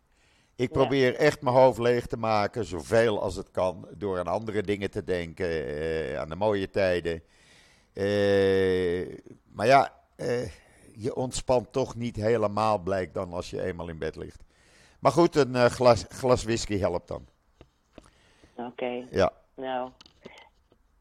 Ik 0.56 0.68
Ja. 0.74 0.80
probeer 0.80 1.14
echt 1.14 1.42
mijn 1.42 1.56
hoofd 1.56 1.78
leeg 1.78 2.06
te 2.06 2.16
maken, 2.16 2.64
zoveel 2.64 3.20
als 3.22 3.36
het 3.36 3.50
kan, 3.50 3.88
door 3.98 4.18
aan 4.18 4.26
andere 4.26 4.62
dingen 4.62 4.90
te 4.90 5.04
denken, 5.04 5.66
eh, 5.66 6.18
aan 6.18 6.28
de 6.28 6.36
mooie 6.36 6.70
tijden. 6.70 7.22
Eh, 7.94 9.18
maar 9.52 9.66
ja, 9.66 9.92
eh, 10.16 10.48
je 10.96 11.14
ontspant 11.16 11.72
toch 11.72 11.94
niet 11.94 12.16
helemaal, 12.16 12.78
blijkt 12.78 13.14
dan 13.14 13.32
als 13.32 13.50
je 13.50 13.62
eenmaal 13.62 13.88
in 13.88 13.98
bed 13.98 14.16
ligt. 14.16 14.44
Maar 15.00 15.12
goed, 15.12 15.34
een 15.36 15.54
eh, 15.54 15.64
glas, 15.64 16.04
glas 16.08 16.44
whisky 16.44 16.78
helpt 16.78 17.08
dan. 17.08 17.26
Oké, 18.54 19.06
Ja, 19.10 19.32
nou... 19.54 19.90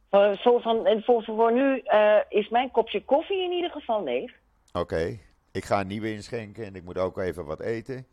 Voor, 0.10 0.38
voor, 0.38 0.62
van, 0.62 1.02
voor, 1.04 1.24
voor 1.24 1.54
nu 1.54 1.80
eh, 1.80 2.18
is 2.30 2.50
mijn 2.50 2.72
kopje 2.72 3.06
koffie 3.06 3.44
in 3.44 3.52
ieder 3.52 3.70
geval 3.70 4.04
leeg. 4.04 4.34
oké. 4.74 5.18
Ik 5.52 5.66
ga 5.66 5.80
een 5.80 5.88
nieuwe 5.88 6.14
inschenken 6.14 6.66
en 6.66 6.76
ik 6.76 6.84
moet 6.84 6.98
ook 6.98 7.18
even 7.18 7.46
wat 7.46 7.60
eten. 7.60 8.08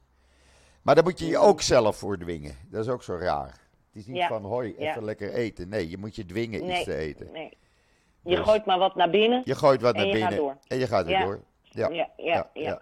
Maar 0.83 0.95
daar 0.95 1.05
moet 1.05 1.19
je 1.19 1.27
je 1.27 1.39
ook 1.39 1.61
zelf 1.61 1.97
voor 1.97 2.19
dwingen. 2.19 2.57
Dat 2.71 2.85
is 2.85 2.91
ook 2.93 3.03
zo 3.03 3.17
raar. 3.17 3.47
Het 3.49 3.97
is 4.01 4.07
niet 4.07 4.17
Ja, 4.17 4.29
van 4.29 4.45
hoi, 4.45 4.71
even 4.77 4.85
ja. 4.85 5.01
lekker 5.01 5.33
eten. 5.33 5.69
Nee, 5.69 5.91
je 5.91 5.99
moet 5.99 6.17
je 6.17 6.27
dwingen 6.27 6.71
iets 6.71 6.85
te 6.85 6.95
eten. 6.97 7.29
nee. 7.33 7.57
Je 8.23 8.37
Dus- 8.37 8.45
gooit 8.45 8.65
maar 8.67 8.79
wat 8.79 8.95
naar 8.95 9.11
binnen. 9.11 9.43
Je 9.45 9.55
gooit 9.55 9.81
wat 9.81 9.95
naar 9.97 10.11
binnen 10.11 10.59
en 10.67 10.79
je 10.79 10.87
gaat 10.87 11.07
weer 11.07 11.41
Ja. 11.75 12.09
Ja. 12.17 12.51
ja, 12.53 12.81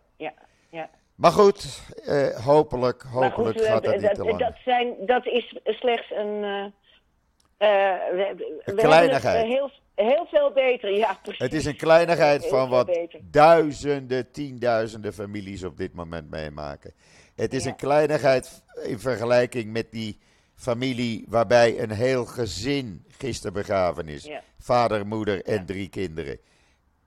ja. 0.70 0.88
Maar 1.14 1.32
goed, 1.32 1.80
eh, 2.04 2.44
hopelijk, 2.44 3.02
hopelijk 3.02 3.58
goed, 3.58 3.66
gaat 3.66 3.84
dat 3.84 4.00
niet 4.00 4.14
te 4.14 4.24
lang. 4.24 4.38
dat, 4.38 4.54
zijn, 4.64 4.94
dat 5.06 5.26
is 5.26 5.56
slechts 5.64 6.10
een. 6.10 6.44
eh, 7.58 7.68
we, 8.10 8.72
kleinigheid. 8.76 9.46
heel, 9.46 9.70
heel 9.94 10.26
veel 10.30 10.52
beter, 10.52 10.96
ja, 10.96 11.18
precies. 11.22 11.38
Het 11.40 11.52
is 11.54 11.64
een 11.64 11.76
kleinigheid 11.76 12.40
Heel 12.40 12.50
van 12.50 12.68
wat 12.68 12.86
beter. 12.86 13.20
duizenden, 13.30 14.30
tienduizenden 14.30 15.12
families 15.12 15.64
op 15.64 15.76
dit 15.76 15.94
moment 15.94 16.30
meemaken. 16.30 16.92
Het 17.34 17.54
is 17.54 17.64
Ja. 17.64 17.70
een 17.70 17.76
kleinigheid 17.76 18.62
in 18.84 18.98
vergelijking 18.98 19.72
met 19.72 19.90
die 19.90 20.18
familie 20.54 21.24
waarbij 21.28 21.80
een 21.82 21.90
heel 21.90 22.24
gezin 22.24 23.04
gisteren 23.18 23.52
begraven 23.52 24.08
is. 24.08 24.24
Ja. 24.24 24.42
Vader, 24.58 25.06
moeder 25.06 25.44
en 25.44 25.54
Ja. 25.54 25.64
drie 25.64 25.88
kinderen. 25.88 26.38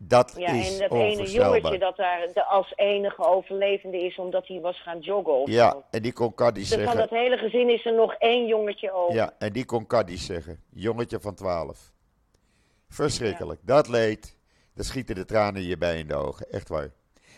Dat 0.07 0.33
Ja, 0.37 0.47
is 0.51 0.79
en 0.79 0.89
dat 0.89 0.99
ene 0.99 1.31
jongetje 1.31 1.79
dat 1.79 1.95
daar 1.97 2.27
de, 2.33 2.43
als 2.45 2.73
enige 2.75 3.25
overlevende 3.25 3.97
is 3.97 4.17
omdat 4.17 4.47
hij 4.47 4.59
was 4.59 4.81
gaan 4.81 4.99
joggen. 4.99 5.33
Of 5.33 5.49
Ja, 5.49 5.71
zo. 5.71 5.83
en 5.89 6.01
die 6.01 6.13
kon 6.13 6.33
Kaddish 6.33 6.69
Dus 6.69 6.73
van 6.73 6.79
zeggen. 6.83 6.97
dat 7.09 7.09
hele 7.19 7.37
gezin 7.37 7.69
is 7.69 7.85
er 7.85 7.93
nog 7.93 8.13
één 8.13 8.45
jongetje 8.47 8.91
over. 8.91 9.15
Ja, 9.15 9.33
en 9.39 9.53
die 9.53 9.65
kon 9.65 9.87
Kaddish 9.87 10.25
zeggen. 10.25 10.59
Jongetje 10.69 11.19
van 11.19 11.35
12. 11.35 11.91
Verschrikkelijk. 12.89 13.59
Dat 13.63 13.87
leed. 13.87 14.37
Dan 14.75 14.85
schieten 14.85 15.15
de 15.15 15.25
tranen 15.25 15.61
je 15.63 15.77
bij 15.77 15.99
in 15.99 16.07
de 16.07 16.15
ogen. 16.15 16.45
Echt 16.51 16.69
waar. 16.69 16.91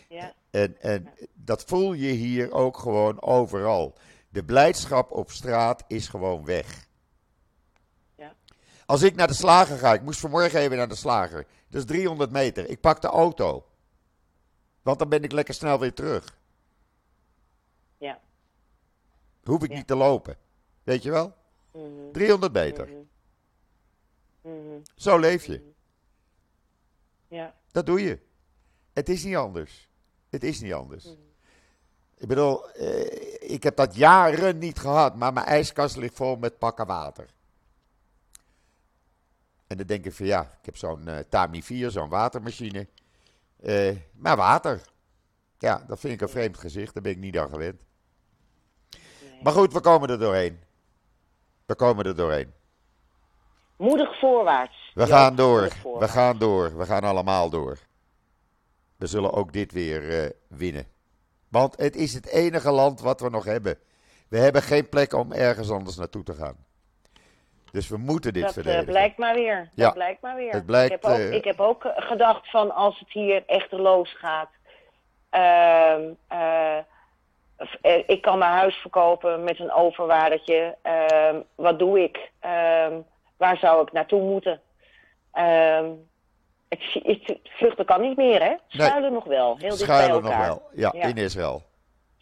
Ja. 0.09 0.33
En, 0.51 0.75
en 0.81 1.09
dat 1.33 1.63
voel 1.67 1.93
je 1.93 2.11
hier 2.11 2.51
ook 2.53 2.77
gewoon 2.77 3.21
overal. 3.21 3.93
De 4.29 4.43
blijdschap 4.43 5.11
op 5.11 5.29
straat 5.29 5.83
is 5.87 6.07
gewoon 6.07 6.45
weg. 6.45 6.84
Als 8.85 9.01
ik 9.01 9.15
naar 9.15 9.27
de 9.27 9.33
slager 9.33 9.77
ga, 9.77 9.93
ik 9.93 10.01
moest 10.01 10.19
vanmorgen 10.19 10.59
even 10.59 10.77
naar 10.77 10.87
de 10.87 10.95
slager. 10.95 11.45
Dat 11.67 11.81
is 11.81 11.87
300 11.87 12.31
meter. 12.31 12.69
Ik 12.69 12.79
pak 12.81 13.01
de 13.01 13.07
auto. 13.07 13.65
Want 14.81 14.99
dan 14.99 15.09
ben 15.09 15.23
ik 15.23 15.31
lekker 15.31 15.53
snel 15.53 15.79
weer 15.79 15.93
terug. 15.93 16.37
Ja. 17.97 18.19
Hoef 19.43 19.63
ik 19.63 19.69
Ja. 19.69 19.75
niet 19.75 19.87
te 19.87 19.95
lopen. 19.95 20.37
Weet 20.83 21.03
je 21.03 21.11
wel? 21.11 21.33
Mhm. 21.71 22.11
300 22.11 22.53
meter. 22.53 22.87
Mhm. 22.87 24.55
Mhm. 24.55 24.79
Zo 24.95 25.17
leef 25.17 25.45
je. 25.45 25.73
Ja. 27.27 27.55
Dat 27.71 27.85
doe 27.85 28.01
je. 28.03 28.19
Het 28.93 29.09
is 29.09 29.23
niet 29.23 29.35
anders. 29.35 29.89
Het 30.29 30.43
is 30.43 30.61
niet 30.61 30.73
anders. 30.73 31.03
Mhm. 31.03 31.13
Ik 32.17 32.27
bedoel, 32.27 32.69
eh, 32.71 33.51
ik 33.51 33.63
heb 33.63 33.75
dat 33.75 33.95
jaren 33.95 34.57
niet 34.57 34.79
gehad, 34.79 35.15
maar 35.15 35.33
mijn 35.33 35.45
ijskast 35.45 35.95
ligt 35.95 36.15
vol 36.15 36.35
met 36.35 36.57
pakken 36.57 36.85
water. 36.87 37.29
En 39.67 39.77
dan 39.77 39.85
denk 39.87 40.05
ik 40.05 40.13
van 40.13 40.25
ja, 40.25 40.41
ik 40.41 40.65
heb 40.65 40.77
zo'n 40.77 41.07
eh, 41.07 41.19
Tami 41.29 41.63
4, 41.63 41.91
zo'n 41.91 42.09
watermachine. 42.09 42.87
Eh, 43.61 43.95
maar 44.13 44.35
water. 44.37 44.81
Ja, 45.59 45.83
dat 45.87 45.99
vind 45.99 46.13
ik 46.13 46.21
een 46.21 46.29
vreemd 46.29 46.57
gezicht, 46.57 46.93
daar 46.93 47.03
ben 47.03 47.11
ik 47.11 47.17
niet 47.17 47.37
aan 47.37 47.49
gewend. 47.49 47.81
Nee. 48.89 49.41
Maar 49.43 49.53
goed, 49.53 49.73
we 49.73 49.79
komen 49.79 50.09
er 50.09 50.19
doorheen. 50.19 50.59
We 51.65 51.75
komen 51.75 52.05
er 52.05 52.15
doorheen. 52.15 52.53
Moedig 53.77 54.19
voorwaarts. 54.19 54.91
We 54.93 55.01
Ja, 55.01 55.07
gaan 55.07 55.35
door. 55.35 55.69
We 55.99 56.07
gaan 56.07 56.37
door. 56.37 56.77
We 56.77 56.85
gaan 56.85 57.03
allemaal 57.03 57.49
door. 57.49 57.77
We 58.95 59.07
zullen 59.07 59.33
ook 59.33 59.53
dit 59.53 59.71
weer 59.71 60.23
eh, 60.23 60.29
winnen. 60.47 60.87
Want 61.47 61.77
het 61.77 61.95
is 61.95 62.13
het 62.13 62.25
enige 62.25 62.71
land 62.71 62.99
wat 62.99 63.19
we 63.21 63.29
nog 63.29 63.43
hebben. 63.45 63.77
We 64.27 64.37
hebben 64.37 64.61
geen 64.61 64.89
plek 64.89 65.13
om 65.13 65.31
ergens 65.31 65.69
anders 65.69 65.95
naartoe 65.95 66.23
te 66.23 66.33
gaan. 66.33 66.64
Dus 67.75 67.89
we 67.89 67.97
moeten 67.97 68.33
dit 68.33 68.41
dat 68.41 68.49
eh, 68.57 68.63
verdedigen. 68.63 68.85
blijkt 68.93 69.17
maar 69.17 69.33
weer. 69.33 69.69
Ja, 69.73 69.83
Dat 69.85 69.93
blijkt 69.93 70.21
maar 70.21 70.35
weer. 70.35 70.51
het 70.51 70.65
blijkt, 70.65 70.93
ik, 70.93 71.01
heb 71.01 71.11
ook, 71.11 71.17
eh, 71.19 71.31
ik 71.33 71.43
heb 71.43 71.59
ook 71.59 71.85
eh, 71.85 71.91
gedacht 72.07 72.49
van 72.49 72.75
als 72.75 72.99
het 72.99 73.11
hier 73.11 73.43
echteloos 73.47 74.15
gaat. 74.17 74.49
ehm, 75.29 76.01
eh, 76.27 76.77
eh, 77.81 78.03
ik 78.07 78.21
kan 78.21 78.37
mijn 78.37 78.51
huis 78.51 78.75
verkopen 78.75 79.43
met 79.43 79.59
een 79.59 79.71
overwaardetje. 79.71 80.75
ehm, 80.81 81.39
wat 81.55 81.79
doe 81.79 81.99
ik? 82.03 82.31
Ehm, 82.39 82.93
waar 83.37 83.57
zou 83.57 83.81
ik 83.81 83.91
naartoe 83.91 84.21
moeten? 84.21 84.61
Ik, 87.03 87.37
vluchten 87.43 87.85
kan 87.85 88.01
niet 88.01 88.17
meer, 88.17 88.43
hè? 88.43 88.53
Schuilen 88.67 89.13
nog 89.13 89.23
wel. 89.23 89.57
Heel 89.57 89.71
Schuilen 89.71 90.23
nog 90.23 90.37
wel. 90.37 90.61
Ja, 90.73 90.91
Ja. 90.95 91.03
in 91.07 91.17
Israël. 91.17 91.63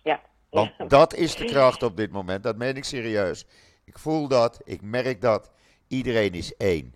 Ja, 0.03 0.19
Want 0.49 0.71
dat 0.89 1.13
is 1.13 1.35
de 1.35 1.45
kracht 1.45 1.83
op 1.83 1.97
dit 1.97 2.11
moment. 2.11 2.43
Dat 2.43 2.55
meen 2.55 2.75
ik 2.75 2.83
serieus. 2.83 3.45
Ik 3.85 3.99
voel 3.99 4.27
dat, 4.27 4.61
ik 4.65 4.81
merk 4.81 5.21
dat. 5.21 5.51
Iedereen 5.87 6.33
is 6.33 6.57
één. 6.57 6.93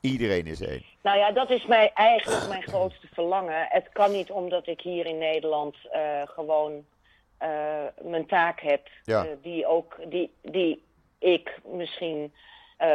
Iedereen 0.00 0.46
is 0.46 0.60
één. 0.60 0.84
Nou 1.02 1.18
ja, 1.18 1.32
dat 1.32 1.50
is 1.50 1.66
mij 1.66 1.90
eigenlijk 1.94 2.48
mijn 2.48 2.62
grootste 2.62 3.08
verlangen. 3.12 3.66
Het 3.68 3.88
kan 3.92 4.12
niet 4.12 4.30
omdat 4.30 4.66
ik 4.66 4.80
hier 4.80 5.06
in 5.06 5.18
Nederland 5.18 5.76
uh, 5.94 6.22
gewoon 6.24 6.84
uh, 7.42 7.48
mijn 8.02 8.26
taak 8.26 8.60
heb. 8.60 8.88
Ja. 9.04 9.24
Uh, 9.24 9.30
die, 9.42 9.66
ook, 9.66 9.96
die, 10.08 10.32
die 10.42 10.84
ik 11.18 11.60
misschien 11.64 12.32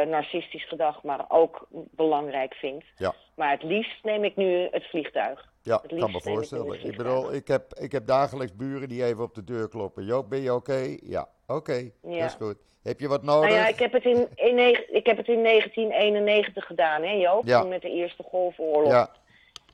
narcistisch 0.06 0.68
gedacht, 0.68 1.02
maar 1.02 1.24
ook 1.28 1.66
belangrijk 1.70 2.54
vind. 2.54 2.84
Ja. 2.96 3.14
Maar 3.34 3.50
het 3.50 3.62
liefst 3.62 4.04
neem 4.04 4.24
ik 4.24 4.36
nu 4.36 4.68
het 4.70 4.84
vliegtuig. 4.84 5.51
Ja, 5.62 5.80
ik 5.86 5.98
kan 5.98 6.10
me 6.10 6.16
ik 6.16 6.22
voorstellen. 6.22 6.84
Ik 6.84 6.96
bedoel, 6.96 7.32
ik 7.34 7.48
heb, 7.48 7.74
ik 7.74 7.92
heb 7.92 8.06
dagelijks 8.06 8.56
buren 8.56 8.88
die 8.88 9.04
even 9.04 9.22
op 9.24 9.34
de 9.34 9.44
deur 9.44 9.68
kloppen. 9.68 10.04
Joop, 10.04 10.28
ben 10.30 10.40
je 10.42 10.54
oké? 10.54 10.96
Ja, 11.02 11.28
oké. 11.46 11.90
Ja. 12.02 12.18
Dat 12.18 12.28
is 12.28 12.46
goed. 12.46 12.56
Heb 12.82 13.00
je 13.00 13.08
wat 13.08 13.22
nodig? 13.22 13.48
Nou 13.50 13.60
ja, 13.60 13.68
ik 13.68 13.78
heb 13.78 13.92
het 13.92 14.04
in, 14.04 14.28
in, 14.34 14.58
ik 14.94 15.06
heb 15.06 15.16
het 15.16 15.28
in 15.28 15.42
1991 15.42 16.66
gedaan, 16.66 17.02
hè 17.02 17.10
Joop? 17.12 17.46
Ja. 17.46 17.60
Toen 17.60 17.68
met 17.68 17.82
de 17.82 17.90
Eerste 17.90 18.22
Golfoorlog. 18.22 18.90
Ja, 18.92 19.10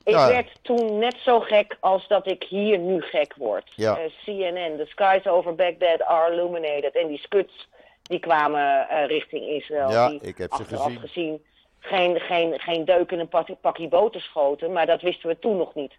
Ik 0.05 0.14
Ja. 0.14 0.28
werd 0.28 0.59
toen 0.62 0.99
net 0.99 1.16
zo 1.18 1.41
gek 1.41 1.76
als 1.80 2.09
dat 2.09 2.26
ik 2.26 2.43
hier 2.43 2.78
nu 2.78 3.01
gek 3.01 3.34
word. 3.36 3.72
Ja. 3.74 3.99
Eh, 3.99 4.05
CNN, 4.24 4.76
the 4.76 4.86
skies 4.86 5.26
over 5.26 5.55
Baghdad 5.55 6.03
are 6.03 6.32
illuminated. 6.32 6.95
En 6.95 7.07
die 7.09 7.18
skuts 7.18 7.68
die 8.03 8.18
kwamen 8.20 8.89
eh, 8.89 9.07
richting 9.07 9.47
Israël. 9.47 9.91
Ja, 9.91 10.09
die 10.09 10.20
ik 10.20 10.39
heb 10.39 10.53
ze 10.55 10.64
gezien. 11.01 11.45
Geen, 11.80 12.20
geen, 12.20 12.60
geen 12.60 12.84
deuk 12.84 13.10
in 13.10 13.18
een 13.18 13.28
pak- 13.28 13.60
pakje 13.60 13.88
boter 13.88 14.20
schoten. 14.20 14.72
Maar 14.72 14.86
dat 14.86 15.00
wisten 15.02 15.28
we 15.28 15.38
toen 15.38 15.56
nog 15.56 15.74
niet. 15.74 15.94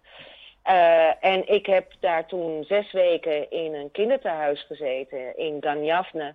Eh, 0.62 1.24
en 1.24 1.48
ik 1.48 1.66
heb 1.66 1.92
daar 2.00 2.26
toen 2.26 2.64
zes 2.64 2.92
weken 2.92 3.50
in 3.50 3.74
een 3.74 3.90
kinderthuis 3.90 4.62
gezeten 4.66 5.36
in 5.38 5.56
Ganjafne. 5.60 6.34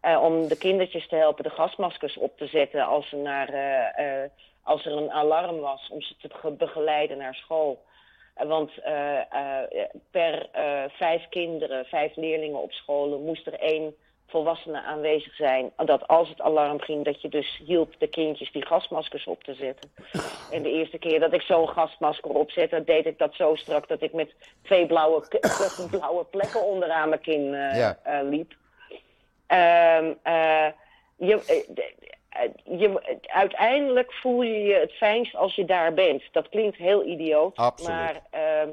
eh, 0.00 0.22
om 0.22 0.48
de 0.48 0.58
kindertjes 0.58 1.08
te 1.08 1.16
helpen 1.16 1.44
de 1.44 1.50
gasmaskers 1.50 2.16
op 2.16 2.36
te 2.38 2.46
zetten 2.46 2.86
als 2.86 3.12
er, 3.12 3.18
naar, 3.18 3.48
eh, 3.48 4.30
als 4.62 4.86
er 4.86 4.92
een 4.92 5.10
alarm 5.12 5.58
was. 5.60 5.88
Om 5.90 6.00
ze 6.02 6.14
te 6.16 6.28
ge- 6.32 6.50
begeleiden 6.50 7.18
naar 7.18 7.34
school. 7.34 7.84
Want 8.34 8.70
per 10.10 10.48
vijf 10.90 11.28
kinderen, 11.28 11.84
vijf 11.84 12.16
leerlingen 12.16 12.62
op 12.62 12.72
scholen 12.72 13.22
moest 13.24 13.46
er 13.46 13.58
één 13.60 13.94
volwassene 14.34 14.82
aanwezig 14.82 15.34
zijn. 15.34 15.72
Dat 15.76 16.08
als 16.08 16.28
het 16.28 16.40
alarm 16.40 16.80
ging, 16.80 17.04
dat 17.04 17.22
je 17.22 17.28
dus 17.28 17.60
hielp 17.66 17.94
de 17.98 18.06
kindjes 18.06 18.52
die 18.52 18.66
gasmaskers 18.66 19.26
op 19.26 19.44
te 19.44 19.54
zetten. 19.54 19.90
En 20.50 20.62
de 20.62 20.70
eerste 20.70 20.98
keer 20.98 21.20
dat 21.20 21.32
ik 21.32 21.40
zo'n 21.42 21.68
gasmasker 21.68 22.30
opzette, 22.30 22.84
deed 22.84 23.06
ik 23.06 23.18
dat 23.18 23.34
zo 23.34 23.54
strak 23.54 23.88
dat 23.88 24.02
ik 24.02 24.12
met 24.12 24.34
twee 24.62 24.86
blauwe, 24.86 25.40
blauwe 25.90 26.24
plekken 26.24 26.62
onderaan 26.64 27.08
mijn 27.08 27.20
kin 27.20 27.54
eh, 27.54 27.76
Ja. 27.76 27.98
eh, 28.02 28.18
liep. 28.28 28.52
Ehm, 29.46 30.12
eh, 30.22 30.66
je, 31.16 31.64
je, 32.64 33.18
uiteindelijk 33.26 34.12
voel 34.12 34.42
je 34.42 34.60
je 34.62 34.74
het 34.74 34.92
fijnst 34.92 35.34
als 35.36 35.54
je 35.54 35.64
daar 35.64 35.94
bent. 35.94 36.22
Dat 36.32 36.48
klinkt 36.48 36.76
heel 36.76 37.04
idioot, 37.04 37.56
Absoluut. 37.56 37.96
maar 37.96 38.22
ehm, 38.30 38.68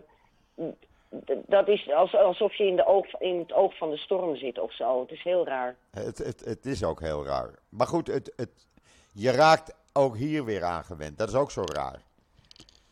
dat 1.46 1.68
is 1.68 1.92
als, 1.92 2.16
alsof 2.16 2.54
je 2.54 2.66
in, 2.66 2.76
de 2.76 2.86
oog, 2.86 3.06
in 3.20 3.40
het 3.40 3.54
oog 3.54 3.78
van 3.78 3.90
de 3.90 3.98
storm 3.98 4.36
zit 4.36 4.60
of 4.60 4.74
zo. 4.74 5.02
Het 5.02 5.12
is 5.12 5.24
heel 5.24 5.46
raar. 5.46 5.76
Het, 5.92 6.18
het, 6.18 6.46
het 6.46 6.66
is 6.66 6.84
ook 6.84 7.00
heel 7.00 7.26
raar. 7.26 7.60
Maar 7.70 7.88
goed, 7.88 8.08
het, 8.08 8.34
het, 8.36 8.68
je 9.14 9.32
raakt 9.32 9.76
ook 9.94 10.18
hier 10.18 10.46
weer 10.46 10.64
aangewend. 10.64 11.18
Dat 11.18 11.30
is 11.30 11.36
ook 11.36 11.52
zo 11.52 11.64
raar. 11.66 12.02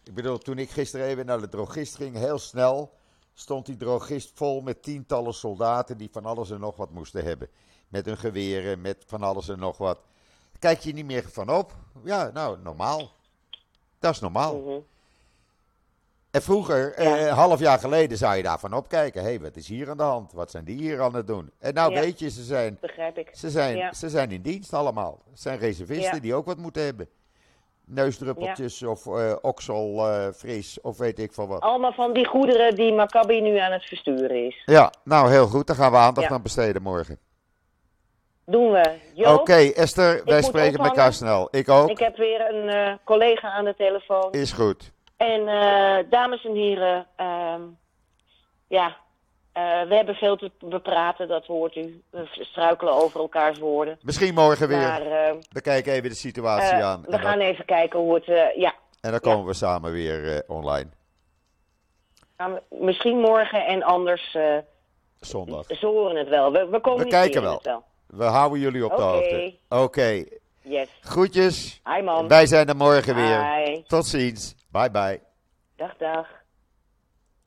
Ik 0.03 0.13
bedoel, 0.13 0.37
toen 0.37 0.57
ik 0.57 0.69
gisteren 0.69 1.05
even 1.05 1.25
naar 1.25 1.39
de 1.39 1.49
drogist 1.49 1.95
ging, 1.95 2.15
heel 2.15 2.37
snel 2.37 2.91
stond 3.33 3.65
die 3.65 3.77
drogist 3.77 4.31
vol 4.35 4.61
met 4.61 4.83
tientallen 4.83 5.33
soldaten 5.33 5.97
die 5.97 6.09
van 6.11 6.25
alles 6.25 6.51
en 6.51 6.59
nog 6.59 6.75
wat 6.75 6.91
moesten 6.91 7.23
hebben. 7.23 7.49
Met 7.87 8.05
hun 8.05 8.17
geweren, 8.17 8.81
met 8.81 9.03
van 9.07 9.23
alles 9.23 9.49
en 9.49 9.59
nog 9.59 9.77
wat. 9.77 9.99
Kijk 10.59 10.79
je 10.79 10.93
niet 10.93 11.05
meer 11.05 11.29
van 11.29 11.49
op? 11.49 11.75
Ja, 12.03 12.29
nou, 12.33 12.57
normaal. 12.63 13.11
Dat 13.99 14.13
is 14.13 14.19
normaal. 14.19 14.57
Mhm. 14.59 14.79
En 16.31 16.41
vroeger, 16.41 17.01
Ja. 17.03 17.17
eh, 17.17 17.33
half 17.37 17.59
jaar 17.59 17.79
geleden, 17.79 18.17
zou 18.17 18.35
je 18.35 18.43
daarvan 18.43 18.73
opkijken. 18.73 19.21
Hé, 19.21 19.27
hey, 19.27 19.39
wat 19.39 19.55
is 19.55 19.67
hier 19.67 19.89
aan 19.89 19.97
de 19.97 20.03
hand? 20.03 20.31
Wat 20.33 20.51
zijn 20.51 20.63
die 20.63 20.77
hier 20.77 21.01
aan 21.01 21.15
het 21.15 21.27
doen? 21.27 21.51
En 21.59 21.73
nou 21.73 21.93
Ja. 21.93 21.99
weet 21.99 22.19
je, 22.19 22.29
ze 22.29 22.43
zijn 22.43 22.77
Begrijp 22.81 23.17
ik. 23.17 23.29
ze 23.33 23.49
zijn, 23.49 23.77
Ja. 23.77 23.93
ze 23.93 24.09
zijn 24.09 24.31
in 24.31 24.41
dienst 24.41 24.73
allemaal. 24.73 25.19
Het 25.29 25.39
zijn 25.41 25.59
reservisten 25.59 26.21
die 26.21 26.33
ook 26.35 26.45
wat 26.45 26.57
moeten 26.57 26.83
hebben. 26.83 27.07
Neusdruppeltjes 27.85 28.83
of 28.83 29.07
okselvries 29.41 30.81
of 30.81 30.97
weet 30.97 31.19
ik 31.19 31.33
veel 31.33 31.47
wat. 31.47 31.61
Allemaal 31.61 31.93
van 31.93 32.13
die 32.13 32.25
goederen 32.27 32.75
die 32.75 32.93
Maccabi 32.93 33.41
nu 33.41 33.57
aan 33.57 33.71
het 33.71 33.83
versturen 33.83 34.45
is. 34.47 34.61
Ja, 34.65 34.91
nou 35.03 35.29
heel 35.29 35.47
goed. 35.47 35.67
Daar 35.67 35.75
gaan 35.75 35.91
we 35.91 35.97
aandacht 35.97 36.31
aan 36.31 36.41
besteden 36.41 36.81
morgen. 36.81 37.19
Doen 38.45 38.71
we. 38.71 38.95
Oké, 39.15 39.53
Esther, 39.53 40.21
wij 40.25 40.41
spreken 40.41 40.79
elkaar 40.83 41.13
snel. 41.13 41.47
Ik 41.51 41.69
ook. 41.69 41.89
ik 41.89 41.99
heb 41.99 42.17
weer 42.17 42.53
een 42.53 42.69
eh, 42.69 42.93
collega 43.03 43.51
aan 43.51 43.65
de 43.65 43.75
telefoon. 43.77 44.31
Is 44.31 44.51
goed. 44.51 44.91
En 45.19 45.47
eh, 45.47 46.09
dames 46.09 46.45
en 46.45 46.55
heren, 46.55 47.07
ehm, 47.15 47.61
ja, 48.67 48.97
eh, 49.51 49.81
we 49.87 49.95
hebben 49.95 50.15
veel 50.15 50.37
te 50.37 50.51
bepraten, 50.59 51.27
dat 51.27 51.45
hoort 51.45 51.75
u. 51.75 52.01
We 52.09 52.27
struikelen 52.31 52.93
over 52.93 53.19
elkaars 53.19 53.59
woorden. 53.59 53.97
Misschien 54.01 54.33
morgen 54.33 54.67
weer. 54.67 54.77
Maar 54.77 55.01
eh, 55.01 55.35
Bekijk 55.51 55.87
even 55.87 56.09
de 56.09 56.15
situatie 56.15 56.77
eh, 56.77 56.83
aan. 56.83 57.01
we 57.01 57.11
En 57.11 57.19
gaan 57.19 57.37
dan, 57.37 57.47
even 57.47 57.65
kijken 57.65 57.99
hoe 57.99 58.13
het, 58.13 58.25
ja, 58.55 58.73
en 59.01 59.11
dan 59.11 59.19
komen 59.19 59.45
we 59.45 59.53
samen 59.53 59.91
weer 59.91 60.43
online. 60.47 60.89
we, 62.35 62.61
misschien 62.69 63.17
morgen 63.19 63.65
en 63.65 63.83
anders, 63.83 64.37
Zondag. 65.19 65.65
ze 65.67 65.85
horen 65.85 66.15
het 66.15 66.29
wel. 66.29 66.51
We, 66.51 66.67
we 66.69 66.79
komen 66.79 67.07
kijken 67.07 67.41
wel. 67.41 67.61
We 68.07 68.23
houden 68.23 68.59
jullie 68.59 68.85
op 68.85 68.95
de 68.95 69.01
hoogte. 69.01 69.55
Oké. 69.69 70.23
Yes. 70.69 70.87
Groetjes. 71.01 71.81
Hi 71.83 72.01
man. 72.01 72.27
Wij 72.27 72.45
zijn 72.45 72.67
er 72.67 72.75
morgen 72.75 73.15
weer. 73.15 73.53
Hi. 73.53 73.83
Tot 73.87 74.05
ziens. 74.05 74.55
Bye 74.71 74.91
bye. 74.91 75.21
Dag, 75.75 75.97
dag. 75.97 76.27